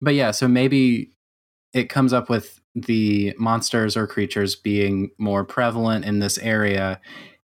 but 0.00 0.14
yeah 0.14 0.30
so 0.32 0.48
maybe 0.48 1.12
it 1.72 1.88
comes 1.88 2.12
up 2.12 2.28
with 2.28 2.60
the 2.74 3.34
monsters 3.38 3.96
or 3.96 4.06
creatures 4.06 4.54
being 4.56 5.10
more 5.18 5.44
prevalent 5.44 6.04
in 6.04 6.18
this 6.18 6.38
area 6.38 7.00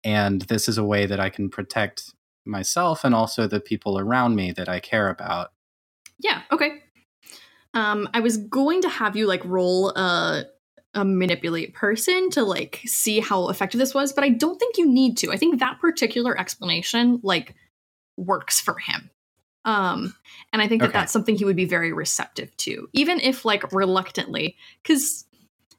and 0.03 0.41
this 0.43 0.67
is 0.67 0.77
a 0.79 0.83
way 0.83 1.05
that 1.05 1.19
i 1.19 1.29
can 1.29 1.47
protect 1.49 2.13
myself 2.45 3.03
and 3.03 3.13
also 3.13 3.45
the 3.45 3.59
people 3.59 3.99
around 3.99 4.35
me 4.35 4.51
that 4.51 4.67
i 4.67 4.79
care 4.79 5.09
about. 5.09 5.51
Yeah, 6.19 6.41
okay. 6.51 6.80
Um, 7.73 8.09
I 8.13 8.19
was 8.19 8.37
going 8.37 8.81
to 8.81 8.89
have 8.89 9.15
you 9.15 9.27
like 9.27 9.43
roll 9.45 9.89
a 9.91 10.45
a 10.93 11.05
manipulate 11.05 11.73
person 11.73 12.29
to 12.31 12.43
like 12.43 12.81
see 12.85 13.21
how 13.21 13.47
effective 13.47 13.79
this 13.79 13.93
was, 13.93 14.11
but 14.11 14.25
I 14.25 14.29
don't 14.29 14.59
think 14.59 14.77
you 14.77 14.85
need 14.85 15.17
to. 15.19 15.31
I 15.31 15.37
think 15.37 15.59
that 15.59 15.79
particular 15.79 16.37
explanation 16.37 17.21
like 17.23 17.55
works 18.17 18.59
for 18.59 18.77
him. 18.77 19.09
Um, 19.63 20.13
and 20.51 20.61
I 20.61 20.67
think 20.67 20.81
that 20.81 20.89
Okay. 20.89 20.99
that's 20.99 21.13
something 21.13 21.35
he 21.35 21.45
would 21.45 21.55
be 21.55 21.65
very 21.65 21.93
receptive 21.93 22.55
to, 22.57 22.89
even 22.91 23.19
if 23.21 23.45
like 23.45 23.71
reluctantly, 23.71 24.57
because. 24.83 25.25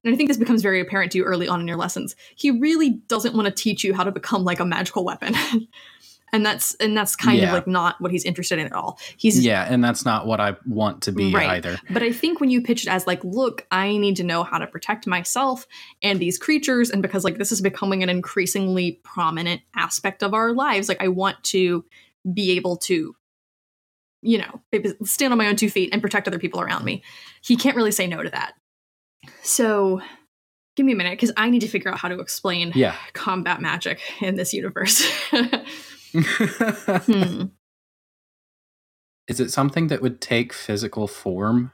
And 0.04 0.12
I 0.12 0.16
think 0.16 0.28
this 0.28 0.36
becomes 0.36 0.62
very 0.62 0.80
apparent 0.80 1.12
to 1.12 1.18
you 1.18 1.24
early 1.24 1.46
on 1.46 1.60
in 1.60 1.68
your 1.68 1.76
lessons. 1.76 2.16
He 2.34 2.50
really 2.50 2.90
doesn't 3.06 3.36
want 3.36 3.46
to 3.46 3.52
teach 3.52 3.84
you 3.84 3.94
how 3.94 4.02
to 4.02 4.10
become 4.10 4.42
like 4.42 4.58
a 4.58 4.64
magical 4.64 5.04
weapon. 5.04 5.36
and 6.32 6.44
that's 6.46 6.74
and 6.76 6.96
that's 6.96 7.14
kind 7.14 7.42
of 7.42 7.50
like 7.52 7.66
not 7.66 8.00
what 8.00 8.10
he's 8.10 8.24
interested 8.24 8.58
in 8.58 8.66
at 8.66 8.72
all. 8.72 8.98
He's 9.16 9.44
yeah 9.44 9.66
and 9.68 9.84
that's 9.84 10.04
not 10.04 10.26
what 10.26 10.40
i 10.40 10.56
want 10.66 11.02
to 11.02 11.12
be 11.12 11.32
Right. 11.32 11.50
either 11.50 11.78
but 11.90 12.02
I 12.02 12.12
think 12.12 12.40
when 12.40 12.50
you 12.50 12.62
pitch 12.62 12.86
it 12.86 12.88
as 12.90 13.06
like, 13.06 13.22
look, 13.22 13.66
I 13.70 13.96
need 13.98 14.16
to 14.16 14.24
know 14.24 14.42
how 14.42 14.58
to 14.58 14.66
protect 14.66 15.06
myself 15.06 15.66
and 16.02 16.18
these 16.18 16.38
creatures, 16.38 16.90
and 16.90 17.02
because 17.02 17.22
like 17.24 17.38
this 17.38 17.52
is 17.52 17.60
becoming 17.60 18.02
an 18.02 18.08
increasingly 18.08 19.00
prominent 19.02 19.60
aspect 19.76 20.22
of 20.22 20.32
our 20.34 20.52
lives, 20.52 20.88
like 20.88 21.02
I 21.02 21.08
want 21.08 21.42
to 21.44 21.84
be 22.32 22.52
able 22.52 22.76
to, 22.78 23.14
you 24.22 24.38
know, 24.38 24.60
stand 25.04 25.32
on 25.32 25.38
my 25.38 25.48
own 25.48 25.56
two 25.56 25.68
feet 25.68 25.90
and 25.92 26.00
protect 26.00 26.28
other 26.28 26.38
people 26.38 26.60
around 26.60 26.84
me. 26.84 27.02
He 27.42 27.56
can't 27.56 27.76
really 27.76 27.90
say 27.92 28.06
no 28.06 28.22
to 28.22 28.30
that. 28.30 28.54
So 29.42 30.00
give 30.76 30.86
me 30.86 30.92
a 30.92 30.96
minute 30.96 31.12
because 31.12 31.32
I 31.36 31.50
need 31.50 31.60
to 31.60 31.68
figure 31.68 31.90
out 31.90 31.98
how 31.98 32.08
to 32.08 32.20
explain 32.20 32.72
Yeah. 32.74 32.94
combat 33.12 33.60
magic 33.60 34.00
in 34.22 34.36
this 34.36 34.54
universe. 34.54 35.02
hmm. 36.12 37.44
Is 39.28 39.40
it 39.40 39.50
something 39.50 39.86
that 39.86 40.02
would 40.02 40.20
take 40.20 40.52
physical 40.52 41.06
form 41.06 41.72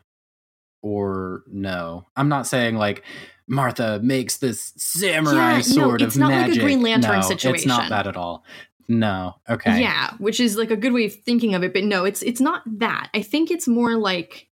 or 0.83 1.43
no? 1.47 2.07
I'm 2.15 2.29
not 2.29 2.47
saying 2.47 2.77
like 2.77 3.03
Martha 3.49 4.01
makes 4.03 4.37
this 4.37 4.73
samurai 4.77 5.35
Yeah, 5.35 5.57
no, 5.57 5.63
sword 5.63 6.03
it's 6.03 6.15
of 6.15 6.21
not 6.21 6.31
like 6.31 6.57
a. 6.57 6.61
Green 6.61 6.83
Lantern 6.83 7.13
no, 7.13 7.19
It's 7.19 7.29
situation. 7.29 7.69
not 7.69 7.89
that 7.89 8.07
at 8.07 8.17
all. 8.17 8.45
No. 8.89 9.37
Okay. 9.49 9.81
Yeah, 9.81 10.13
which 10.19 10.41
is 10.41 10.57
like 10.57 10.71
a 10.71 10.77
good 10.77 10.93
way 10.93 11.07
of 11.07 11.15
thinking 11.15 11.55
of 11.55 11.63
it, 11.63 11.73
but 11.73 11.85
no, 11.85 12.05
it's 12.05 12.23
it's 12.23 12.41
not 12.41 12.63
that. 12.79 13.11
I 13.15 13.23
think 13.23 13.51
it's 13.51 13.67
more 13.69 13.97
like 13.97 14.49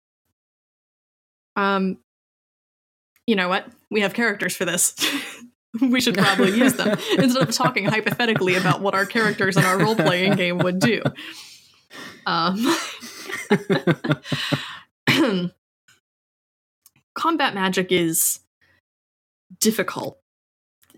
um 1.57 1.99
you 3.27 3.37
know 3.37 3.49
what? 3.49 3.67
We 3.91 4.01
have 4.01 4.15
characters 4.15 4.57
for 4.57 4.65
this. 4.65 4.95
we 5.81 6.01
should 6.01 6.17
probably 6.17 6.51
use 6.59 6.75
them 6.75 6.99
instead 7.19 7.49
of 7.49 7.55
talking 7.55 7.85
hypothetically 7.85 8.57
about 8.57 8.81
what 8.81 8.95
our 8.95 9.07
characters 9.07 9.57
in 9.57 9.65
our 9.65 9.79
role-playing 9.79 10.35
game 10.35 10.59
would 10.59 10.79
do. 10.79 11.03
Um 12.27 12.77
combat 17.15 17.55
magic 17.55 17.93
is 17.93 18.41
difficult. 19.61 20.19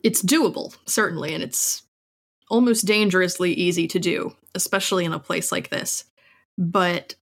It's 0.02 0.22
doable, 0.22 0.76
certainly, 0.86 1.34
and 1.34 1.42
it's 1.42 1.82
almost 2.50 2.86
dangerously 2.86 3.52
easy 3.52 3.86
to 3.88 3.98
do, 3.98 4.36
especially 4.54 5.04
in 5.04 5.12
a 5.12 5.18
place 5.18 5.50
like 5.52 5.70
this. 5.70 6.04
But 6.58 7.14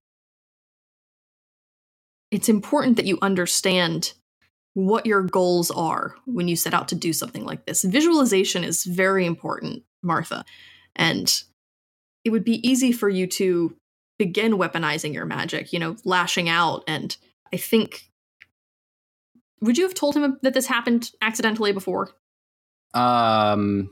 it's 2.31 2.49
important 2.49 2.97
that 2.97 3.05
you 3.05 3.17
understand 3.21 4.13
what 4.73 5.05
your 5.05 5.23
goals 5.23 5.69
are 5.71 6.15
when 6.25 6.47
you 6.47 6.55
set 6.55 6.73
out 6.73 6.87
to 6.89 6.95
do 6.95 7.11
something 7.13 7.45
like 7.45 7.65
this. 7.65 7.83
Visualization 7.83 8.63
is 8.63 8.83
very 8.85 9.25
important, 9.25 9.83
Martha. 10.01 10.45
And 10.95 11.43
it 12.23 12.29
would 12.29 12.43
be 12.43 12.65
easy 12.67 12.91
for 12.91 13.09
you 13.09 13.27
to 13.27 13.75
begin 14.17 14.53
weaponizing 14.53 15.13
your 15.13 15.25
magic, 15.25 15.73
you 15.73 15.79
know, 15.79 15.95
lashing 16.05 16.47
out. 16.49 16.83
And 16.87 17.15
I 17.53 17.57
think. 17.57 18.07
Would 19.61 19.77
you 19.77 19.83
have 19.83 19.93
told 19.93 20.15
him 20.15 20.39
that 20.41 20.53
this 20.55 20.65
happened 20.65 21.11
accidentally 21.21 21.71
before? 21.71 22.09
Um, 22.95 23.91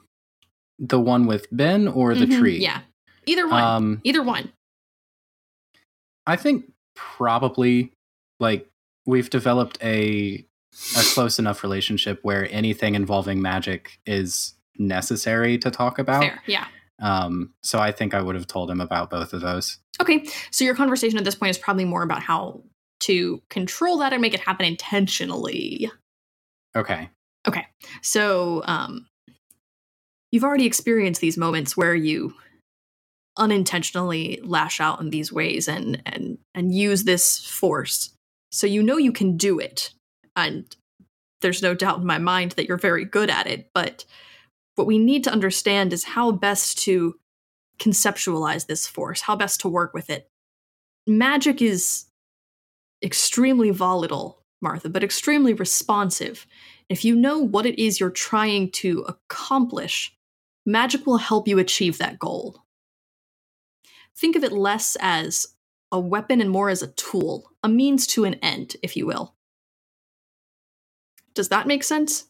the 0.80 1.00
one 1.00 1.28
with 1.28 1.46
Ben 1.52 1.88
or 1.88 2.16
the 2.16 2.26
Mhm, 2.26 2.40
tree? 2.40 2.58
Yeah. 2.60 2.82
Either 3.28 3.48
one. 3.48 3.64
Um, 3.64 4.02
Either 4.04 4.24
one. 4.24 4.52
I 6.26 6.36
think 6.38 6.72
probably 6.96 7.94
like 8.40 8.68
we've 9.06 9.30
developed 9.30 9.78
a 9.84 10.46
a 10.98 11.04
close 11.14 11.40
enough 11.40 11.64
relationship 11.64 12.20
where 12.22 12.48
anything 12.52 12.96
involving 12.96 13.42
magic 13.42 14.00
is 14.06 14.54
necessary 14.78 15.58
to 15.58 15.72
talk 15.72 16.00
about. 16.00 16.24
Fair. 16.24 16.42
Yeah. 16.46 16.68
Um, 17.02 17.54
so 17.64 17.80
I 17.80 17.92
think 17.92 18.14
I 18.14 18.22
would 18.22 18.36
have 18.36 18.48
told 18.48 18.70
him 18.70 18.82
about 18.82 19.10
both 19.10 19.34
of 19.34 19.42
those. 19.42 19.78
Okay, 20.02 20.26
so 20.52 20.64
your 20.64 20.76
conversation 20.76 21.18
at 21.18 21.26
this 21.26 21.36
point 21.36 21.50
is 21.50 21.58
probably 21.58 21.86
more 21.86 22.04
about 22.04 22.22
how 22.22 22.62
to 23.02 23.42
control 23.50 23.98
that 24.00 24.14
and 24.14 24.22
make 24.22 24.34
it 24.34 24.40
happen 24.40 24.66
intentionally. 24.66 25.92
Okay. 26.76 27.10
Okay. 27.48 27.66
So, 28.02 28.62
um, 28.66 29.08
you've 30.32 30.44
already 30.44 30.66
experienced 30.66 31.22
these 31.22 31.38
moments 31.38 31.76
where 31.76 31.96
you 31.96 32.34
unintentionally 33.38 34.40
lash 34.44 34.80
out 34.80 35.00
in 35.00 35.10
these 35.10 35.32
ways 35.32 35.68
and 35.68 36.02
and 36.06 36.38
and 36.54 36.74
use 36.74 37.04
this 37.04 37.40
force. 37.46 38.14
So 38.52 38.68
you 38.68 38.84
know 38.84 38.98
you 38.98 39.12
can 39.12 39.38
do 39.38 39.60
it, 39.60 39.92
and 40.48 40.76
there's 41.42 41.62
no 41.62 41.74
doubt 41.74 42.00
in 42.00 42.06
my 42.06 42.18
mind 42.18 42.52
that 42.52 42.68
you're 42.68 42.78
very 42.78 43.06
good 43.06 43.30
at 43.30 43.48
it. 43.48 43.70
But 43.74 44.06
what 44.76 44.88
we 44.88 44.98
need 44.98 45.24
to 45.26 45.32
understand 45.32 45.94
is 45.94 46.04
how 46.04 46.32
best 46.32 46.78
to 46.84 47.16
conceptualize 47.80 48.66
this 48.68 48.88
force, 48.88 49.22
how 49.22 49.36
best 49.36 49.62
to 49.62 49.70
work 49.70 49.94
with 49.94 50.10
it. 50.10 50.30
Magic 51.08 51.62
is 51.62 52.06
extremely 53.04 53.72
volatile, 53.72 54.44
Martha, 54.62 54.90
but 54.90 55.04
extremely 55.04 55.54
responsive. 55.54 56.46
If 56.90 57.06
you 57.06 57.16
know 57.16 57.40
what 57.40 57.66
it 57.66 57.82
is 57.82 58.00
you're 58.00 58.10
trying 58.10 58.72
to 58.72 59.06
accomplish, 59.08 60.16
magic 60.66 61.06
will 61.06 61.18
help 61.18 61.48
you 61.48 61.58
achieve 61.60 61.98
that 61.98 62.20
goal. 62.20 62.64
Think 64.18 64.36
of 64.36 64.44
it 64.44 64.52
less 64.52 64.98
as 65.00 65.48
a 65.92 66.00
weapon 66.00 66.42
and 66.42 66.50
more 66.50 66.70
as 66.70 66.82
a 66.82 66.92
tool, 66.94 67.52
a 67.64 67.70
means 67.70 68.06
to 68.08 68.26
an 68.26 68.36
end, 68.36 68.76
if 68.84 68.98
you 68.98 69.06
will. 69.08 69.36
Does 71.34 71.50
that 71.50 71.68
make 71.68 71.84
sense? 71.84 72.26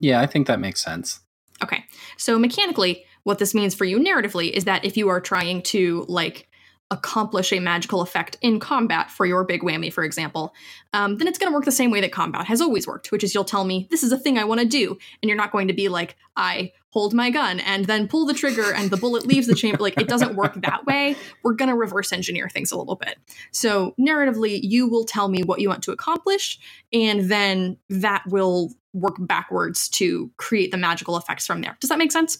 Yeah, 0.00 0.20
I 0.20 0.26
think 0.26 0.46
that 0.46 0.60
makes 0.60 0.82
sense. 0.82 1.20
Okay. 1.62 1.84
So 2.18 2.38
mechanically, 2.38 3.04
what 3.22 3.38
this 3.38 3.54
means 3.54 3.74
for 3.74 3.84
you 3.84 3.98
narratively 3.98 4.50
is 4.50 4.64
that 4.64 4.84
if 4.84 4.96
you 4.96 5.08
are 5.08 5.20
trying 5.20 5.62
to 5.62 6.04
like 6.08 6.48
accomplish 6.94 7.52
a 7.52 7.60
magical 7.60 8.00
effect 8.00 8.38
in 8.40 8.58
combat 8.60 9.10
for 9.10 9.26
your 9.26 9.44
big 9.44 9.62
whammy, 9.62 9.92
for 9.92 10.04
example, 10.04 10.54
um, 10.92 11.18
then 11.18 11.28
it's 11.28 11.38
going 11.38 11.50
to 11.50 11.54
work 11.54 11.64
the 11.64 11.72
same 11.72 11.90
way 11.90 12.00
that 12.00 12.12
combat 12.12 12.46
has 12.46 12.60
always 12.60 12.86
worked, 12.86 13.12
which 13.12 13.22
is 13.22 13.34
you'll 13.34 13.44
tell 13.44 13.64
me 13.64 13.86
this 13.90 14.02
is 14.02 14.12
a 14.12 14.18
thing 14.18 14.38
I 14.38 14.44
want 14.44 14.60
to 14.60 14.66
do, 14.66 14.96
and 15.22 15.28
you're 15.28 15.36
not 15.36 15.52
going 15.52 15.68
to 15.68 15.74
be 15.74 15.88
like 15.88 16.16
I 16.36 16.72
hold 16.90 17.12
my 17.12 17.28
gun 17.28 17.58
and 17.60 17.86
then 17.86 18.06
pull 18.06 18.24
the 18.24 18.34
trigger 18.34 18.72
and 18.72 18.88
the 18.88 18.96
bullet 18.96 19.26
leaves 19.26 19.48
the 19.48 19.54
chamber. 19.54 19.82
Like 19.82 20.00
it 20.00 20.08
doesn't 20.08 20.36
work 20.36 20.54
that 20.62 20.86
way. 20.86 21.16
We're 21.42 21.54
going 21.54 21.68
to 21.68 21.74
reverse 21.74 22.12
engineer 22.12 22.48
things 22.48 22.70
a 22.70 22.78
little 22.78 22.94
bit. 22.94 23.18
So 23.50 23.94
narratively, 24.00 24.60
you 24.62 24.88
will 24.88 25.04
tell 25.04 25.28
me 25.28 25.42
what 25.42 25.60
you 25.60 25.68
want 25.68 25.82
to 25.84 25.92
accomplish, 25.92 26.58
and 26.92 27.28
then 27.30 27.76
that 27.90 28.22
will 28.28 28.72
work 28.92 29.16
backwards 29.18 29.88
to 29.88 30.30
create 30.36 30.70
the 30.70 30.76
magical 30.76 31.16
effects 31.16 31.46
from 31.46 31.60
there. 31.60 31.76
Does 31.80 31.90
that 31.90 31.98
make 31.98 32.12
sense? 32.12 32.38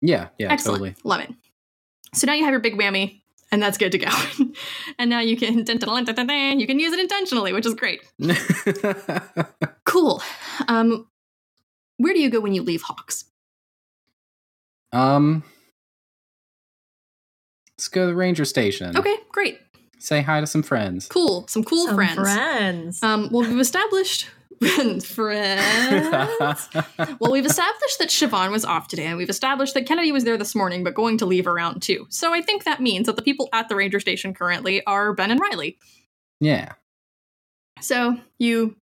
Yeah, 0.00 0.28
yeah, 0.38 0.50
Excellent. 0.50 0.78
totally. 0.80 0.96
Love 1.04 1.20
it. 1.20 1.34
So 2.14 2.26
now 2.26 2.34
you 2.34 2.44
have 2.44 2.52
your 2.52 2.60
big 2.60 2.78
whammy, 2.78 3.22
and 3.54 3.62
that's 3.62 3.78
good 3.78 3.92
to 3.92 3.98
go. 3.98 4.08
and 4.98 5.08
now 5.08 5.20
you 5.20 5.36
can 5.36 5.58
you 5.58 6.66
can 6.66 6.78
use 6.80 6.92
it 6.92 6.98
intentionally, 7.00 7.52
which 7.52 7.64
is 7.66 7.74
great. 7.74 8.02
Cool. 9.86 10.20
Um, 10.66 11.06
where 11.98 12.12
do 12.14 12.18
you 12.20 12.28
go 12.30 12.40
when 12.40 12.52
you 12.52 12.62
leave 12.62 12.82
Hawks? 12.82 13.26
um 14.92 15.44
Let's 17.78 17.88
go 17.88 18.02
to 18.02 18.06
the 18.08 18.14
ranger 18.14 18.44
station. 18.44 18.96
Okay, 18.96 19.16
great, 19.30 19.58
Say 19.98 20.22
hi 20.22 20.40
to 20.40 20.46
some 20.46 20.62
friends. 20.64 21.06
cool. 21.06 21.46
Some 21.48 21.62
cool 21.64 21.86
Some 21.86 21.94
friends. 21.94 22.14
friends. 22.18 23.02
Um, 23.02 23.28
well, 23.30 23.48
we've 23.48 23.60
established 23.60 24.28
friends. 25.04 26.68
Well, 27.20 27.32
we've 27.32 27.46
established 27.46 27.98
that 27.98 28.08
Siobhan 28.08 28.50
was 28.50 28.64
off 28.64 28.88
today, 28.88 29.06
and 29.06 29.16
we've 29.16 29.30
established 29.30 29.74
that 29.74 29.86
Kennedy 29.86 30.12
was 30.12 30.24
there 30.24 30.36
this 30.36 30.54
morning, 30.54 30.84
but 30.84 30.94
going 30.94 31.18
to 31.18 31.26
leave 31.26 31.46
around 31.46 31.80
two. 31.80 32.06
So 32.08 32.32
I 32.32 32.40
think 32.40 32.64
that 32.64 32.80
means 32.80 33.06
that 33.06 33.16
the 33.16 33.22
people 33.22 33.48
at 33.52 33.68
the 33.68 33.76
ranger 33.76 34.00
station 34.00 34.34
currently 34.34 34.84
are 34.86 35.12
Ben 35.12 35.30
and 35.30 35.40
Riley. 35.40 35.78
yeah. 36.40 36.72
So 37.80 38.16
you 38.38 38.76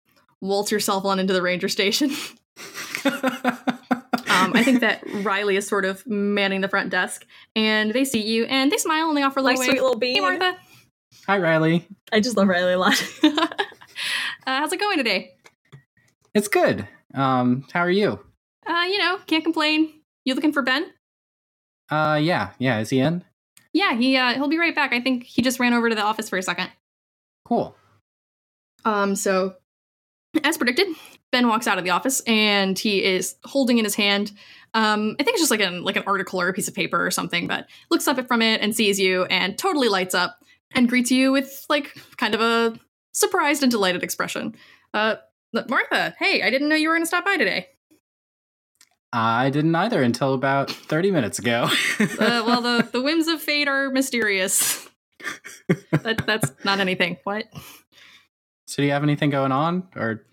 waltz 0.41 0.72
yourself 0.72 1.05
on 1.05 1.20
into 1.20 1.34
the 1.34 1.41
ranger 1.41 1.70
station. 1.70 2.11
Um, 4.30 4.53
I 4.55 4.63
think 4.63 4.80
that 4.82 5.03
Riley 5.24 5.57
is 5.57 5.67
sort 5.67 5.86
of 5.86 6.05
manning 6.07 6.61
the 6.61 6.70
front 6.70 6.91
desk, 6.91 7.26
and 7.55 7.91
they 7.91 8.05
see 8.05 8.22
you, 8.22 8.45
and 8.45 8.72
they 8.72 8.78
smile 8.78 9.09
and 9.09 9.17
they 9.17 9.24
offer 9.24 9.41
like, 9.41 9.57
My 9.57 9.59
little 9.59 9.74
sweet 9.74 9.82
little 9.82 9.99
bean. 9.99 10.15
Hey, 10.15 10.22
Martha. 10.22 10.57
hi, 11.26 11.38
Riley. 11.38 11.88
I 12.13 12.20
just 12.20 12.38
love 12.38 12.47
Riley 12.47 12.74
a 12.74 12.78
lot. 12.80 13.03
uh, 13.24 13.47
how's 14.45 14.72
it 14.72 14.80
going 14.80 14.97
today? 14.97 15.34
It's 16.34 16.47
good. 16.47 16.88
Um, 17.13 17.65
how 17.71 17.82
are 17.82 17.89
you? 17.89 18.19
Uh, 18.65 18.86
you 18.89 18.97
know, 18.99 19.17
can't 19.25 19.43
complain. 19.43 19.93
You 20.25 20.36
looking 20.36 20.53
for 20.53 20.61
Ben? 20.61 20.86
Uh, 21.89 22.19
yeah, 22.21 22.51
yeah. 22.59 22.80
Is 22.80 22.89
he 22.89 22.99
in? 22.99 23.23
Yeah, 23.73 23.95
he 23.95 24.17
uh, 24.17 24.34
he'll 24.34 24.47
be 24.47 24.57
right 24.57 24.75
back. 24.75 24.93
I 24.93 25.01
think 25.01 25.23
he 25.23 25.41
just 25.41 25.59
ran 25.59 25.73
over 25.73 25.89
to 25.89 25.95
the 25.95 26.01
office 26.01 26.30
for 26.30 26.38
a 26.38 26.43
second. 26.43 26.69
Cool. 27.45 27.75
Um, 28.86 29.15
so 29.15 29.55
as 30.43 30.57
predicted, 30.57 30.88
Ben 31.32 31.47
walks 31.47 31.67
out 31.67 31.77
of 31.77 31.84
the 31.84 31.89
office 31.91 32.21
and 32.21 32.77
he 32.77 33.03
is 33.03 33.36
holding 33.43 33.77
in 33.77 33.86
his 33.86 33.95
hand. 33.95 34.32
Um, 34.73 35.15
I 35.19 35.23
think 35.23 35.36
it's 35.36 35.41
just 35.41 35.51
like 35.51 35.61
an 35.61 35.84
like 35.84 35.95
an 35.95 36.03
article 36.05 36.39
or 36.41 36.49
a 36.49 36.53
piece 36.53 36.67
of 36.67 36.75
paper 36.75 37.03
or 37.03 37.11
something, 37.11 37.47
but 37.47 37.67
looks 37.89 38.07
up 38.07 38.25
from 38.27 38.41
it 38.41 38.61
and 38.61 38.75
sees 38.75 38.99
you 38.99 39.25
and 39.25 39.57
totally 39.57 39.89
lights 39.89 40.13
up 40.13 40.39
and 40.75 40.88
greets 40.88 41.11
you 41.11 41.32
with 41.32 41.65
like 41.69 41.95
kind 42.17 42.36
of 42.36 42.41
a 42.41 42.80
surprised 43.13 43.63
and 43.63 43.71
delighted 43.71 44.03
expression. 44.03 44.55
Uh, 44.93 45.15
Martha, 45.53 46.15
hey, 46.19 46.41
I 46.41 46.49
didn't 46.49 46.69
know 46.69 46.75
you 46.75 46.89
were 46.89 46.95
going 46.95 47.03
to 47.03 47.07
stop 47.07 47.25
by 47.25 47.37
today. 47.37 47.67
I 49.11 49.49
didn't 49.49 49.73
either 49.73 50.03
until 50.03 50.33
about 50.33 50.69
30 50.69 51.11
minutes 51.11 51.39
ago. 51.39 51.69
Uh, 51.99 52.43
well, 52.45 52.61
the 52.61 52.87
the 52.91 53.01
whims 53.01 53.27
of 53.27 53.41
fate 53.41 53.67
are 53.67 53.89
mysterious. 53.89 54.87
that 55.91 56.23
that's 56.25 56.51
not 56.63 56.79
anything. 56.79 57.17
What? 57.23 57.45
so, 58.67 58.81
do 58.81 58.83
you 58.83 58.91
have 58.91 59.03
anything 59.03 59.29
going 59.29 59.51
on 59.51 59.87
or 59.95 60.25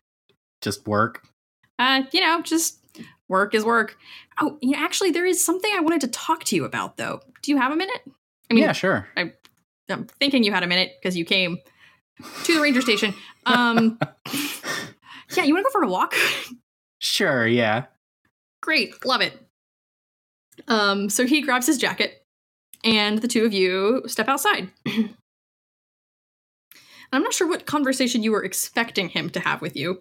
just 0.63 0.87
work? 0.87 1.27
Uh, 1.79 2.03
you 2.13 2.21
know, 2.21 2.41
just 2.43 2.79
work 3.29 3.55
is 3.55 3.65
work. 3.65 3.97
Oh, 4.41 4.59
yeah, 4.61 4.79
actually, 4.79 5.11
there 5.11 5.27
is 5.27 5.45
something 5.45 5.71
I 5.75 5.81
wanted 5.81 6.03
to 6.03 6.09
talk 6.09 6.45
to 6.45 6.57
you 6.57 6.65
about, 6.65 6.97
though. 6.97 7.21
Do 7.43 7.51
you 7.51 7.59
have 7.59 7.73
a 7.73 7.77
minute? 7.77 8.01
I 8.51 8.55
mean, 8.55 8.65
yeah, 8.65 8.73
sure. 8.73 9.09
I'm 9.17 9.33
thinking 10.19 10.45
you 10.45 10.53
had 10.53 10.63
a 10.63 10.67
minute 10.67 10.93
because 11.01 11.17
you 11.17 11.25
came 11.25 11.59
to 12.45 12.55
the 12.55 12.61
ranger 12.61 12.81
station. 12.81 13.15
Um, 13.45 13.99
Yeah, 15.35 15.45
you 15.45 15.55
want 15.55 15.65
to 15.67 15.71
go 15.71 15.73
for 15.73 15.83
a 15.83 15.89
walk? 15.89 16.15
Sure, 16.99 17.47
yeah. 17.47 17.85
Great, 18.63 19.05
love 19.05 19.21
it. 19.21 19.39
Um, 20.67 21.11
so 21.11 21.27
he 21.27 21.43
grabs 21.43 21.67
his 21.67 21.77
jacket, 21.77 22.25
and 22.83 23.19
the 23.19 23.29
two 23.29 23.45
of 23.45 23.53
you 23.53 24.03
step 24.07 24.29
outside. 24.29 24.71
I'm 27.13 27.23
not 27.23 27.35
sure 27.35 27.47
what 27.49 27.67
conversation 27.67 28.23
you 28.23 28.33
were 28.33 28.43
expecting 28.43 29.11
him 29.11 29.29
to 29.31 29.41
have 29.41 29.61
with 29.61 29.77
you. 29.77 30.01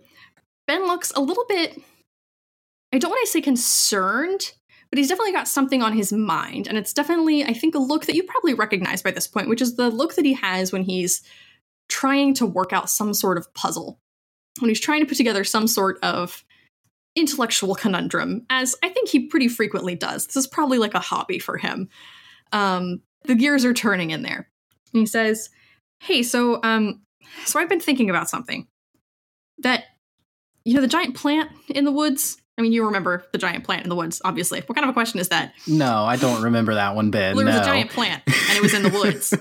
Ben 0.67 0.87
looks 0.87 1.11
a 1.11 1.21
little 1.21 1.45
bit, 1.47 1.77
I 2.93 2.97
don't 2.97 3.11
want 3.11 3.25
to 3.25 3.31
say 3.31 3.41
concerned, 3.41 4.53
but 4.89 4.97
he's 4.97 5.09
definitely 5.09 5.33
got 5.33 5.47
something 5.47 5.83
on 5.83 5.93
his 5.93 6.11
mind. 6.11 6.67
And 6.67 6.77
it's 6.77 6.93
definitely, 6.93 7.43
I 7.43 7.53
think, 7.53 7.75
a 7.75 7.79
look 7.79 8.05
that 8.05 8.15
you 8.15 8.23
probably 8.23 8.53
recognize 8.53 9.03
by 9.03 9.11
this 9.11 9.27
point, 9.27 9.49
which 9.49 9.61
is 9.61 9.75
the 9.75 9.89
look 9.89 10.15
that 10.15 10.25
he 10.25 10.33
has 10.33 10.71
when 10.71 10.83
he's 10.83 11.21
trying 11.89 12.33
to 12.35 12.45
work 12.45 12.73
out 12.73 12.89
some 12.89 13.13
sort 13.13 13.37
of 13.37 13.53
puzzle, 13.53 13.99
when 14.59 14.69
he's 14.69 14.79
trying 14.79 15.01
to 15.01 15.05
put 15.05 15.17
together 15.17 15.43
some 15.43 15.67
sort 15.67 15.97
of 16.03 16.43
intellectual 17.15 17.75
conundrum, 17.75 18.45
as 18.49 18.75
I 18.83 18.89
think 18.89 19.09
he 19.09 19.27
pretty 19.27 19.47
frequently 19.47 19.95
does. 19.95 20.27
This 20.27 20.35
is 20.35 20.47
probably 20.47 20.77
like 20.77 20.93
a 20.93 20.99
hobby 20.99 21.39
for 21.39 21.57
him. 21.57 21.89
Um, 22.51 23.01
the 23.23 23.35
gears 23.35 23.65
are 23.65 23.73
turning 23.73 24.11
in 24.11 24.21
there. 24.21 24.49
And 24.93 24.99
he 24.99 25.05
says, 25.05 25.49
Hey, 25.99 26.23
so 26.23 26.59
um, 26.63 27.01
so 27.45 27.59
I've 27.59 27.69
been 27.69 27.79
thinking 27.79 28.09
about 28.09 28.29
something. 28.29 28.67
That 29.59 29.85
you 30.65 30.73
know, 30.73 30.81
the 30.81 30.87
giant 30.87 31.15
plant 31.15 31.51
in 31.69 31.85
the 31.85 31.91
woods. 31.91 32.37
I 32.57 32.61
mean, 32.61 32.71
you 32.71 32.85
remember 32.85 33.25
the 33.31 33.37
giant 33.37 33.65
plant 33.65 33.83
in 33.83 33.89
the 33.89 33.95
woods, 33.95 34.21
obviously. 34.23 34.61
What 34.61 34.75
kind 34.75 34.85
of 34.85 34.89
a 34.89 34.93
question 34.93 35.19
is 35.19 35.29
that? 35.29 35.53
No, 35.67 36.05
I 36.05 36.15
don't 36.15 36.43
remember 36.43 36.73
that 36.75 36.95
one 36.95 37.11
bit. 37.11 37.35
There 37.35 37.45
was 37.45 37.55
no. 37.55 37.61
a 37.61 37.65
giant 37.65 37.91
plant, 37.91 38.23
and 38.25 38.57
it 38.57 38.61
was 38.61 38.73
in 38.73 38.83
the 38.83 38.89
woods. 38.89 39.33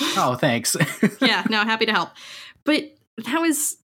oh, 0.16 0.34
thanks. 0.34 0.76
yeah, 1.20 1.44
no, 1.50 1.62
happy 1.62 1.86
to 1.86 1.92
help. 1.92 2.10
But 2.64 2.96
that 3.18 3.40
was 3.40 3.76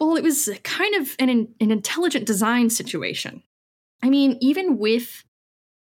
well, 0.00 0.16
it 0.16 0.22
was 0.24 0.50
kind 0.62 0.94
of 0.96 1.14
an 1.18 1.28
an 1.28 1.70
intelligent 1.70 2.26
design 2.26 2.70
situation. 2.70 3.42
I 4.02 4.10
mean, 4.10 4.36
even 4.40 4.78
with 4.78 5.24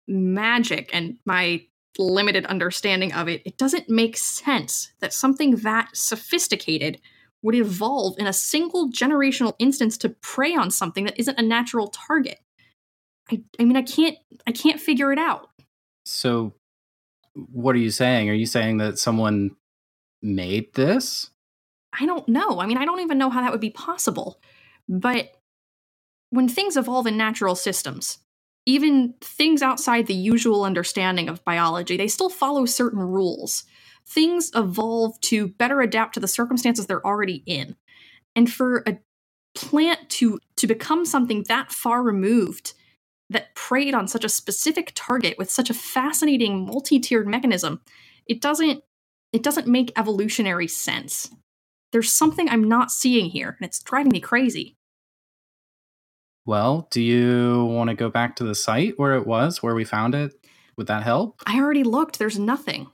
magic 0.06 0.90
and 0.92 1.18
my 1.24 1.64
limited 1.98 2.46
understanding 2.46 3.12
of 3.12 3.28
it, 3.28 3.42
it 3.44 3.58
doesn't 3.58 3.88
make 3.88 4.16
sense 4.16 4.92
that 5.00 5.12
something 5.12 5.56
that 5.56 5.96
sophisticated 5.96 7.00
would 7.42 7.54
evolve 7.54 8.18
in 8.18 8.26
a 8.26 8.32
single 8.32 8.90
generational 8.90 9.54
instance 9.58 9.96
to 9.98 10.08
prey 10.08 10.54
on 10.54 10.70
something 10.70 11.04
that 11.04 11.18
isn't 11.18 11.38
a 11.38 11.42
natural 11.42 11.88
target. 11.88 12.38
I, 13.30 13.42
I 13.60 13.64
mean, 13.64 13.76
I 13.76 13.82
can't, 13.82 14.16
I 14.46 14.52
can't 14.52 14.80
figure 14.80 15.12
it 15.12 15.18
out. 15.18 15.50
so, 16.04 16.54
what 17.52 17.76
are 17.76 17.78
you 17.78 17.90
saying? 17.92 18.28
Are 18.30 18.34
you 18.34 18.46
saying 18.46 18.78
that 18.78 18.98
someone 18.98 19.54
made 20.20 20.74
this? 20.74 21.30
I 22.00 22.06
don't 22.06 22.28
know. 22.28 22.60
I 22.60 22.66
mean, 22.66 22.78
I 22.78 22.84
don't 22.84 23.00
even 23.00 23.18
know 23.18 23.30
how 23.30 23.42
that 23.42 23.52
would 23.52 23.60
be 23.60 23.70
possible. 23.70 24.40
But 24.88 25.32
when 26.30 26.48
things 26.48 26.76
evolve 26.76 27.06
in 27.06 27.16
natural 27.16 27.54
systems, 27.54 28.18
even 28.66 29.14
things 29.20 29.62
outside 29.62 30.06
the 30.06 30.14
usual 30.14 30.64
understanding 30.64 31.28
of 31.28 31.44
biology, 31.44 31.96
they 31.96 32.08
still 32.08 32.28
follow 32.28 32.66
certain 32.66 33.00
rules. 33.00 33.64
Things 34.06 34.50
evolve 34.54 35.18
to 35.22 35.48
better 35.48 35.80
adapt 35.80 36.14
to 36.14 36.20
the 36.20 36.28
circumstances 36.28 36.86
they're 36.86 37.06
already 37.06 37.42
in. 37.46 37.76
And 38.36 38.52
for 38.52 38.82
a 38.86 38.98
plant 39.54 40.08
to 40.08 40.38
to 40.56 40.66
become 40.66 41.04
something 41.04 41.44
that 41.48 41.72
far 41.72 42.02
removed 42.02 42.74
that 43.30 43.54
preyed 43.54 43.94
on 43.94 44.06
such 44.06 44.24
a 44.24 44.28
specific 44.28 44.92
target 44.94 45.36
with 45.36 45.50
such 45.50 45.68
a 45.68 45.74
fascinating 45.74 46.64
multi-tiered 46.64 47.26
mechanism, 47.26 47.80
it 48.26 48.40
doesn't 48.40 48.82
it 49.32 49.42
doesn't 49.42 49.66
make 49.66 49.92
evolutionary 49.96 50.68
sense. 50.68 51.30
There's 51.92 52.12
something 52.12 52.48
I'm 52.48 52.64
not 52.68 52.90
seeing 52.90 53.30
here, 53.30 53.56
and 53.58 53.66
it's 53.66 53.82
driving 53.82 54.12
me 54.12 54.20
crazy. 54.20 54.76
Well, 56.46 56.86
do 56.90 57.00
you 57.00 57.64
want 57.66 57.88
to 57.90 57.94
go 57.94 58.08
back 58.10 58.36
to 58.36 58.44
the 58.44 58.54
site 58.54 58.98
where 58.98 59.14
it 59.14 59.26
was, 59.26 59.62
where 59.62 59.74
we 59.74 59.84
found 59.84 60.14
it? 60.14 60.32
Would 60.76 60.86
that 60.86 61.02
help? 61.02 61.40
I 61.46 61.58
already 61.58 61.82
looked, 61.82 62.18
there's 62.18 62.38
nothing. 62.38 62.86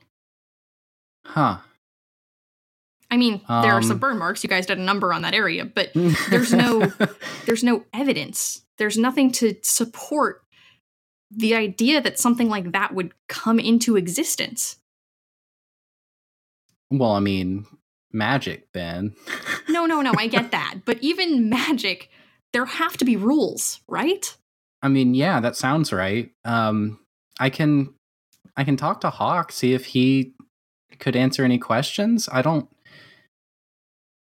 Huh. 1.27 1.59
I 3.11 3.17
mean, 3.17 3.41
there 3.49 3.73
are 3.73 3.83
some 3.83 3.93
Um. 3.93 3.99
burn 3.99 4.19
marks. 4.19 4.43
You 4.43 4.49
guys 4.49 4.67
did 4.67 4.79
a 4.79 4.83
number 4.83 5.13
on 5.13 5.23
that 5.23 5.35
area, 5.35 5.65
but 5.65 5.93
There's 6.31 6.53
no- 6.53 6.91
there's 7.47 7.63
no 7.63 7.85
evidence. 7.93 8.63
There's 8.79 8.99
nothing 8.99 9.31
to 9.33 9.55
support 9.63 10.43
the 11.31 11.55
idea 11.55 12.01
that 12.01 12.19
something 12.19 12.49
like 12.49 12.73
that 12.73 12.93
would 12.95 13.13
come 13.29 13.61
into 13.61 13.97
existence. 13.97 14.79
well, 16.91 17.13
I 17.13 17.21
mean, 17.21 17.67
magic, 18.15 18.73
Ben. 18.73 19.15
No, 19.69 19.87
no, 19.87 20.01
no, 20.01 20.13
I 20.17 20.27
get 20.27 20.53
that. 20.53 20.81
But 20.85 20.99
even 21.03 21.49
magic, 21.49 22.11
there 22.53 22.65
have 22.65 22.97
to 22.99 23.05
be 23.05 23.17
rules, 23.17 23.81
right? 23.89 24.37
I 24.83 24.89
mean, 24.89 25.15
yeah, 25.15 25.41
that 25.41 25.57
sounds 25.57 25.93
right. 25.93 26.31
Um, 26.45 27.01
I 27.41 27.51
can, 27.51 27.95
I 28.57 28.65
can 28.65 28.77
talk 28.77 29.01
to 29.01 29.11
Hawk, 29.11 29.51
see 29.53 29.73
if 29.75 29.87
he 29.87 30.35
could 30.99 31.17
answer 31.17 31.45
any 31.45 31.59
questions. 31.59 32.29
I 32.31 32.43
don't, 32.43 32.69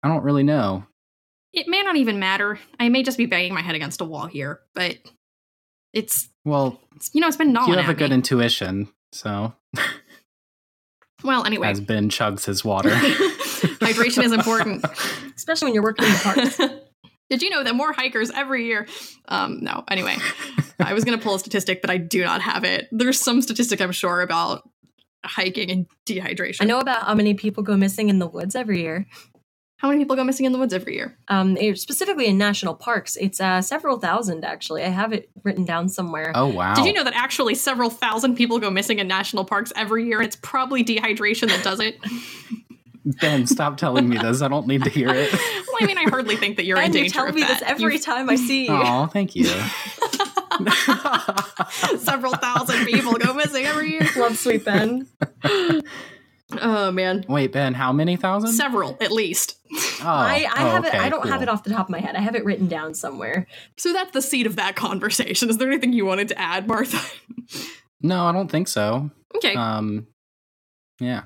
I 0.04 0.08
don't 0.08 0.24
really 0.24 0.44
know. 0.44 0.86
It 1.54 1.68
may 1.68 1.82
not 1.82 1.98
even 1.98 2.20
matter. 2.20 2.60
I 2.80 2.89
may 2.89 3.04
just 3.04 3.18
be 3.18 3.26
banging 3.26 3.54
my 3.54 3.62
head 3.62 3.76
against 3.76 4.00
a 4.02 4.06
wall 4.06 4.28
here, 4.28 4.62
but 4.74 4.98
it's, 5.94 6.30
Well, 6.46 6.80
it's 6.96 7.14
you 7.14 7.20
know, 7.20 7.28
it's 7.28 7.38
been 7.38 7.52
gnawing 7.52 7.70
you 7.72 7.78
have 7.78 7.89
a 7.89 7.94
good 7.94 8.14
intuition, 8.14 8.88
so 9.12 9.54
well, 11.24 11.44
anyway, 11.46 11.68
as 11.68 11.82
Ben 11.82 12.10
chugs 12.10 12.46
his 12.46 12.64
water. 12.64 12.89
hydration 13.94 14.24
is 14.24 14.32
important. 14.32 14.86
Especially 15.36 15.68
when 15.68 15.74
you're 15.74 15.84
working 15.84 16.06
in 16.06 16.12
the 16.12 16.20
parks. 16.20 16.58
Did 17.30 17.42
you 17.42 17.50
know 17.50 17.64
that 17.64 17.76
more 17.76 17.94
hikers 17.94 18.30
every 18.30 18.66
year? 18.66 18.88
Um, 19.30 19.60
no. 19.62 19.84
Anyway, 19.89 20.18
I 20.80 20.94
was 20.94 21.06
going 21.06 21.18
to 21.18 21.24
pull 21.24 21.36
a 21.36 21.39
statistic, 21.39 21.82
but 21.82 21.89
I 21.89 21.98
do 21.98 22.24
not 22.24 22.42
have 22.42 22.64
it. 22.66 22.89
There's 22.92 23.20
some 23.20 23.42
statistic 23.42 23.80
I'm 23.80 23.94
sure 23.94 24.22
about 24.22 24.70
hiking 25.24 25.72
and 25.72 25.86
dehydration. 26.06 26.62
I 26.62 26.66
know 26.66 26.80
about 26.80 27.04
how 27.04 27.14
many 27.14 27.34
people 27.34 27.64
go 27.64 27.78
missing 27.78 28.10
in 28.10 28.20
the 28.20 28.28
woods 28.28 28.56
every 28.56 28.82
year. 28.82 29.06
How 29.78 29.88
many 29.88 30.00
people 30.02 30.16
go 30.16 30.24
missing 30.24 30.46
in 30.46 30.52
the 30.52 30.60
woods 30.60 30.74
every 30.76 30.94
year? 30.94 31.18
Um, 31.28 31.58
it- 31.58 31.80
specifically 31.80 32.28
in 32.28 32.38
national 32.38 32.76
parks, 32.76 33.16
it's 33.16 33.39
uh, 33.39 33.62
several 33.62 33.98
thousand. 33.98 34.44
Actually, 34.46 34.84
I 34.84 34.89
have 34.89 35.12
it 35.14 35.30
written 35.44 35.64
down 35.66 35.89
somewhere. 35.89 36.32
oh 36.36 36.48
wow! 36.48 36.76
Did 36.76 36.86
you 36.86 36.94
know 36.94 37.04
that 37.04 37.16
actually 37.16 37.56
several 37.56 37.89
thousand 37.89 38.36
people 38.36 38.60
go 38.60 38.70
missing 38.70 39.00
in 39.00 39.08
national 39.08 39.44
parks 39.46 39.74
every 39.76 40.06
year? 40.06 40.22
It's 40.22 40.36
probably 40.36 40.84
dehydration 40.84 41.48
that 41.48 41.64
does 41.64 41.80
it. 41.80 41.98
Ben, 43.04 43.47
stop 43.47 43.78
telling 43.78 44.08
me 44.08 44.18
this. 44.18 44.41
I 44.41 44.47
don't 44.47 44.68
need 44.68 44.84
to 44.84 44.89
hear 44.89 45.10
it. 45.10 45.34
well, 45.34 45.78
I 45.82 45.86
mean, 45.86 45.97
I 45.97 46.04
hardly 46.04 46.36
think 46.36 46.58
that 46.58 46.66
you're 46.66 46.78
in 46.78 46.86
and 46.86 46.95
you 46.95 47.10
tell 47.10 47.28
of 47.28 47.36
me 47.36 47.41
that. 47.41 47.60
this 47.60 47.68
every 47.68 47.93
You've- 47.93 48.04
time 48.04 48.30
I 48.30 48.36
see 48.36 48.68
you. 48.68 48.72
Oh, 48.72 49.08
thank 49.08 49.36
you. 49.36 49.45
several 51.97 52.34
thousand 52.34 52.86
people 52.86 53.14
go 53.14 53.34
missing 53.34 53.66
every 53.66 53.91
year. 53.91 54.08
Love 54.18 54.38
sweet 54.38 54.66
Ben. 54.66 55.08
Oh 56.60 56.91
man, 56.91 57.24
Wait, 57.30 57.54
Ben, 57.54 57.74
how 57.74 57.93
many 57.93 58.18
thousand? 58.18 58.52
several 58.52 58.97
at 58.99 59.12
least. 59.12 59.58
Oh, 59.72 60.04
I, 60.04 60.45
I 60.54 60.64
oh, 60.64 60.70
have 60.72 60.86
it. 60.86 60.93
I 60.93 61.08
don't 61.08 61.26
have 61.30 61.41
it 61.41 61.47
off 61.47 61.64
the 61.64 61.70
top 61.70 61.86
of 61.86 61.89
my 61.89 61.99
head. 61.99 62.16
I 62.16 62.20
have 62.20 62.36
it 62.36 62.43
written 62.43 62.68
down 62.68 62.93
somewhere. 62.93 63.47
So 63.78 63.93
that's 63.93 64.12
the 64.12 64.22
seed 64.22 64.45
of 64.45 64.58
that 64.58 64.76
conversation. 64.76 65.49
Is 65.49 65.58
there 65.60 65.70
anything 65.70 65.93
you 65.93 66.06
wanted 66.06 66.28
to 66.28 66.38
add, 66.38 66.68
Martha? 66.68 66.99
No, 68.02 68.26
I 68.26 68.34
don't 68.34 68.52
think 68.52 68.68
so. 68.68 69.10
okay. 69.38 69.56
Um, 69.56 70.08
yeah. 70.99 71.22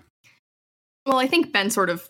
Well, 1.05 1.19
I 1.19 1.27
think 1.27 1.51
Ben 1.51 1.69
sort 1.69 1.89
of 1.89 2.09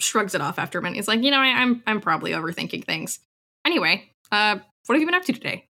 shrugs 0.00 0.34
it 0.34 0.40
off 0.40 0.58
after 0.58 0.78
a 0.78 0.82
minute. 0.82 0.96
He's 0.96 1.08
like, 1.08 1.22
you 1.22 1.30
know, 1.30 1.38
I, 1.40 1.46
I'm 1.48 1.82
I'm 1.86 2.00
probably 2.00 2.32
overthinking 2.32 2.84
things. 2.84 3.20
Anyway, 3.64 4.10
uh, 4.30 4.58
what 4.86 4.94
have 4.94 5.00
you 5.00 5.06
been 5.06 5.14
up 5.14 5.24
to 5.24 5.32
today? 5.32 5.66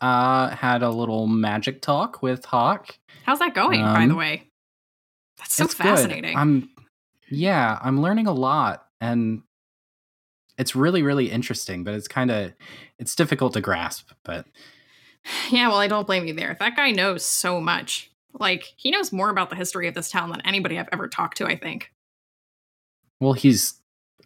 Uh, 0.00 0.48
had 0.50 0.82
a 0.82 0.90
little 0.90 1.26
magic 1.26 1.80
talk 1.80 2.22
with 2.22 2.44
Hawk. 2.44 2.98
How's 3.24 3.38
that 3.38 3.54
going, 3.54 3.80
by 3.80 4.02
Um, 4.02 4.08
the 4.08 4.14
way? 4.16 4.50
That's 5.38 5.54
so 5.54 5.64
It's 5.64 5.74
good. 5.74 5.84
fascinating. 5.84 6.36
I'm, 6.36 6.68
yeah, 7.30 7.78
I'm 7.82 8.02
learning 8.02 8.26
a 8.26 8.32
lot, 8.32 8.86
and 9.00 9.42
it's 10.58 10.76
really, 10.76 11.02
really 11.02 11.30
interesting. 11.30 11.84
But 11.84 11.94
it's 11.94 12.08
kind 12.08 12.30
of, 12.30 12.52
it's 12.98 13.14
difficult 13.14 13.54
to 13.54 13.60
grasp. 13.60 14.10
But 14.24 14.46
yeah, 15.50 15.68
well, 15.68 15.78
I 15.78 15.86
don't 15.86 16.06
blame 16.06 16.26
you 16.26 16.34
there. 16.34 16.56
That 16.58 16.76
guy 16.76 16.90
knows 16.90 17.24
so 17.24 17.60
much. 17.60 18.10
Like, 18.34 18.72
he 18.76 18.90
knows 18.90 19.12
more 19.12 19.30
about 19.30 19.48
the 19.50 19.56
history 19.56 19.86
of 19.88 19.94
this 19.94 20.10
town 20.10 20.30
than 20.30 20.40
anybody 20.42 20.78
I've 20.78 20.88
ever 20.92 21.08
talked 21.08 21.36
to, 21.38 21.46
I 21.46 21.56
think. 21.56 21.90
well, 23.20 23.32
he's 23.32 23.74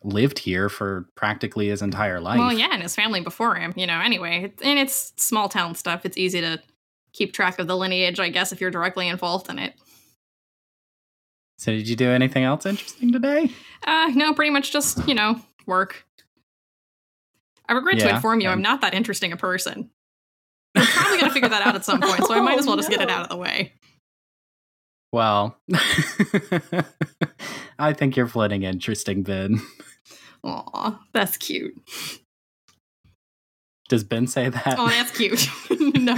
lived 0.03 0.39
here 0.39 0.69
for 0.69 1.07
practically 1.15 1.69
his 1.69 1.83
entire 1.83 2.21
life. 2.21 2.39
Well, 2.39 2.53
yeah, 2.53 2.69
and 2.73 2.83
his 2.83 2.95
family 2.95 3.21
before 3.21 3.57
him, 3.57 3.73
you 3.77 3.87
know, 3.87 4.01
anyway. 4.01 4.53
And 4.63 4.79
it's 4.79 5.13
small 5.17 5.49
town 5.49 5.75
stuff. 5.75 6.07
It's 6.07 6.17
easy 6.17 6.41
to 6.41 6.61
keep 7.13 7.33
track 7.33 7.59
of 7.59 7.67
the 7.67 7.77
lineage, 7.77 8.21
I 8.21 8.29
guess, 8.29 8.53
if 8.53 8.61
you're 8.61 8.71
directly 8.71 9.09
involved 9.09 9.51
in 9.51 9.59
it. 9.59 9.75
So, 11.59 11.73
did 11.73 11.89
you 11.89 11.97
do 11.97 12.09
anything 12.11 12.45
else 12.45 12.65
interesting 12.65 13.13
today? 13.13 13.51
Uh, 13.85 14.13
no, 14.15 14.33
pretty 14.33 14.51
much 14.51 14.71
just, 14.73 15.07
you 15.09 15.15
know, 15.15 15.41
work. 15.67 16.07
I 17.69 17.73
regret 17.73 17.99
to 17.99 18.09
inform 18.09 18.41
you, 18.41 18.49
I'm 18.49 18.63
not 18.63 18.81
that 18.81 18.95
interesting 18.95 19.33
a 19.33 19.37
person. 19.37 19.91
We're 20.77 20.87
probably 20.87 21.19
going 21.19 21.29
to 21.31 21.35
figure 21.35 21.49
that 21.49 21.67
out 21.67 21.75
at 21.75 21.85
some 21.85 22.01
point, 22.01 22.25
so 22.25 22.35
I 22.35 22.41
might 22.41 22.59
as 22.59 22.67
well 22.67 22.77
just 22.77 22.89
get 22.89 23.01
it 23.01 23.11
out 23.11 23.23
of 23.23 23.29
the 23.29 23.37
way. 23.37 23.73
Well, 25.13 25.57
I 27.79 27.93
think 27.95 28.17
you're 28.17 28.27
floating 28.27 28.63
interesting, 28.63 29.23
Ben. 29.23 29.61
Aw, 30.45 30.99
that's 31.13 31.37
cute. 31.37 31.75
Does 33.89 34.05
Ben 34.05 34.27
say 34.27 34.51
that? 34.51 34.77
Oh, 34.79 34.89
that's 34.89 35.17
cute. 35.17 35.49
no, 35.71 36.15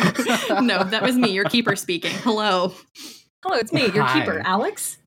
no, 0.60 0.82
that 0.82 1.02
was 1.02 1.16
me, 1.16 1.30
your 1.30 1.44
keeper 1.44 1.76
speaking. 1.76 2.10
Hello. 2.10 2.74
Hello, 3.44 3.56
it's 3.58 3.72
me, 3.72 3.86
your 3.92 4.02
Hi. 4.02 4.20
keeper, 4.20 4.42
Alex. 4.44 4.98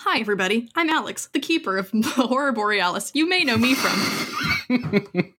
Hi, 0.00 0.18
everybody. 0.18 0.68
I'm 0.74 0.88
Alex, 0.88 1.28
the 1.32 1.40
keeper 1.40 1.76
of 1.76 1.90
Horror 2.04 2.52
Borealis. 2.52 3.10
You 3.14 3.28
may 3.28 3.44
know 3.44 3.58
me 3.58 3.74
from. 3.74 5.34